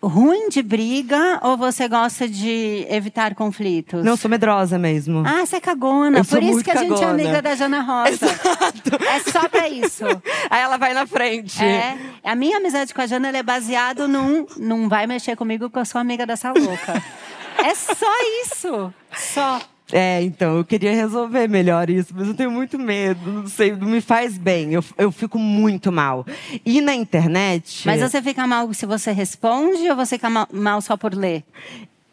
Ruim 0.01 0.49
de 0.49 0.61
briga 0.61 1.39
ou 1.41 1.57
você 1.57 1.87
gosta 1.87 2.29
de 2.29 2.85
evitar 2.87 3.33
conflitos? 3.33 4.03
Não, 4.03 4.11
eu 4.13 4.17
sou 4.17 4.29
medrosa 4.29 4.77
mesmo. 4.77 5.23
Ah, 5.25 5.43
você 5.45 5.55
é 5.55 5.59
cagona. 5.59 6.19
Eu 6.19 6.25
Por 6.25 6.41
isso 6.43 6.63
que 6.63 6.69
a 6.69 6.75
gente 6.75 7.01
é 7.01 7.05
amiga 7.05 7.41
da 7.41 7.55
Jana 7.55 7.81
Rosa. 7.81 8.27
É 8.27 9.31
só 9.31 9.49
pra 9.49 9.67
isso. 9.67 10.05
Aí 10.51 10.61
ela 10.61 10.77
vai 10.77 10.93
na 10.93 11.07
frente. 11.07 11.63
É, 11.63 11.97
a 12.23 12.35
minha 12.35 12.57
amizade 12.57 12.93
com 12.93 13.01
a 13.01 13.07
Jana 13.07 13.35
é 13.35 13.43
baseado 13.43 14.07
num 14.07 14.45
não 14.57 14.87
vai 14.87 15.07
mexer 15.07 15.35
comigo 15.35 15.65
porque 15.65 15.79
eu 15.79 15.85
sou 15.85 15.99
amiga 15.99 16.25
dessa 16.25 16.51
louca. 16.51 17.01
É 17.59 17.73
só 17.73 18.05
isso. 18.43 18.93
Só. 19.15 19.59
É, 19.91 20.21
então, 20.21 20.57
eu 20.57 20.65
queria 20.65 20.93
resolver 20.93 21.47
melhor 21.47 21.89
isso, 21.89 22.13
mas 22.13 22.27
eu 22.27 22.33
tenho 22.33 22.51
muito 22.51 22.77
medo, 22.77 23.31
não 23.31 23.47
sei, 23.47 23.73
não 23.73 23.88
me 23.88 24.01
faz 24.01 24.38
bem, 24.38 24.73
eu, 24.73 24.83
eu 24.97 25.11
fico 25.11 25.39
muito 25.39 25.91
mal. 25.91 26.25
E 26.65 26.81
na 26.81 26.93
internet. 26.93 27.83
Mas 27.85 28.01
você 28.01 28.21
fica 28.21 28.45
mal 28.45 28.73
se 28.73 28.85
você 28.85 29.11
responde 29.11 29.89
ou 29.89 29.95
você 29.95 30.17
fica 30.17 30.29
mal, 30.29 30.47
mal 30.51 30.81
só 30.81 30.97
por 30.97 31.13
ler? 31.13 31.43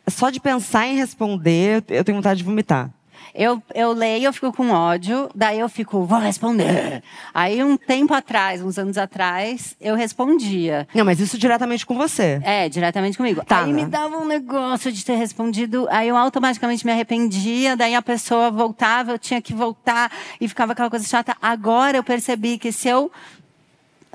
Só 0.07 0.31
de 0.31 0.39
pensar 0.39 0.87
em 0.87 0.97
responder, 0.97 1.83
eu 1.89 2.05
tenho 2.05 2.19
vontade 2.19 2.39
de 2.39 2.45
vomitar. 2.45 2.91
Eu, 3.35 3.63
eu 3.75 3.93
leio, 3.93 4.27
eu 4.27 4.33
fico 4.33 4.53
com 4.53 4.71
ódio, 4.71 5.29
daí 5.35 5.59
eu 5.59 5.69
fico, 5.69 6.05
vou 6.05 6.19
responder. 6.19 7.03
Aí, 7.33 7.63
um 7.63 7.77
tempo 7.77 8.15
atrás, 8.15 8.63
uns 8.63 8.79
anos 8.79 8.99
atrás, 8.99 9.77
eu 9.81 9.95
respondia. 9.95 10.89
Não, 10.95 11.05
mas 11.05 11.21
isso 11.21 11.39
diretamente 11.39 11.87
com 11.87 11.95
você. 11.97 12.41
É, 12.43 12.69
diretamente 12.69 13.17
comigo. 13.17 13.45
Tá. 13.45 13.65
Aí 13.65 13.73
me 13.73 13.87
dava 13.87 14.17
um 14.17 14.27
negócio 14.27 14.91
de 14.91 15.05
ter 15.05 15.17
respondido, 15.17 15.87
aí 15.91 16.09
eu 16.09 16.17
automaticamente 16.17 16.85
me 16.85 16.93
arrependia, 16.93 17.77
daí 17.77 17.95
a 17.95 18.03
pessoa 18.03 18.51
voltava, 18.51 19.13
eu 19.13 19.19
tinha 19.19 19.41
que 19.41 19.53
voltar 19.53 20.11
e 20.41 20.49
ficava 20.49 20.73
aquela 20.73 20.91
coisa 20.91 21.07
chata. 21.07 21.37
Agora 21.41 21.97
eu 21.97 22.05
percebi 22.05 22.59
que 22.59 22.73
se 22.73 22.89
eu 22.89 23.11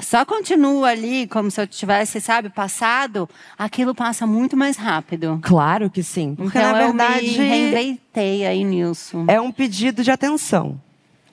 só 0.01 0.25
continuo 0.25 0.85
ali 0.85 1.27
como 1.27 1.51
se 1.51 1.61
eu 1.61 1.67
tivesse, 1.67 2.19
sabe, 2.21 2.49
passado, 2.49 3.29
aquilo 3.57 3.93
passa 3.93 4.25
muito 4.25 4.55
mais 4.55 4.77
rápido. 4.77 5.39
Claro 5.41 5.89
que 5.89 6.03
sim. 6.03 6.35
Porque, 6.35 6.57
então 6.57 6.71
na 6.71 6.81
eu 6.81 6.87
verdade, 6.87 7.25
me 7.25 7.31
reinventei 7.31 8.45
aí 8.45 8.63
nisso. 8.63 9.25
é 9.27 9.39
um 9.39 9.51
pedido 9.51 10.03
de 10.03 10.11
atenção. 10.11 10.79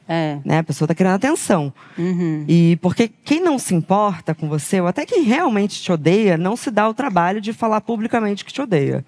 É. 0.09 0.39
Né? 0.45 0.59
A 0.59 0.65
pessoa 0.65 0.87
está 0.87 0.95
querendo 0.95 1.15
atenção. 1.15 1.73
Uhum. 1.99 2.45
E 2.47 2.77
porque 2.81 3.09
quem 3.09 3.41
não 3.41 3.59
se 3.59 3.75
importa 3.75 4.35
com 4.35 4.49
você, 4.49 4.81
ou 4.81 4.87
até 4.87 5.05
quem 5.05 5.23
realmente 5.23 5.83
te 5.83 5.91
odeia, 5.91 6.37
não 6.37 6.57
se 6.57 6.71
dá 6.71 6.89
o 6.89 6.95
trabalho 6.95 7.41
de 7.41 7.53
falar 7.53 7.81
publicamente 7.81 8.45
que 8.45 8.53
te 8.53 8.61
odeia. 8.61 9.05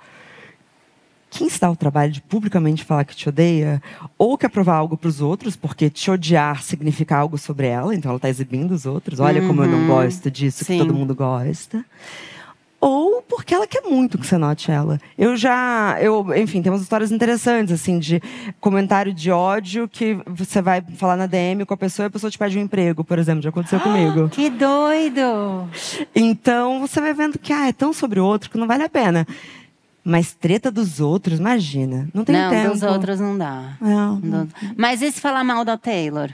Quem 1.31 1.49
se 1.49 1.61
dá 1.61 1.71
o 1.71 1.77
trabalho 1.77 2.11
de 2.11 2.23
publicamente 2.23 2.85
falar 2.85 3.05
que 3.05 3.15
te 3.15 3.29
odeia, 3.29 3.83
ou 4.17 4.37
quer 4.39 4.49
provar 4.49 4.77
algo 4.77 4.97
para 4.97 5.09
os 5.09 5.21
outros, 5.21 5.57
porque 5.57 5.91
te 5.91 6.11
odiar 6.11 6.63
significa 6.63 7.17
algo 7.17 7.37
sobre 7.37 7.67
ela, 7.67 7.95
então 7.95 8.11
ela 8.11 8.17
está 8.17 8.29
exibindo 8.29 8.73
os 8.73 8.87
outros. 8.87 9.21
Olha 9.21 9.41
como 9.47 9.63
eu 9.63 9.69
não 9.69 9.79
Uhum. 9.81 9.87
gosto 9.89 10.31
disso, 10.31 10.65
Sim. 10.65 10.79
que 10.79 10.85
todo 10.87 10.95
mundo 10.95 11.15
gosta. 11.15 11.85
Ou 12.81 13.21
porque 13.23 13.53
ela 13.53 13.67
quer 13.67 13.83
muito 13.83 14.17
que 14.17 14.25
você 14.25 14.39
note 14.39 14.71
ela. 14.71 15.01
Eu 15.19 15.37
já, 15.37 15.99
eu, 16.01 16.25
enfim, 16.37 16.63
tem 16.63 16.71
umas 16.71 16.81
histórias 16.81 17.11
interessantes, 17.11 17.75
assim, 17.75 17.99
de 17.99 18.23
comentário 18.61 19.13
de 19.13 19.33
ódio 19.33 19.89
que 19.89 20.17
você 20.25 20.63
vai 20.63 20.81
falar 20.97 21.17
na 21.17 21.27
DM 21.27 21.65
com 21.67 21.75
a 21.75 21.77
pessoa 21.77 22.05
e 22.05 22.07
a 22.07 22.11
pessoa 22.11 22.31
te 22.31 22.39
pede 22.39 22.57
um 22.57 22.63
emprego, 22.63 23.03
por 23.03 23.19
exemplo, 23.19 23.43
já 23.43 23.49
aconteceu 23.49 23.81
comigo. 23.81 24.29
Que 24.29 24.49
doido! 24.49 25.69
Então 26.15 26.79
você 26.79 27.01
vai 27.01 27.13
vendo 27.13 27.37
que 27.37 27.53
ah, 27.53 27.67
é 27.67 27.73
tão 27.73 27.93
sobre 27.93 28.21
o 28.21 28.25
outro 28.25 28.49
que 28.49 28.57
não 28.57 28.69
vale 28.69 28.85
a 28.85 28.89
pena. 28.89 29.27
Mas 30.11 30.33
treta 30.35 30.71
dos 30.71 31.01
outros, 31.01 31.39
imagina. 31.39 32.09
Não 32.15 32.25
tem 32.25 32.35
não, 32.35 32.49
tempo. 32.51 32.73
dos 32.73 32.83
outros 32.83 33.21
não 33.21 33.37
dá. 33.37 33.77
Não. 33.81 34.19
Não. 34.21 34.49
Mas 34.77 35.03
e 35.03 35.13
se 35.13 35.21
falar 35.21 35.45
mal 35.45 35.65
da 35.65 35.77
Taylor? 35.77 36.31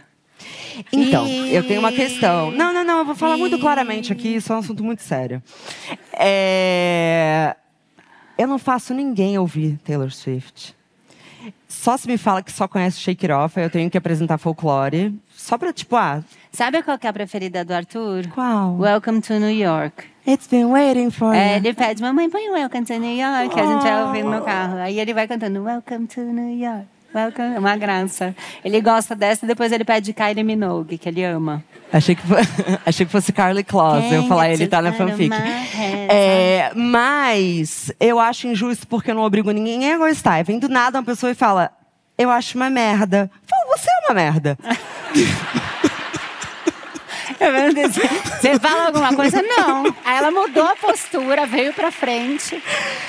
Então, 0.93 1.27
E- 1.27 1.55
eu 1.55 1.67
tenho 1.67 1.81
uma 1.81 1.91
questão. 1.93 2.51
Não, 2.53 2.73
não, 2.73 2.85
não, 2.85 2.99
eu 2.99 3.05
vou 3.05 3.15
falar 3.15 3.37
muito 3.37 3.57
E- 3.57 3.61
claramente 3.61 4.13
aqui, 4.13 4.29
isso 4.37 4.53
é 4.53 4.57
um 4.57 4.59
assunto 4.61 4.85
muito 4.85 5.03
sério. 5.03 5.43
É, 6.13 7.57
Eu 8.37 8.49
não 8.49 8.59
faço 8.59 8.93
ninguém 8.95 9.39
ouvir 9.39 9.79
Taylor 9.85 10.11
Swift. 10.11 10.75
Só 11.69 11.97
se 11.97 12.07
me 12.09 12.17
fala 12.17 12.43
que 12.43 12.53
só 12.53 12.67
conhece 12.69 12.99
Shake 13.01 13.27
It 13.27 13.33
Off, 13.33 13.59
eu 13.61 13.69
tenho 13.71 13.91
que 13.91 13.99
apresentar 13.99 14.39
folclore. 14.39 15.15
Só 15.35 15.59
pra, 15.59 15.73
tipo, 15.73 15.97
ah, 15.97 16.23
Sabe 16.53 16.83
qual 16.83 16.99
que 16.99 17.07
é 17.07 17.11
a 17.11 17.13
preferida 17.13 17.65
do 17.65 17.73
Arthur? 17.75 18.29
qual? 18.35 18.77
Welcome 18.79 19.21
to 19.23 19.35
New 19.35 19.51
York. 19.51 20.05
It's 20.27 20.47
been 20.47 20.67
waiting 20.71 21.11
for 21.11 21.35
É, 21.35 21.51
you. 21.53 21.57
ele 21.57 21.75
pede, 21.75 22.01
mamãe, 22.01 22.31
põe 22.31 22.49
Welcome 22.51 22.85
to 22.87 22.93
New 22.99 23.15
York, 23.17 23.61
a 23.61 23.67
gente 23.67 23.83
vai 23.83 24.05
ouvindo 24.05 24.31
no 24.31 24.43
carro. 24.43 24.77
Aí 24.79 24.99
ele 24.99 25.13
vai 25.13 25.27
cantando 25.29 25.63
Welcome 25.63 26.07
to 26.07 26.21
New 26.21 26.57
York. 26.59 26.87
Welcome, 27.15 27.59
uma 27.59 27.77
graça. 27.77 28.35
Ele 28.65 28.81
gosta 28.81 29.15
dessa 29.15 29.45
e 29.45 29.49
depois 29.49 29.71
ele 29.71 29.85
pede 29.85 30.13
Kylie 30.13 30.43
Minogue, 30.43 30.99
que 30.99 31.09
ele 31.09 31.25
ama. 31.25 31.63
Achei 31.93 32.17
que, 32.17 32.23
achei 32.85 33.07
que 33.07 33.13
fosse 33.13 33.33
Carly 33.33 33.63
Claus. 33.63 34.11
Eu 34.11 34.25
falar, 34.27 34.51
ele 34.51 34.67
tá 34.67 34.83
na 34.83 34.93
fanfic. 34.93 35.33
É, 36.09 36.73
mas 36.75 37.93
eu 38.01 38.19
acho 38.19 38.49
injusto 38.49 38.87
porque 38.89 39.13
eu 39.13 39.15
não 39.15 39.23
obrigo 39.23 39.53
ninguém 39.53 39.93
a 39.93 39.99
gostar. 39.99 40.43
Vem 40.43 40.59
do 40.59 40.69
nada 40.69 40.99
uma 40.99 41.05
pessoa 41.05 41.31
e 41.31 41.37
fala, 41.37 41.71
eu 42.19 42.31
acho 42.31 42.57
uma 42.59 42.69
merda. 42.69 43.31
Fala, 43.47 43.79
você 43.79 43.89
é 43.89 44.07
uma 44.07 44.15
merda. 44.15 44.59
Você 48.41 48.59
fala 48.59 48.87
alguma 48.87 49.15
coisa? 49.15 49.43
Não. 49.43 49.85
Aí 50.05 50.17
ela 50.19 50.31
mudou 50.31 50.65
a 50.65 50.77
postura, 50.77 51.47
veio 51.47 51.73
pra 51.73 51.91
frente. 51.91 52.63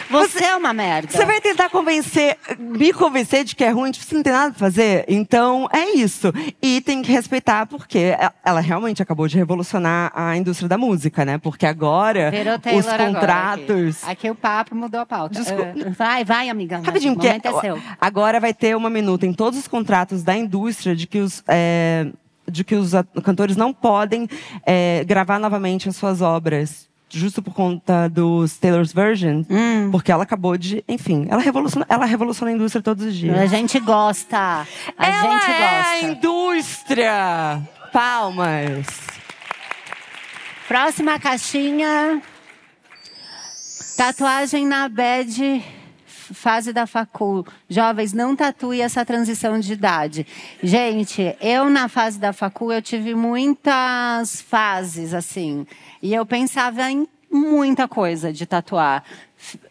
Você, 0.10 0.44
é 0.46 0.56
uma 0.56 0.74
merda. 0.74 1.12
Você 1.12 1.26
vai 1.26 1.42
tentar 1.42 1.70
convencer, 1.70 2.38
me 2.58 2.94
convencer 2.94 3.44
de 3.44 3.56
que 3.56 3.64
é 3.64 3.70
ruim, 3.70 3.92
tipo, 3.92 4.06
você 4.06 4.16
não 4.16 4.24
tem 4.24 4.34
nada 4.34 4.52
pra 4.52 4.60
fazer? 4.60 5.06
Então, 5.08 5.68
é 5.72 5.92
isso. 5.96 6.34
E 6.62 6.82
tem 6.82 7.02
que 7.02 7.12
respeitar, 7.12 7.66
porque 7.66 7.98
e- 7.98 8.32
ela 8.44 8.60
realmente 8.60 9.02
acabou 9.02 9.28
de 9.28 9.38
revolucionar 9.38 10.12
a 10.16 10.36
indústria 10.38 10.68
da 10.70 10.78
música, 10.78 11.26
né? 11.26 11.38
Porque 11.38 11.66
agora, 11.66 12.32
os 12.78 12.88
agora 12.88 13.06
contratos... 13.08 14.04
Aqui. 14.04 14.12
Aqui 14.12 14.30
o 14.30 14.36
papo 14.36 14.76
mudou 14.76 15.02
a 15.02 15.06
pauta. 15.06 15.40
Desculpa. 15.40 15.74
Ah, 15.86 15.90
vai, 15.98 16.24
vai, 16.26 16.50
amiga. 16.50 16.78
Rapidinho, 16.84 17.14
o 17.14 17.16
porque 17.16 17.28
momento 17.28 17.46
é 17.48 17.62
seu. 17.62 17.82
agora 18.00 18.40
vai 18.40 18.54
ter 18.54 18.76
uma 18.76 18.90
minuta 18.90 19.26
em 19.26 19.34
todos 19.34 19.60
os 19.60 19.68
contratos 19.68 20.24
da 20.24 20.36
indústria 20.36 20.96
de 20.96 21.06
que 21.08 21.20
os, 21.20 21.44
é, 21.48 22.08
de 22.50 22.64
que 22.64 22.76
os 22.76 22.92
cantores 23.24 23.56
não 23.56 23.74
podem 23.74 24.28
é, 24.66 25.04
gravar 25.06 25.40
novamente 25.40 25.90
as 25.90 25.96
suas 25.96 26.22
obras. 26.22 26.88
Justo 27.10 27.42
por 27.42 27.54
conta 27.54 28.10
dos 28.10 28.58
Taylor's 28.58 28.92
Version. 28.92 29.44
Hum. 29.50 29.90
Porque 29.92 30.12
ela 30.12 30.24
acabou 30.24 30.58
de. 30.58 30.84
Enfim, 30.88 31.28
ela 31.30 31.42
revoluciona, 31.42 31.86
ela 31.88 32.06
revoluciona 32.06 32.52
a 32.52 32.56
indústria 32.56 32.82
todos 32.82 33.06
os 33.06 33.16
dias. 33.16 33.38
A 33.38 33.46
gente 33.46 33.80
gosta. 33.80 34.68
A 34.98 35.08
ela 35.08 35.22
gente 35.22 35.52
é 35.52 35.68
a 35.68 35.82
gosta. 35.82 36.08
indústria! 36.08 37.62
Palmas! 37.94 38.86
Próxima 40.68 41.20
caixinha. 41.20 42.22
Tatuagem 43.96 44.66
na 44.66 44.90
bed 44.90 45.64
fase 46.36 46.72
da 46.72 46.86
facul. 46.86 47.46
Jovens, 47.68 48.14
não 48.14 48.36
tatue 48.36 48.82
essa 48.82 49.04
transição 49.04 49.60
de 49.60 49.74
idade. 49.74 50.28
Gente, 50.62 51.36
eu 51.42 51.70
na 51.70 51.88
fase 51.88 52.20
da 52.20 52.32
facul, 52.32 52.72
eu 52.72 52.82
tive 52.82 53.16
muitas 53.16 54.42
fases, 54.42 55.14
assim. 55.14 55.66
E 56.02 56.14
eu 56.14 56.26
pensava 56.26 56.92
em 56.92 57.08
muita 57.32 57.88
coisa 57.88 58.32
de 58.32 58.46
tatuar. 58.46 59.04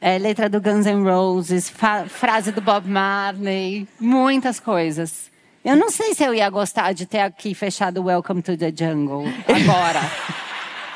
É, 0.00 0.18
letra 0.18 0.48
do 0.48 0.60
Guns 0.60 0.86
N' 0.86 1.04
Roses, 1.04 1.72
frase 2.08 2.52
do 2.52 2.60
Bob 2.60 2.88
Marley, 2.88 3.88
muitas 3.98 4.60
coisas. 4.60 5.30
Eu 5.64 5.76
não 5.76 5.90
sei 5.90 6.14
se 6.14 6.22
eu 6.22 6.34
ia 6.34 6.48
gostar 6.50 6.92
de 6.92 7.06
ter 7.06 7.20
aqui 7.20 7.54
fechado 7.54 8.04
Welcome 8.04 8.42
to 8.42 8.56
the 8.56 8.70
Jungle 8.74 9.24
agora. 9.48 10.00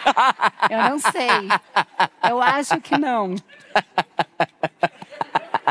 eu 0.70 0.90
não 0.90 0.98
sei. 0.98 1.48
Eu 2.28 2.40
acho 2.42 2.78
que 2.80 2.98
não. 2.98 3.34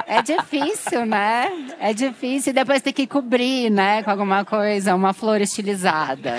É 0.06 0.22
difícil, 0.22 1.06
né? 1.06 1.52
É 1.80 1.94
difícil. 1.94 2.54
Depois 2.54 2.82
tem 2.82 2.94
que 2.94 3.08
cobrir, 3.08 3.70
né? 3.70 4.04
Com 4.04 4.12
alguma 4.12 4.46
coisa, 4.46 4.94
uma 4.94 5.14
flor 5.14 5.42
estilizada. 5.42 6.36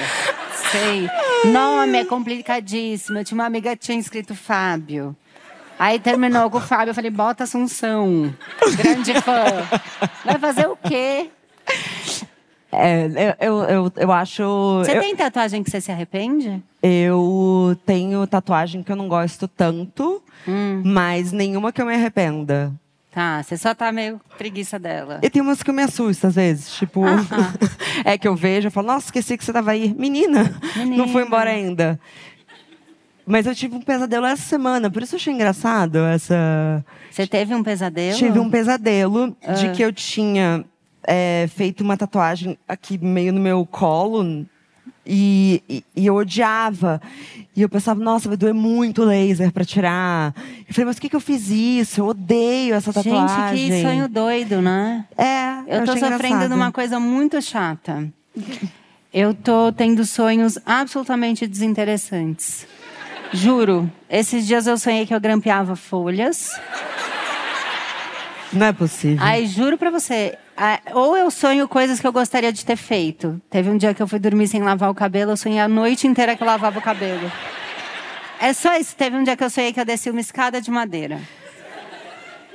Sei. 0.70 1.08
Nome 1.50 1.98
é 1.98 2.04
complicadíssimo. 2.04 3.18
Eu 3.18 3.24
tinha 3.24 3.36
uma 3.36 3.46
amiga 3.46 3.70
que 3.76 3.84
tinha 3.84 3.98
escrito 3.98 4.34
Fábio. 4.34 5.16
Aí 5.78 5.98
terminou 5.98 6.50
com 6.50 6.58
o 6.58 6.60
Fábio. 6.60 6.90
Eu 6.90 6.94
falei, 6.94 7.10
bota 7.10 7.44
Assunção. 7.44 8.34
Grande 8.76 9.14
fã. 9.22 9.44
Vai 10.24 10.38
fazer 10.38 10.66
o 10.66 10.76
quê? 10.76 11.30
É, 12.70 13.36
eu, 13.40 13.62
eu, 13.64 13.92
eu 13.96 14.12
acho. 14.12 14.82
Você 14.84 14.96
eu, 14.96 15.00
tem 15.00 15.16
tatuagem 15.16 15.62
que 15.62 15.70
você 15.70 15.80
se 15.80 15.90
arrepende? 15.90 16.62
Eu 16.82 17.76
tenho 17.86 18.26
tatuagem 18.26 18.82
que 18.82 18.92
eu 18.92 18.96
não 18.96 19.08
gosto 19.08 19.48
tanto, 19.48 20.22
hum. 20.46 20.82
mas 20.84 21.32
nenhuma 21.32 21.72
que 21.72 21.80
eu 21.80 21.86
me 21.86 21.94
arrependa. 21.94 22.72
Tá, 23.10 23.42
você 23.42 23.56
só 23.56 23.74
tá 23.74 23.90
meio 23.90 24.20
preguiça 24.36 24.78
dela. 24.78 25.18
E 25.22 25.30
tem 25.30 25.40
umas 25.40 25.62
que 25.62 25.70
eu 25.70 25.74
me 25.74 25.82
assusto 25.82 26.26
às 26.26 26.34
vezes. 26.34 26.72
Tipo, 26.74 27.04
ah, 27.04 27.16
ah. 27.30 27.52
é 28.04 28.18
que 28.18 28.28
eu 28.28 28.36
vejo, 28.36 28.68
eu 28.68 28.70
falo, 28.70 28.88
nossa, 28.88 29.06
esqueci 29.06 29.36
que 29.36 29.44
você 29.44 29.52
tava 29.52 29.70
aí. 29.70 29.94
Menina, 29.94 30.54
Menina, 30.76 30.96
não 30.96 31.08
foi 31.08 31.24
embora 31.24 31.50
ainda. 31.50 31.98
Mas 33.26 33.46
eu 33.46 33.54
tive 33.54 33.76
um 33.76 33.80
pesadelo 33.82 34.24
essa 34.24 34.42
semana, 34.42 34.90
por 34.90 35.02
isso 35.02 35.14
eu 35.14 35.18
achei 35.18 35.32
engraçado 35.32 35.98
essa. 35.98 36.84
Você 37.10 37.26
teve 37.26 37.54
um 37.54 37.62
pesadelo? 37.62 38.16
Tive 38.16 38.38
um 38.38 38.50
pesadelo 38.50 39.36
ah. 39.42 39.52
de 39.52 39.72
que 39.72 39.82
eu 39.82 39.92
tinha 39.92 40.64
é, 41.02 41.46
feito 41.48 41.82
uma 41.82 41.96
tatuagem 41.96 42.58
aqui 42.66 42.98
meio 42.98 43.32
no 43.32 43.40
meu 43.40 43.66
colo. 43.66 44.46
E, 45.10 45.62
e, 45.66 45.84
e, 45.96 46.06
eu 46.06 46.14
odiava. 46.14 47.00
E 47.56 47.62
eu 47.62 47.68
pensava, 47.68 47.98
nossa, 47.98 48.28
vai 48.28 48.36
doer 48.36 48.52
muito 48.52 49.02
laser 49.02 49.50
para 49.50 49.64
tirar. 49.64 50.34
Eu 50.68 50.74
falei, 50.74 50.84
mas 50.84 50.96
por 50.96 51.00
que, 51.00 51.08
que 51.08 51.16
eu 51.16 51.20
fiz 51.20 51.48
isso? 51.48 52.02
Eu 52.02 52.08
odeio 52.08 52.74
essa 52.74 52.92
tatuagem. 52.92 53.56
Gente, 53.56 53.72
que 53.72 53.82
sonho 53.82 54.06
doido, 54.06 54.60
né? 54.60 55.06
É. 55.16 55.60
Eu, 55.66 55.80
eu 55.80 55.84
tô 55.86 55.92
sofrendo 55.92 56.16
engraçado. 56.16 56.48
de 56.48 56.54
uma 56.54 56.70
coisa 56.70 57.00
muito 57.00 57.40
chata. 57.40 58.06
Eu 59.12 59.32
tô 59.32 59.72
tendo 59.72 60.04
sonhos 60.04 60.58
absolutamente 60.66 61.46
desinteressantes. 61.46 62.66
Juro. 63.32 63.90
Esses 64.10 64.46
dias 64.46 64.66
eu 64.66 64.76
sonhei 64.76 65.06
que 65.06 65.14
eu 65.14 65.20
grampeava 65.20 65.74
folhas. 65.74 66.52
Não 68.52 68.66
é 68.66 68.72
possível. 68.72 69.18
Aí, 69.20 69.46
juro 69.46 69.76
pra 69.76 69.90
você, 69.90 70.36
ou 70.94 71.16
eu 71.16 71.30
sonho 71.30 71.68
coisas 71.68 72.00
que 72.00 72.06
eu 72.06 72.12
gostaria 72.12 72.52
de 72.52 72.64
ter 72.64 72.76
feito. 72.76 73.40
Teve 73.48 73.70
um 73.70 73.76
dia 73.76 73.94
que 73.94 74.02
eu 74.02 74.08
fui 74.08 74.18
dormir 74.18 74.48
sem 74.48 74.62
lavar 74.62 74.90
o 74.90 74.94
cabelo, 74.94 75.32
eu 75.32 75.36
sonhei 75.36 75.60
a 75.60 75.68
noite 75.68 76.06
inteira 76.06 76.36
que 76.36 76.42
eu 76.42 76.46
lavava 76.46 76.78
o 76.78 76.82
cabelo. 76.82 77.30
É 78.40 78.52
só 78.52 78.76
isso. 78.76 78.94
Teve 78.96 79.16
um 79.16 79.22
dia 79.22 79.36
que 79.36 79.44
eu 79.44 79.50
sonhei 79.50 79.72
que 79.72 79.80
eu 79.80 79.84
desci 79.84 80.10
uma 80.10 80.20
escada 80.20 80.60
de 80.60 80.70
madeira. 80.70 81.20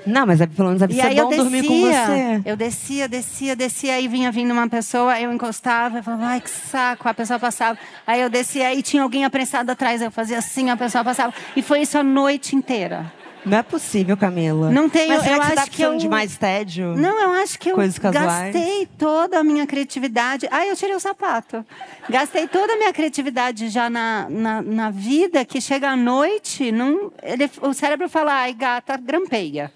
Não, 0.05 0.25
mas 0.25 0.41
é 0.41 0.47
pelo 0.47 0.67
menos 0.67 0.81
deve 0.81 0.93
e 0.93 0.95
ser 0.97 1.15
bom 1.15 1.29
descia, 1.29 1.43
dormir 1.43 1.65
com 1.65 1.81
você. 1.81 2.41
Eu 2.45 2.57
descia, 2.57 3.07
descia, 3.07 3.55
descia, 3.55 3.95
aí 3.95 4.07
vinha 4.07 4.31
vindo 4.31 4.51
uma 4.51 4.67
pessoa, 4.67 5.17
eu 5.19 5.31
encostava, 5.31 5.99
eu 5.99 6.03
falava, 6.03 6.25
ai 6.25 6.41
que 6.41 6.49
saco, 6.49 7.07
a 7.07 7.13
pessoa 7.13 7.39
passava. 7.39 7.79
Aí 8.05 8.19
eu 8.21 8.29
descia, 8.29 8.73
e 8.73 8.81
tinha 8.81 9.01
alguém 9.01 9.23
apressado 9.23 9.71
atrás, 9.71 10.01
eu 10.01 10.11
fazia 10.11 10.39
assim, 10.39 10.69
a 10.69 10.75
pessoa 10.75 11.05
passava. 11.05 11.33
E 11.55 11.61
foi 11.61 11.81
isso 11.81 11.97
a 11.97 12.03
noite 12.03 12.53
inteira. 12.53 13.11
Não 13.45 13.57
é 13.57 13.63
possível, 13.63 14.15
Camila. 14.15 14.71
Não 14.71 14.89
tenho, 14.89 15.09
Mas 15.09 15.23
será 15.23 15.35
eu 15.35 15.39
que 15.39 15.45
acho 15.45 15.49
você 15.49 15.55
tá 15.55 15.67
que 15.67 15.81
eu 15.81 15.97
de 15.97 16.07
mais 16.07 16.37
tédio. 16.37 16.95
Não, 16.95 17.21
eu 17.21 17.31
acho 17.43 17.59
que 17.59 17.71
eu 17.71 17.75
Coisas 17.75 17.97
gastei 17.97 18.87
toda 18.97 19.39
a 19.39 19.43
minha 19.43 19.67
criatividade. 19.67 20.47
Ah, 20.49 20.65
eu 20.65 20.75
tirei 20.75 20.95
o 20.95 20.99
sapato. 20.99 21.65
Gastei 22.09 22.47
toda 22.47 22.73
a 22.73 22.77
minha 22.77 22.93
criatividade 22.93 23.69
já 23.69 23.89
na, 23.89 24.27
na, 24.29 24.61
na 24.61 24.89
vida 24.89 25.43
que 25.43 25.59
chega 25.59 25.89
à 25.89 25.95
noite, 25.95 26.71
não, 26.71 27.11
ele, 27.21 27.49
o 27.61 27.73
cérebro 27.73 28.07
fala, 28.07 28.33
ai, 28.33 28.53
gata, 28.53 28.95
grampeia. 28.97 29.71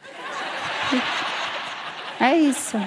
É 2.19 2.35
isso. 2.35 2.77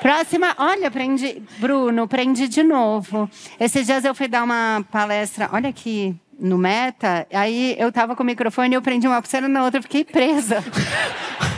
Próxima, 0.00 0.54
olha, 0.58 0.90
prendi. 0.90 1.42
Bruno, 1.58 2.06
prendi 2.06 2.46
de 2.46 2.62
novo. 2.62 3.28
Esses 3.58 3.86
dias 3.86 4.04
eu 4.04 4.14
fui 4.14 4.28
dar 4.28 4.44
uma 4.44 4.84
palestra. 4.90 5.48
Olha 5.52 5.70
aqui, 5.70 6.14
no 6.38 6.58
Meta, 6.58 7.26
aí 7.32 7.76
eu 7.78 7.90
tava 7.90 8.14
com 8.14 8.22
o 8.22 8.26
microfone, 8.26 8.74
eu 8.74 8.82
prendi 8.82 9.06
uma 9.06 9.20
pulseira 9.20 9.48
na 9.48 9.64
outra, 9.64 9.78
eu 9.78 9.82
fiquei 9.82 10.04
presa. 10.04 10.62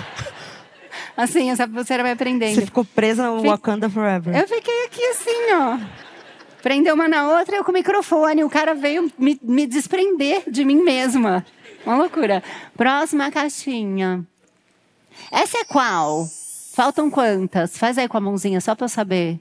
assim, 1.16 1.50
essa 1.50 1.66
pulseira 1.66 2.02
vai 2.02 2.14
prendendo. 2.14 2.54
Você 2.54 2.66
ficou 2.66 2.84
presa 2.84 3.28
no 3.28 3.42
Wakanda 3.42 3.90
Forever. 3.90 4.36
Eu 4.36 4.46
fiquei 4.46 4.84
aqui 4.86 5.04
assim, 5.06 5.52
ó. 5.52 5.78
Prendeu 6.62 6.94
uma 6.94 7.08
na 7.08 7.38
outra, 7.38 7.56
eu 7.56 7.64
com 7.64 7.70
o 7.70 7.74
microfone. 7.74 8.44
O 8.44 8.50
cara 8.50 8.74
veio 8.74 9.10
me, 9.18 9.38
me 9.42 9.66
desprender 9.66 10.42
de 10.48 10.64
mim 10.64 10.82
mesma. 10.82 11.44
Uma 11.86 11.96
loucura. 11.96 12.42
Próxima 12.76 13.30
caixinha. 13.30 14.24
Essa 15.30 15.58
é 15.58 15.64
qual? 15.64 16.26
Faltam 16.74 17.10
quantas? 17.10 17.76
Faz 17.76 17.98
aí 17.98 18.08
com 18.08 18.16
a 18.16 18.20
mãozinha, 18.20 18.60
só 18.60 18.74
pra 18.74 18.84
eu 18.84 18.88
saber. 18.88 19.40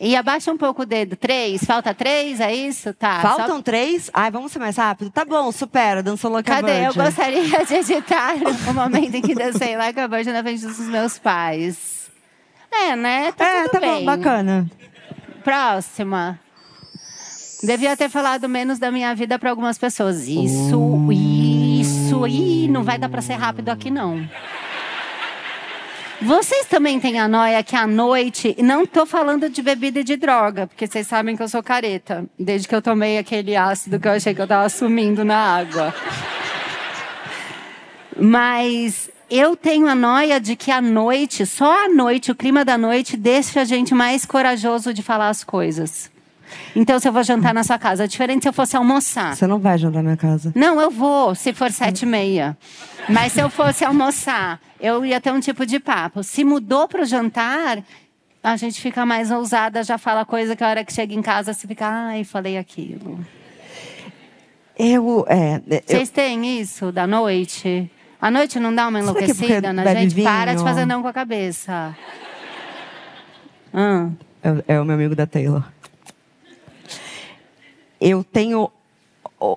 E 0.00 0.14
abaixa 0.14 0.52
um 0.52 0.56
pouco 0.56 0.82
o 0.82 0.86
dedo. 0.86 1.16
Três, 1.16 1.64
falta 1.64 1.92
três, 1.92 2.40
é 2.40 2.54
isso? 2.54 2.94
Tá. 2.94 3.20
Faltam 3.20 3.56
só... 3.56 3.62
três? 3.62 4.08
Ai, 4.14 4.30
vamos 4.30 4.52
ser 4.52 4.60
mais 4.60 4.76
rápido? 4.76 5.10
Tá 5.10 5.24
bom, 5.24 5.50
supera, 5.50 6.02
dançou 6.02 6.30
Like 6.30 6.48
Cadê? 6.48 6.86
Eu 6.86 6.94
gostaria 6.94 7.64
de 7.64 7.74
editar 7.74 8.34
o 8.68 8.74
momento 8.74 9.14
em 9.14 9.22
que 9.22 9.34
dancei 9.34 9.76
Like 9.76 9.98
a 9.98 10.06
Virgin 10.06 10.30
na 10.30 10.42
frente 10.42 10.64
dos 10.64 10.78
meus 10.80 11.18
pais. 11.18 12.08
É, 12.70 12.94
né? 12.94 13.32
Tá 13.32 13.44
é, 13.44 13.68
tá 13.68 13.80
bem. 13.80 14.00
bom, 14.00 14.04
bacana. 14.04 14.70
Próxima. 15.42 16.38
Devia 17.62 17.96
ter 17.96 18.08
falado 18.08 18.48
menos 18.48 18.78
da 18.78 18.92
minha 18.92 19.12
vida 19.14 19.36
para 19.38 19.50
algumas 19.50 19.78
pessoas. 19.78 20.28
Isso, 20.28 20.78
uh. 20.78 21.12
isso. 21.12 22.24
Ih, 22.26 22.68
não 22.68 22.84
vai 22.84 22.98
dar 22.98 23.08
para 23.08 23.20
ser 23.20 23.34
rápido 23.34 23.70
aqui, 23.70 23.90
não. 23.90 24.28
Vocês 26.20 26.66
também 26.66 26.98
têm 26.98 27.20
a 27.20 27.28
noia 27.28 27.62
que 27.62 27.76
à 27.76 27.86
noite, 27.86 28.56
não 28.58 28.82
estou 28.82 29.06
falando 29.06 29.48
de 29.48 29.62
bebida 29.62 30.00
e 30.00 30.04
de 30.04 30.16
droga, 30.16 30.66
porque 30.66 30.84
vocês 30.84 31.06
sabem 31.06 31.36
que 31.36 31.42
eu 31.42 31.48
sou 31.48 31.62
careta, 31.62 32.26
desde 32.36 32.66
que 32.66 32.74
eu 32.74 32.82
tomei 32.82 33.18
aquele 33.18 33.54
ácido 33.54 34.00
que 34.00 34.08
eu 34.08 34.12
achei 34.12 34.34
que 34.34 34.40
eu 34.40 34.44
estava 34.44 34.68
sumindo 34.68 35.24
na 35.24 35.36
água. 35.36 35.94
Mas 38.18 39.08
eu 39.30 39.54
tenho 39.54 39.86
a 39.86 39.94
noia 39.94 40.40
de 40.40 40.56
que 40.56 40.72
à 40.72 40.80
noite, 40.80 41.46
só 41.46 41.86
à 41.86 41.88
noite, 41.88 42.32
o 42.32 42.34
clima 42.34 42.64
da 42.64 42.76
noite 42.76 43.16
deixa 43.16 43.60
a 43.60 43.64
gente 43.64 43.94
mais 43.94 44.26
corajoso 44.26 44.92
de 44.92 45.04
falar 45.04 45.28
as 45.28 45.44
coisas. 45.44 46.10
Então, 46.74 46.98
se 46.98 47.08
eu 47.08 47.12
vou 47.12 47.22
jantar 47.22 47.52
na 47.54 47.64
sua 47.64 47.78
casa, 47.78 48.04
é 48.04 48.06
diferente 48.06 48.42
se 48.42 48.48
eu 48.48 48.52
fosse 48.52 48.76
almoçar. 48.76 49.34
Você 49.34 49.46
não 49.46 49.58
vai 49.58 49.78
jantar 49.78 49.98
na 49.98 50.02
minha 50.02 50.16
casa? 50.16 50.52
Não, 50.54 50.80
eu 50.80 50.90
vou, 50.90 51.34
se 51.34 51.52
for 51.52 51.70
sete 51.70 52.02
e 52.02 52.06
meia. 52.06 52.56
Mas 53.08 53.32
se 53.32 53.40
eu 53.40 53.48
fosse 53.48 53.84
almoçar, 53.84 54.60
eu 54.80 55.04
ia 55.04 55.20
ter 55.20 55.32
um 55.32 55.40
tipo 55.40 55.64
de 55.64 55.80
papo. 55.80 56.22
Se 56.22 56.44
mudou 56.44 56.86
para 56.86 57.02
o 57.02 57.04
jantar, 57.04 57.82
a 58.42 58.56
gente 58.56 58.80
fica 58.80 59.04
mais 59.04 59.30
ousada, 59.30 59.82
já 59.82 59.98
fala 59.98 60.24
coisa 60.24 60.54
que 60.54 60.62
a 60.62 60.68
hora 60.68 60.84
que 60.84 60.92
chega 60.92 61.14
em 61.14 61.22
casa 61.22 61.52
você 61.52 61.66
fica, 61.66 61.86
ai, 61.86 62.24
falei 62.24 62.58
aquilo. 62.58 63.24
Eu, 64.78 65.26
é, 65.28 65.60
Vocês 65.84 66.08
têm 66.08 66.60
isso 66.60 66.92
da 66.92 67.06
noite? 67.06 67.90
A 68.20 68.30
noite 68.30 68.60
não 68.60 68.74
dá 68.74 68.86
uma 68.88 68.98
é 68.98 69.02
enlouquecida 69.02 69.72
na 69.72 69.84
gente? 69.94 70.14
Vinho? 70.14 70.28
Para 70.28 70.54
de 70.54 70.62
fazer 70.62 70.86
não 70.86 71.02
com 71.02 71.08
a 71.08 71.12
cabeça. 71.12 71.96
Hum. 73.74 74.12
É, 74.42 74.74
é 74.74 74.80
o 74.80 74.84
meu 74.84 74.94
amigo 74.94 75.16
da 75.16 75.26
Taylor. 75.26 75.64
Eu 78.00 78.22
tenho 78.22 78.70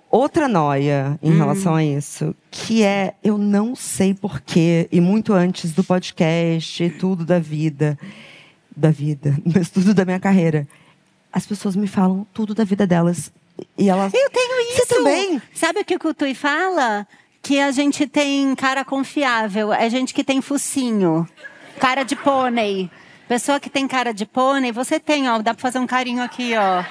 outra 0.10 0.48
noia 0.48 1.20
em 1.22 1.32
hum. 1.32 1.38
relação 1.38 1.76
a 1.76 1.84
isso, 1.84 2.36
que 2.50 2.84
é 2.84 3.16
eu 3.24 3.38
não 3.38 3.76
sei 3.76 4.14
porquê, 4.14 4.88
e 4.92 5.02
muito 5.02 5.34
antes 5.34 5.72
do 5.72 5.84
podcast, 5.84 6.90
tudo 6.92 7.26
da 7.26 7.40
vida, 7.40 7.98
da 8.76 8.92
vida, 8.92 9.36
mas 9.46 9.70
tudo 9.70 9.94
da 9.94 10.06
minha 10.06 10.20
carreira, 10.20 10.68
as 11.32 11.46
pessoas 11.46 11.76
me 11.76 11.88
falam 11.88 12.26
tudo 12.34 12.54
da 12.54 12.64
vida 12.64 12.86
delas. 12.86 13.32
E 13.78 13.90
elas. 13.90 14.14
Eu 14.14 14.30
tenho 14.30 14.72
isso! 14.72 14.88
Você 14.88 14.96
também? 14.96 15.42
Sabe 15.54 15.82
o 15.82 15.86
que 15.86 15.96
o 15.96 16.14
Tui 16.14 16.34
fala? 16.34 17.08
Que 17.42 17.60
a 17.60 17.72
gente 17.72 18.08
tem 18.08 18.54
cara 18.56 18.86
confiável, 18.86 19.74
é 19.74 19.90
gente 19.90 20.14
que 20.14 20.24
tem 20.24 20.42
focinho, 20.42 21.28
cara 21.80 22.04
de 22.04 22.16
pônei. 22.16 22.90
Pessoa 23.28 23.60
que 23.60 23.70
tem 23.70 23.88
cara 23.88 24.14
de 24.14 24.26
pônei, 24.26 24.72
você 24.72 25.00
tem, 25.00 25.30
ó, 25.30 25.40
dá 25.40 25.54
pra 25.54 25.62
fazer 25.62 25.80
um 25.80 25.88
carinho 25.88 26.22
aqui, 26.22 26.52
ó. 26.56 26.84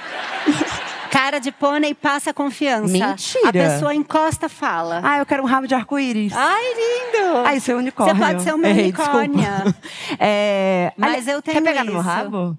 Cara 1.11 1.39
de 1.41 1.51
pônei 1.51 1.93
passa 1.95 2.33
confiança. 2.33 2.93
Mentira. 2.93 3.49
A 3.49 3.53
pessoa 3.53 3.95
encosta 3.95 4.49
fala. 4.49 5.01
Ah, 5.03 5.19
eu 5.19 5.27
quero 5.27 5.43
um 5.43 5.47
rabo 5.47 5.67
de 5.67 5.75
arco-íris. 5.75 6.33
Ai, 6.35 6.63
lindo! 6.75 7.39
Ah, 7.47 7.55
isso 7.55 7.71
é 7.71 7.75
unicórnio. 7.75 8.15
Você 8.17 8.21
pode 8.23 8.43
ser 8.43 8.55
uma 8.55 8.69
Errei, 8.69 8.85
unicórnia. 8.85 9.65
É, 10.19 10.93
Mas 10.97 11.27
eu 11.27 11.43
tenho 11.43 11.59
Quer 11.59 11.65
pegar 11.69 11.85
no 11.85 11.93
meu 11.93 12.01
isso. 12.01 12.09
rabo? 12.09 12.57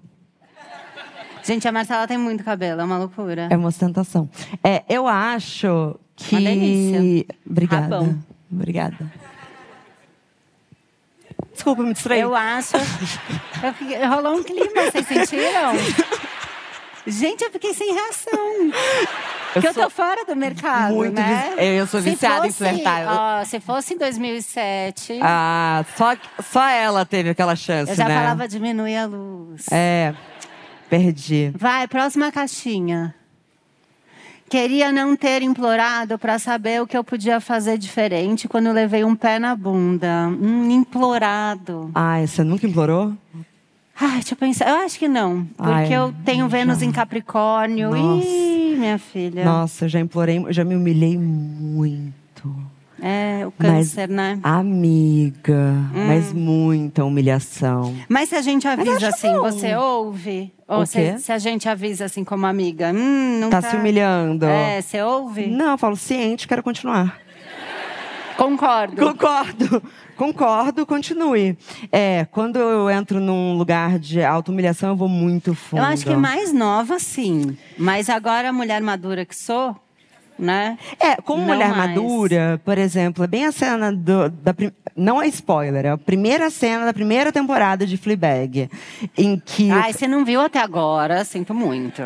Gente, 1.43 1.67
a 1.67 1.71
Marcela 1.71 2.07
tem 2.07 2.17
muito 2.17 2.43
cabelo, 2.43 2.81
é 2.81 2.83
uma 2.83 2.97
loucura. 2.97 3.47
É 3.49 3.57
uma 3.57 3.69
ostentação. 3.69 4.29
É, 4.63 4.83
eu 4.89 5.07
acho 5.07 5.97
que. 6.15 6.35
Uma 6.35 6.41
delícia. 6.49 7.25
Obrigada. 7.49 7.83
Rabão. 7.83 8.19
Obrigada. 8.51 9.11
Desculpa, 11.53 11.83
me 11.83 11.93
distraí. 11.93 12.19
Eu 12.21 12.35
acho. 12.35 12.77
Eu 13.63 13.73
fiquei- 13.73 14.03
rolou 14.05 14.35
um 14.37 14.43
clima, 14.43 14.91
vocês 14.91 15.07
sentiram? 15.07 15.73
Gente, 17.07 17.43
eu 17.43 17.51
fiquei 17.51 17.73
sem 17.73 17.93
reação. 17.93 18.71
Porque 19.53 19.67
eu, 19.67 19.73
sou 19.73 19.83
tô 19.83 19.89
fora 19.89 20.23
do 20.23 20.33
mercado, 20.35 20.93
muito 20.93 21.19
né? 21.19 21.55
eu 21.57 21.85
sou 21.85 21.99
viciada 21.99 22.47
em 22.47 22.51
fosse, 22.51 22.57
flertar. 22.57 23.01
Eu- 23.01 23.09
ó, 23.09 23.43
se 23.43 23.59
fosse 23.59 23.93
em 23.93 23.97
2007, 23.97 25.19
Ah, 25.21 25.83
só, 25.97 26.15
só 26.41 26.65
ela 26.67 27.05
teve 27.05 27.31
aquela 27.31 27.55
chance, 27.55 27.91
eu 27.91 27.97
já 27.97 28.07
né? 28.07 28.15
falava 28.15 28.47
diminuir 28.47 28.95
a 28.95 29.05
luz. 29.07 29.65
É, 29.69 30.13
perdi. 30.89 31.51
Vai, 31.53 31.85
próxima 31.87 32.31
caixinha. 32.31 33.13
Queria 34.49 34.91
não 34.91 35.15
ter 35.15 35.41
implorado 35.41 36.17
para 36.19 36.37
saber 36.37 36.81
o 36.81 36.87
que 36.87 36.97
eu 36.97 37.03
podia 37.03 37.39
fazer 37.39 37.77
diferente 37.77 38.47
quando 38.49 38.67
eu 38.67 38.73
levei 38.73 39.03
um 39.03 39.15
pé 39.15 39.39
na 39.39 39.55
bunda. 39.55 40.27
Hum, 40.27 40.69
implorado. 40.69 41.89
Ai, 41.95 42.27
você 42.27 42.43
nunca 42.43 42.65
implorou? 42.67 43.13
Ai, 44.01 44.13
deixa 44.15 44.33
eu 44.33 44.37
pensar. 44.37 44.67
Eu 44.69 44.75
acho 44.77 44.97
que 44.97 45.07
não. 45.07 45.45
Porque 45.55 45.71
Ai, 45.71 45.93
eu 45.95 46.13
tenho 46.25 46.47
Vênus 46.49 46.81
em 46.81 46.91
Capricórnio. 46.91 47.91
Nossa. 47.91 48.27
Ih, 48.27 48.75
minha 48.77 48.97
filha. 48.97 49.45
Nossa, 49.45 49.85
eu 49.85 49.89
já 49.89 49.99
implorei, 49.99 50.43
já 50.49 50.63
me 50.63 50.75
humilhei 50.75 51.17
muito. 51.17 52.11
É, 53.03 53.43
o 53.47 53.53
Mas- 53.57 53.67
câncer, 53.67 54.07
né? 54.09 54.39
Amiga, 54.43 55.73
Hum. 55.93 56.07
mas 56.07 56.31
muita 56.33 57.03
humilhação. 57.03 57.95
Mas 58.07 58.29
se 58.29 58.35
a 58.35 58.41
gente 58.41 58.67
avisa 58.67 59.07
assim, 59.09 59.33
bom. 59.33 59.41
você 59.41 59.75
ouve? 59.75 60.53
Ou 60.67 60.85
se, 60.85 61.17
se 61.19 61.31
a 61.31 61.37
gente 61.39 61.67
avisa 61.67 62.05
assim 62.05 62.23
como 62.23 62.45
amiga, 62.45 62.91
hum, 62.93 63.39
não 63.39 63.49
Tá, 63.49 63.61
tá, 63.61 63.69
se 63.71 63.75
humilhando. 63.75 64.45
É, 64.45 64.81
você 64.81 65.01
ouve? 65.01 65.47
Não, 65.47 65.71
eu 65.71 65.77
falo 65.79 65.95
ciente, 65.95 66.47
quero 66.47 66.61
continuar. 66.63 67.17
Concordo. 68.37 68.95
Concordo, 69.05 69.83
concordo, 70.21 70.85
continue. 70.85 71.57
É, 71.91 72.25
quando 72.31 72.59
eu 72.59 72.89
entro 72.91 73.19
num 73.19 73.57
lugar 73.57 73.97
de 73.97 74.23
auto-humilhação, 74.23 74.89
eu 74.89 74.95
vou 74.95 75.07
muito 75.09 75.55
fundo. 75.55 75.79
Eu 75.79 75.85
acho 75.85 76.05
que 76.05 76.15
mais 76.15 76.53
nova, 76.53 76.99
sim. 76.99 77.57
Mas 77.77 78.07
agora, 78.07 78.53
mulher 78.53 78.81
madura 78.81 79.25
que 79.25 79.35
sou, 79.35 79.75
né? 80.37 80.77
É, 80.99 81.15
como 81.15 81.43
Não 81.43 81.53
mulher 81.55 81.71
mais. 81.71 81.89
madura, 81.89 82.61
por 82.63 82.77
exemplo, 82.77 83.23
é 83.23 83.27
bem 83.27 83.45
a 83.45 83.51
cena 83.51 83.91
do, 83.91 84.29
da 84.29 84.53
não 84.95 85.21
é 85.21 85.27
spoiler, 85.27 85.85
é 85.85 85.89
a 85.89 85.97
primeira 85.97 86.49
cena 86.51 86.85
da 86.85 86.93
primeira 86.93 87.31
temporada 87.31 87.85
de 87.87 87.97
Fleabag, 87.97 88.69
em 89.17 89.39
que 89.43 89.71
Ai, 89.71 89.91
você 89.93 90.07
não 90.07 90.23
viu 90.23 90.41
até 90.41 90.59
agora, 90.59 91.23
sinto 91.25 91.53
muito. 91.53 92.01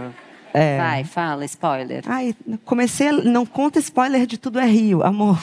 É. 0.53 0.77
Vai, 0.77 1.03
fala, 1.03 1.43
spoiler. 1.43 2.03
Ai, 2.07 2.33
comecei, 2.63 3.09
a- 3.09 3.11
não 3.13 3.45
conta 3.45 3.77
spoiler 3.79 4.25
de 4.25 4.37
tudo 4.37 4.57
é 4.59 4.65
Rio, 4.65 5.03
amor. 5.03 5.37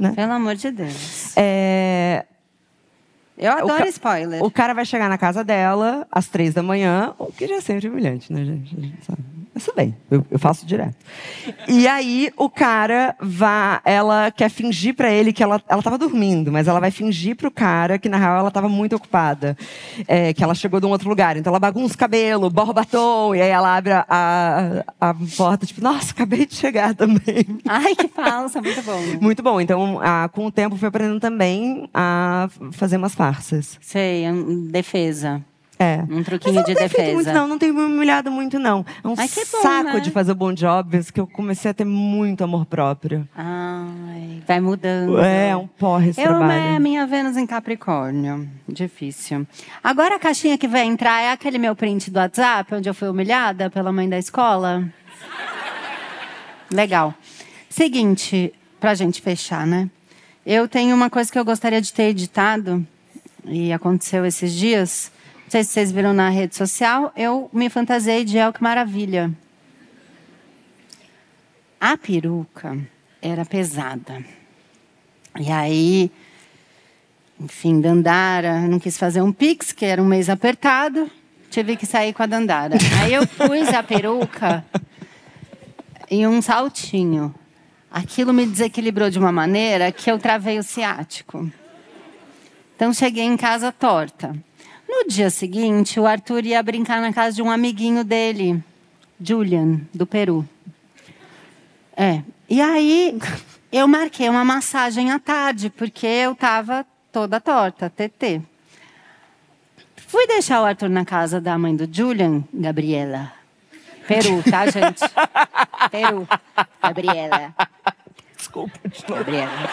Né? 0.00 0.12
Pelo 0.14 0.32
amor 0.32 0.54
de 0.56 0.70
Deus. 0.70 1.36
É, 1.36 2.24
Eu 3.36 3.52
o 3.52 3.56
adoro 3.58 3.84
ca- 3.84 3.88
spoiler. 3.88 4.42
O 4.42 4.50
cara 4.50 4.72
vai 4.72 4.84
chegar 4.86 5.08
na 5.10 5.18
casa 5.18 5.44
dela 5.44 6.06
às 6.10 6.26
três 6.26 6.54
da 6.54 6.62
manhã, 6.62 7.14
o 7.18 7.30
que 7.30 7.46
já 7.46 7.56
é 7.56 7.60
sempre 7.60 7.88
humilhante, 7.88 8.32
né, 8.32 8.44
gente? 8.44 8.76
A 8.76 8.80
gente 8.80 9.04
sabe. 9.04 9.22
Isso 9.54 9.72
bem, 9.74 9.96
eu, 10.10 10.24
eu 10.30 10.38
faço 10.38 10.64
direto. 10.64 10.96
E 11.68 11.86
aí 11.88 12.30
o 12.36 12.48
cara 12.48 13.16
vai, 13.20 13.80
ela 13.84 14.30
quer 14.30 14.48
fingir 14.48 14.94
pra 14.94 15.10
ele 15.10 15.32
que 15.32 15.42
ela, 15.42 15.60
ela 15.68 15.82
tava 15.82 15.98
dormindo, 15.98 16.52
mas 16.52 16.68
ela 16.68 16.78
vai 16.78 16.90
fingir 16.90 17.36
pro 17.36 17.50
cara 17.50 17.98
que 17.98 18.08
na 18.08 18.16
real 18.16 18.38
ela 18.38 18.50
tava 18.50 18.68
muito 18.68 18.94
ocupada, 18.94 19.56
é, 20.06 20.32
que 20.32 20.42
ela 20.44 20.54
chegou 20.54 20.78
de 20.78 20.86
um 20.86 20.90
outro 20.90 21.08
lugar. 21.08 21.36
Então 21.36 21.50
ela 21.50 21.58
bagunça 21.58 21.94
o 21.94 21.98
cabelo, 21.98 22.48
borra 22.48 22.70
o 22.70 22.74
batom, 22.74 23.34
e 23.34 23.42
aí 23.42 23.50
ela 23.50 23.76
abre 23.76 23.92
a, 23.92 24.04
a, 24.08 25.10
a 25.10 25.14
porta, 25.36 25.66
tipo, 25.66 25.82
nossa, 25.82 26.12
acabei 26.12 26.46
de 26.46 26.54
chegar 26.54 26.94
também. 26.94 27.44
Ai, 27.66 27.94
que 27.96 28.08
falsa, 28.08 28.62
muito 28.62 28.82
bom. 28.82 29.00
Muito 29.20 29.42
bom. 29.42 29.60
Então, 29.60 29.98
ah, 30.02 30.28
com 30.32 30.46
o 30.46 30.50
tempo, 30.50 30.76
fui 30.76 30.88
aprendendo 30.88 31.20
também 31.20 31.88
a 31.92 32.48
fazer 32.72 32.96
umas 32.96 33.14
farsas. 33.14 33.78
Sei, 33.80 34.24
defesa. 34.70 35.42
É. 35.82 36.04
Um 36.10 36.16
Mas 36.16 36.26
truquinho 36.26 36.50
eu 36.50 36.54
não 36.56 36.62
de 36.62 36.74
tenho 36.74 36.90
feito 36.90 36.90
defesa. 36.90 37.14
muito, 37.14 37.32
não. 37.32 37.48
Não 37.48 37.58
tenho 37.58 37.72
me 37.72 37.80
humilhado 37.80 38.30
muito, 38.30 38.58
não. 38.58 38.84
É 39.02 39.08
um 39.08 39.16
que 39.16 39.44
bom, 39.50 39.62
saco 39.62 39.94
né? 39.94 40.00
de 40.00 40.10
fazer 40.10 40.32
o 40.32 40.34
bom 40.34 40.52
job, 40.52 41.02
que 41.10 41.18
eu 41.18 41.26
comecei 41.26 41.70
a 41.70 41.74
ter 41.74 41.86
muito 41.86 42.44
amor 42.44 42.66
próprio. 42.66 43.26
Ai, 43.34 44.42
vai 44.46 44.60
mudando. 44.60 45.18
É, 45.18 45.56
um 45.56 45.66
porre 45.66 46.10
esse 46.10 46.20
Eu, 46.20 46.28
trabalho. 46.28 46.52
é 46.52 46.78
minha 46.78 47.06
Vênus 47.06 47.38
em 47.38 47.46
Capricórnio. 47.46 48.46
Difícil. 48.68 49.46
Agora 49.82 50.16
a 50.16 50.18
caixinha 50.18 50.58
que 50.58 50.68
vai 50.68 50.82
entrar 50.82 51.22
é 51.22 51.32
aquele 51.32 51.56
meu 51.56 51.74
print 51.74 52.10
do 52.10 52.18
WhatsApp, 52.18 52.74
onde 52.74 52.86
eu 52.86 52.92
fui 52.92 53.08
humilhada 53.08 53.70
pela 53.70 53.90
mãe 53.90 54.06
da 54.06 54.18
escola. 54.18 54.84
Legal. 56.70 57.14
Seguinte, 57.70 58.52
pra 58.78 58.94
gente 58.94 59.22
fechar, 59.22 59.66
né? 59.66 59.88
Eu 60.44 60.68
tenho 60.68 60.94
uma 60.94 61.08
coisa 61.08 61.32
que 61.32 61.38
eu 61.38 61.44
gostaria 61.44 61.80
de 61.80 61.90
ter 61.90 62.04
editado, 62.04 62.86
e 63.46 63.72
aconteceu 63.72 64.26
esses 64.26 64.52
dias. 64.52 65.10
Não 65.50 65.52
sei 65.52 65.64
se 65.64 65.72
vocês 65.72 65.90
viram 65.90 66.12
na 66.12 66.28
rede 66.28 66.54
social, 66.54 67.12
eu 67.16 67.50
me 67.52 67.68
fantasiei 67.68 68.24
de 68.24 68.38
El 68.38 68.52
que 68.52 68.62
Maravilha. 68.62 69.32
A 71.80 71.96
peruca 71.96 72.78
era 73.20 73.44
pesada. 73.44 74.24
E 75.40 75.50
aí, 75.50 76.08
enfim, 77.40 77.80
Dandara, 77.80 78.60
não 78.60 78.78
quis 78.78 78.96
fazer 78.96 79.22
um 79.22 79.32
pix, 79.32 79.72
que 79.72 79.84
era 79.84 80.00
um 80.00 80.06
mês 80.06 80.28
apertado, 80.28 81.10
tive 81.50 81.74
que 81.74 81.84
sair 81.84 82.12
com 82.12 82.22
a 82.22 82.26
Dandara. 82.26 82.76
Aí 83.02 83.12
eu 83.12 83.26
pus 83.26 83.74
a 83.74 83.82
peruca 83.82 84.64
e 86.08 86.24
um 86.28 86.40
saltinho. 86.40 87.34
Aquilo 87.90 88.32
me 88.32 88.46
desequilibrou 88.46 89.10
de 89.10 89.18
uma 89.18 89.32
maneira 89.32 89.90
que 89.90 90.08
eu 90.08 90.16
travei 90.16 90.60
o 90.60 90.62
ciático. 90.62 91.50
Então 92.76 92.94
cheguei 92.94 93.24
em 93.24 93.36
casa 93.36 93.72
torta. 93.72 94.32
No 94.90 95.06
dia 95.06 95.30
seguinte, 95.30 96.00
o 96.00 96.06
Arthur 96.06 96.44
ia 96.44 96.60
brincar 96.64 97.00
na 97.00 97.12
casa 97.12 97.36
de 97.36 97.42
um 97.42 97.48
amiguinho 97.48 98.02
dele, 98.02 98.60
Julian, 99.20 99.82
do 99.94 100.04
Peru. 100.04 100.44
É. 101.96 102.22
E 102.48 102.60
aí, 102.60 103.16
eu 103.70 103.86
marquei 103.86 104.28
uma 104.28 104.44
massagem 104.44 105.12
à 105.12 105.20
tarde, 105.20 105.70
porque 105.70 106.08
eu 106.08 106.32
estava 106.32 106.84
toda 107.12 107.40
torta, 107.40 107.88
TT. 107.88 108.42
Fui 110.08 110.26
deixar 110.26 110.60
o 110.60 110.64
Arthur 110.64 110.88
na 110.88 111.04
casa 111.04 111.40
da 111.40 111.56
mãe 111.56 111.76
do 111.76 111.88
Julian, 111.88 112.42
Gabriela. 112.52 113.32
Peru, 114.08 114.42
tá, 114.42 114.66
gente? 114.66 115.04
Peru. 115.88 116.26
Gabriela. 116.82 117.54
Desculpa. 118.36 118.76
de 118.88 119.02
novo. 119.08 119.14
Gabriela. 119.14 119.70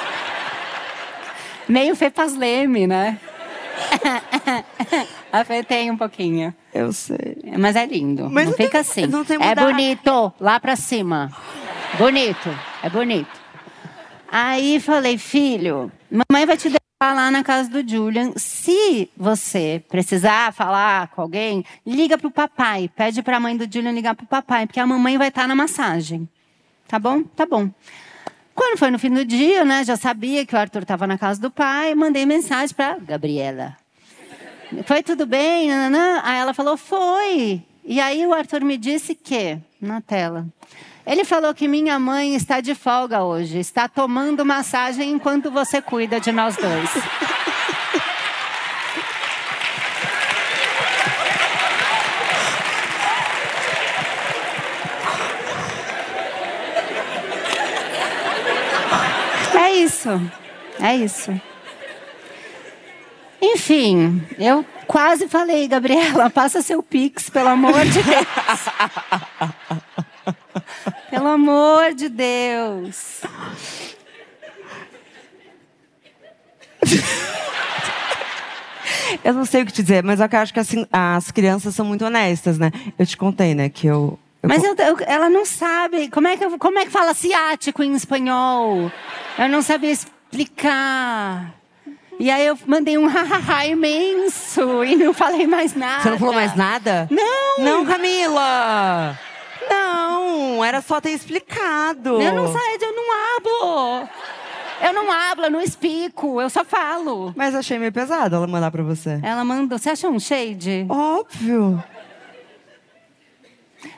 Meio 1.67 1.95
Fepas 1.95 2.35
Leme, 2.35 2.85
né? 2.85 3.19
Afetei 5.31 5.89
um 5.91 5.97
pouquinho. 5.97 6.53
Eu 6.73 6.91
sei. 6.93 7.37
Mas 7.57 7.75
é 7.75 7.85
lindo. 7.85 8.29
Mas 8.29 8.45
não 8.45 8.51
não 8.51 8.57
tem- 8.57 8.65
fica 8.67 8.79
assim. 8.79 9.05
não 9.07 9.23
tem 9.25 9.37
é 9.41 9.49
mudar. 9.49 9.65
bonito, 9.65 10.33
lá 10.39 10.59
pra 10.59 10.75
cima. 10.75 11.31
Bonito, 11.97 12.49
é 12.83 12.89
bonito. 12.89 13.29
Aí 14.31 14.79
falei, 14.79 15.17
filho, 15.17 15.91
mamãe 16.11 16.45
vai 16.45 16.57
te 16.57 16.63
deixar 16.69 16.79
lá 17.15 17.31
na 17.31 17.43
casa 17.43 17.69
do 17.69 17.87
Julian. 17.87 18.33
Se 18.35 19.09
você 19.15 19.81
precisar 19.87 20.51
falar 20.53 21.07
com 21.09 21.21
alguém, 21.21 21.63
liga 21.85 22.17
pro 22.17 22.29
papai. 22.31 22.89
Pede 22.95 23.21
pra 23.23 23.39
mãe 23.39 23.55
do 23.55 23.63
Julian 23.71 23.91
ligar 23.91 24.15
pro 24.15 24.25
papai, 24.25 24.67
porque 24.67 24.79
a 24.79 24.85
mamãe 24.87 25.17
vai 25.17 25.29
estar 25.29 25.47
na 25.47 25.55
massagem. 25.55 26.27
Tá 26.87 26.99
bom? 26.99 27.23
Tá 27.23 27.45
bom. 27.45 27.69
Quando 28.53 28.77
foi 28.77 28.89
no 28.89 28.97
fim 28.97 29.11
do 29.11 29.23
dia, 29.23 29.63
né, 29.63 29.83
já 29.83 29.95
sabia 29.95 30.45
que 30.45 30.55
o 30.55 30.57
Arthur 30.57 30.81
estava 30.81 31.05
na 31.05 31.17
casa 31.17 31.39
do 31.39 31.51
pai, 31.51 31.93
mandei 31.93 32.25
mensagem 32.25 32.75
pra 32.75 32.97
Gabriela. 32.97 33.77
Foi 34.85 35.01
tudo 35.01 35.25
bem? 35.25 35.71
Aí 35.71 36.39
ela 36.39 36.53
falou, 36.53 36.77
foi. 36.77 37.61
E 37.83 37.99
aí 38.01 38.25
o 38.25 38.33
Arthur 38.33 38.63
me 38.63 38.77
disse 38.77 39.15
que, 39.15 39.57
na 39.81 40.01
tela, 40.01 40.45
ele 41.05 41.23
falou 41.23 41.53
que 41.53 41.69
minha 41.69 41.97
mãe 41.97 42.35
está 42.35 42.59
de 42.59 42.75
folga 42.75 43.23
hoje, 43.23 43.59
está 43.59 43.87
tomando 43.87 44.45
massagem 44.45 45.09
enquanto 45.11 45.49
você 45.49 45.81
cuida 45.81 46.19
de 46.19 46.33
nós 46.33 46.57
dois. 46.57 46.89
É 59.55 59.71
isso. 59.71 60.09
É 60.79 60.95
isso. 60.95 61.41
Enfim, 63.41 64.21
eu 64.39 64.65
quase 64.87 65.27
falei, 65.27 65.67
Gabriela, 65.67 66.29
passa 66.31 66.61
seu 66.61 66.81
pix, 66.81 67.29
pelo 67.29 67.49
amor 67.49 67.85
de 67.85 68.01
Deus. 68.03 68.27
Pelo 71.09 71.27
amor 71.29 71.93
de 71.93 72.09
Deus. 72.09 73.21
Eu 79.23 79.33
não 79.33 79.45
sei 79.45 79.63
o 79.63 79.65
que 79.65 79.71
te 79.71 79.81
dizer, 79.81 80.03
mas 80.03 80.19
eu 80.19 80.27
acho 80.31 80.53
que 80.53 80.59
assim, 80.59 80.85
as 80.91 81.31
crianças 81.31 81.73
são 81.75 81.85
muito 81.85 82.05
honestas, 82.05 82.57
né? 82.59 82.71
Eu 82.97 83.05
te 83.05 83.15
contei, 83.17 83.53
né, 83.55 83.69
que 83.69 83.87
eu. 83.87 84.17
eu 84.43 84.49
Mas 84.49 84.63
eu- 84.63 84.75
eu- 84.75 84.97
ela 85.05 85.29
não 85.29 85.45
sabe. 85.45 86.09
Como 86.09 86.27
é, 86.27 86.35
que, 86.37 86.57
como 86.57 86.79
é 86.79 86.85
que 86.85 86.91
fala 86.91 87.13
ciático 87.13 87.81
em 87.83 87.93
espanhol? 87.95 88.91
Eu 89.37 89.49
não 89.49 89.61
sabia 89.61 89.91
explicar. 89.91 91.53
E 92.19 92.31
aí 92.31 92.47
eu 92.47 92.57
mandei 92.65 92.97
um 92.97 93.05
hahaha 93.07 93.65
imenso 93.67 94.83
e 94.83 94.95
não 94.95 95.13
falei 95.13 95.45
mais 95.45 95.75
nada. 95.75 96.03
Você 96.03 96.09
não 96.09 96.19
falou 96.19 96.33
mais 96.33 96.55
nada? 96.55 97.07
Não! 97.11 97.63
Não, 97.63 97.85
Camila! 97.85 99.17
Não, 99.69 100.63
era 100.63 100.81
só 100.81 100.99
ter 101.01 101.11
explicado. 101.11 102.21
Eu 102.21 102.33
não 102.33 102.47
sei, 102.51 102.77
eu 102.81 102.93
não 102.93 103.35
hablo. 103.35 104.09
Eu 104.81 104.93
não 104.93 105.11
hablo, 105.11 105.45
eu 105.45 105.51
não 105.51 105.61
explico, 105.61 106.39
eu 106.41 106.49
só 106.49 106.63
falo. 106.63 107.33
Mas 107.35 107.55
achei 107.55 107.79
meio 107.79 107.91
pesado 107.91 108.35
ela 108.35 108.47
mandar 108.47 108.71
pra 108.71 108.83
você. 108.83 109.19
Ela 109.23 109.43
mandou. 109.43 109.77
Você 109.77 109.89
acha 109.89 110.07
um 110.07 110.19
shade? 110.19 110.85
Óbvio. 110.87 111.83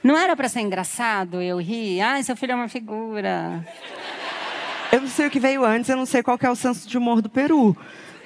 Não 0.03 0.17
era 0.17 0.36
pra 0.36 0.49
ser 0.49 0.61
engraçado 0.61 1.41
eu 1.41 1.57
rir? 1.57 2.01
Ai, 2.01 2.24
seu 2.24 2.36
filho 2.36 2.53
é 2.53 2.55
uma 2.55 2.67
figura. 2.70 3.65
Eu 4.91 5.01
não 5.01 5.07
sei 5.07 5.28
o 5.28 5.30
que 5.30 5.39
veio 5.39 5.63
antes, 5.63 5.89
eu 5.89 5.97
não 5.97 6.05
sei 6.05 6.24
qual 6.24 6.38
é 6.41 6.49
o 6.49 6.55
senso 6.55 6.88
de 6.88 6.97
humor 6.97 7.22
do 7.22 7.30
Peru. 7.30 7.76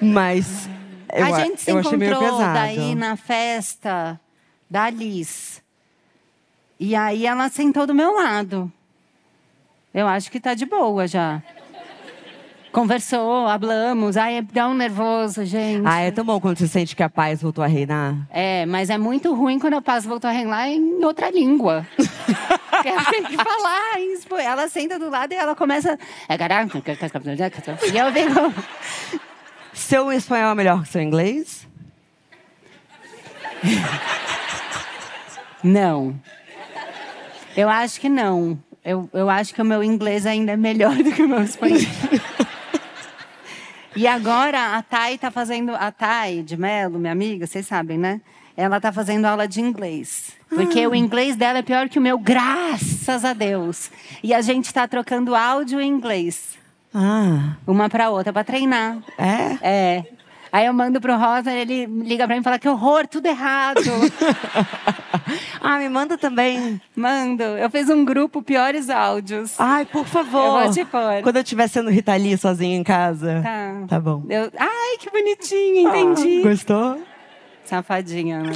Mas 0.00 0.68
eu, 1.12 1.24
a 1.34 1.40
gente 1.40 1.60
se 1.62 1.70
eu 1.70 1.78
achei 1.78 1.96
meio 1.96 2.12
encontrou 2.12 2.38
pesado. 2.38 2.54
daí 2.54 2.94
na 2.94 3.16
festa 3.16 4.20
da 4.68 4.90
Liz. 4.90 5.62
E 6.78 6.94
aí 6.96 7.26
ela 7.26 7.48
sentou 7.48 7.86
do 7.86 7.94
meu 7.94 8.14
lado. 8.14 8.70
Eu 9.92 10.08
acho 10.08 10.30
que 10.30 10.40
tá 10.40 10.54
de 10.54 10.66
boa 10.66 11.06
já. 11.06 11.40
Conversou, 12.72 13.46
hablamos. 13.46 14.16
Ai, 14.16 14.42
dá 14.52 14.66
um 14.66 14.74
nervoso, 14.74 15.44
gente. 15.44 15.86
Ah, 15.86 16.00
é 16.00 16.10
tão 16.10 16.24
bom 16.24 16.40
quando 16.40 16.58
você 16.58 16.66
sente 16.66 16.96
que 16.96 17.02
a 17.04 17.08
paz 17.08 17.40
voltou 17.40 17.62
a 17.62 17.68
reinar. 17.68 18.16
É, 18.30 18.66
mas 18.66 18.90
é 18.90 18.98
muito 18.98 19.32
ruim 19.32 19.60
quando 19.60 19.74
a 19.74 19.80
paz 19.82 20.04
voltou 20.04 20.28
a 20.28 20.32
reinar 20.32 20.68
em 20.68 21.04
outra 21.04 21.30
língua. 21.30 21.86
Porque 21.96 22.88
ela 22.88 23.04
tem 23.04 23.22
que 23.22 23.36
falar 23.36 24.00
em 24.00 24.16
Ela 24.44 24.68
senta 24.68 24.98
do 24.98 25.08
lado 25.08 25.32
e 25.32 25.36
ela 25.36 25.54
começa. 25.54 25.96
"É, 26.28 26.36
E 27.92 27.96
eu 27.96 28.12
fico. 28.12 28.52
Seu 29.74 30.12
espanhol 30.12 30.52
é 30.52 30.54
melhor 30.54 30.82
que 30.82 30.88
seu 30.88 31.02
inglês? 31.02 31.66
Não. 35.62 36.14
Eu 37.56 37.68
acho 37.68 38.00
que 38.00 38.08
não. 38.08 38.58
Eu, 38.84 39.08
eu 39.12 39.30
acho 39.30 39.54
que 39.54 39.62
o 39.62 39.64
meu 39.64 39.82
inglês 39.82 40.26
ainda 40.26 40.52
é 40.52 40.56
melhor 40.56 40.94
do 40.96 41.10
que 41.10 41.22
o 41.22 41.28
meu 41.28 41.42
espanhol. 41.42 41.80
e 43.96 44.06
agora 44.06 44.76
a 44.76 44.82
Thay 44.82 45.18
tá 45.18 45.30
fazendo. 45.30 45.74
A 45.74 45.90
Thay 45.90 46.42
de 46.42 46.56
Mello, 46.56 46.98
minha 46.98 47.12
amiga, 47.12 47.46
vocês 47.46 47.66
sabem, 47.66 47.98
né? 47.98 48.20
Ela 48.56 48.80
tá 48.80 48.92
fazendo 48.92 49.24
aula 49.24 49.48
de 49.48 49.60
inglês. 49.60 50.32
Porque 50.48 50.86
o 50.86 50.94
inglês 50.94 51.34
dela 51.34 51.58
é 51.58 51.62
pior 51.62 51.88
que 51.88 51.98
o 51.98 52.02
meu, 52.02 52.18
graças 52.18 53.24
a 53.24 53.32
Deus. 53.32 53.90
E 54.22 54.32
a 54.32 54.40
gente 54.40 54.72
tá 54.72 54.86
trocando 54.86 55.34
áudio 55.34 55.80
em 55.80 55.88
inglês. 55.88 56.56
Ah, 56.94 57.56
Uma 57.66 57.88
pra 57.88 58.10
outra, 58.10 58.32
pra 58.32 58.44
treinar. 58.44 58.98
é? 59.18 59.58
É. 59.62 60.04
Aí 60.52 60.66
eu 60.66 60.72
mando 60.72 61.00
pro 61.00 61.16
Rosa, 61.18 61.50
ele 61.52 61.84
liga 61.86 62.26
pra 62.26 62.36
mim 62.36 62.40
e 62.40 62.44
fala 62.44 62.60
que 62.60 62.68
horror, 62.68 63.08
tudo 63.08 63.26
errado. 63.26 63.80
ah, 65.60 65.78
me 65.78 65.88
manda 65.88 66.16
também. 66.16 66.80
Mando. 66.94 67.42
Eu 67.42 67.68
fiz 67.68 67.88
um 67.90 68.04
grupo 68.04 68.40
Piores 68.40 68.88
Áudios. 68.88 69.58
Ai, 69.58 69.84
por 69.84 70.06
favor. 70.06 70.58
Eu 70.58 70.62
vou 70.64 70.72
te 70.72 70.84
pôr. 70.84 71.22
Quando 71.24 71.36
eu 71.36 71.42
estiver 71.42 71.66
sendo 71.68 71.90
Rita 71.90 72.14
Lee 72.14 72.36
sozinha 72.38 72.76
em 72.76 72.84
casa. 72.84 73.40
Tá. 73.42 73.84
Tá 73.88 74.00
bom. 74.00 74.24
Eu- 74.28 74.48
Ai, 74.56 74.96
que 75.00 75.10
bonitinho, 75.10 75.88
entendi. 75.88 76.40
Ah, 76.44 76.48
gostou? 76.48 77.02
Safadinha, 77.64 78.40
né? 78.42 78.52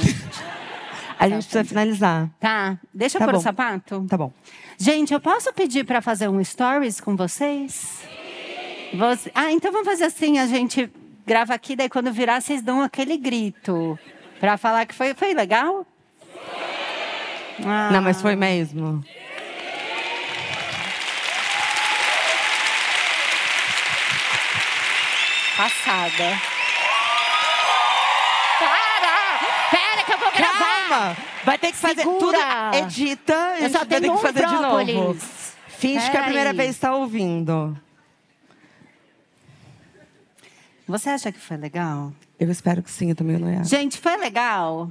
A 1.19 1.27
gente 1.27 1.43
precisa 1.43 1.65
finalizar. 1.65 2.29
Tá. 2.39 2.77
Deixa 2.93 3.17
eu 3.17 3.19
Tá 3.19 3.25
pôr 3.25 3.33
o 3.33 3.37
bom. 3.39 3.43
sapato? 3.43 4.05
Tá 4.09 4.15
bom. 4.17 4.31
Gente, 4.77 5.13
eu 5.13 5.19
posso 5.19 5.51
pedir 5.53 5.83
pra 5.83 6.01
fazer 6.01 6.29
um 6.29 6.41
stories 6.41 7.01
com 7.01 7.17
vocês? 7.17 7.99
Você- 8.93 9.31
Ah, 9.35 9.51
então 9.51 9.71
vamos 9.71 9.87
fazer 9.87 10.05
assim, 10.05 10.39
a 10.39 10.47
gente 10.47 10.89
grava 11.25 11.53
aqui, 11.53 11.75
daí 11.75 11.89
quando 11.89 12.11
virar, 12.11 12.41
vocês 12.41 12.61
dão 12.61 12.81
aquele 12.81 13.17
grito. 13.17 13.97
Pra 14.39 14.57
falar 14.57 14.85
que 14.85 14.95
foi, 14.95 15.13
foi 15.13 15.33
legal? 15.33 15.85
Ah. 17.65 17.89
Não, 17.91 18.01
mas 18.01 18.21
foi 18.21 18.35
mesmo. 18.35 19.03
Passada. 25.57 26.39
Para! 28.59 29.39
Pera 29.71 30.03
que 30.05 30.13
eu 30.13 30.17
vou 30.17 30.31
gravar! 30.31 30.87
Calma! 30.89 31.17
Vai 31.43 31.57
ter 31.57 31.67
que 31.71 31.77
fazer 31.77 32.01
Segura. 32.03 32.19
tudo. 32.19 32.75
Edita, 32.77 33.55
Eu 33.59 33.69
só 33.69 33.79
vai 33.79 33.87
ter 33.87 34.01
tenho 34.01 34.13
que 34.13 34.19
um 34.19 34.21
fazer 34.21 34.45
de 34.45 34.53
novo. 34.53 35.17
Finge 35.67 36.09
que 36.11 36.17
é 36.17 36.19
a 36.19 36.23
primeira 36.23 36.49
Peraí. 36.51 36.57
vez 36.65 36.69
está 36.75 36.95
ouvindo. 36.95 37.77
Você 40.89 41.07
acha 41.11 41.31
que 41.31 41.39
foi 41.39 41.55
legal? 41.55 42.11
Eu 42.39 42.49
espero 42.49 42.81
que 42.81 42.89
sim, 42.89 43.11
eu 43.11 43.15
também 43.15 43.37
não 43.37 43.47
ia. 43.47 43.63
Gente, 43.63 43.99
foi 43.99 44.17
legal? 44.17 44.89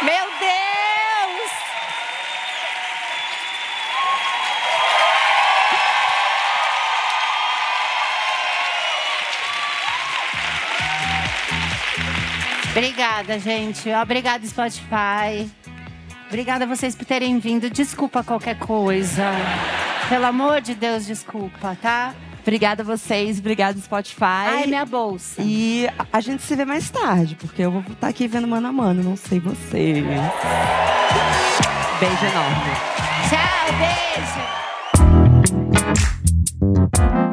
Meu 0.00 0.24
Deus! 0.40 1.50
Obrigada, 12.70 13.38
gente. 13.38 13.90
Obrigada, 13.90 14.46
Spotify. 14.46 15.46
Obrigada 16.28 16.64
a 16.64 16.68
vocês 16.68 16.94
por 16.94 17.04
terem 17.06 17.38
vindo. 17.38 17.68
Desculpa 17.70 18.22
qualquer 18.22 18.58
coisa. 18.58 19.24
Pelo 20.08 20.26
amor 20.26 20.60
de 20.60 20.74
Deus, 20.74 21.06
desculpa, 21.06 21.76
tá? 21.80 22.14
Obrigada 22.40 22.82
a 22.82 22.86
vocês, 22.86 23.38
obrigada 23.38 23.78
Spotify. 23.80 24.22
Ai, 24.24 24.66
minha 24.66 24.86
bolsa. 24.86 25.42
E 25.42 25.86
a- 26.12 26.20
gente 26.20 26.42
se 26.42 26.54
vê 26.56 26.64
mais 26.64 26.88
tarde, 26.88 27.34
porque 27.34 27.60
eu 27.62 27.70
vou 27.70 27.82
estar 27.90 28.08
aqui 28.08 28.26
vendo 28.26 28.48
mano 28.48 28.68
a 28.68 28.72
mano, 28.72 29.02
não 29.02 29.16
sei 29.16 29.38
vocês. 29.38 30.02
Beijo 32.00 32.24
enorme. 32.24 32.72
Tchau, 33.28 33.68
beijo. 37.04 37.27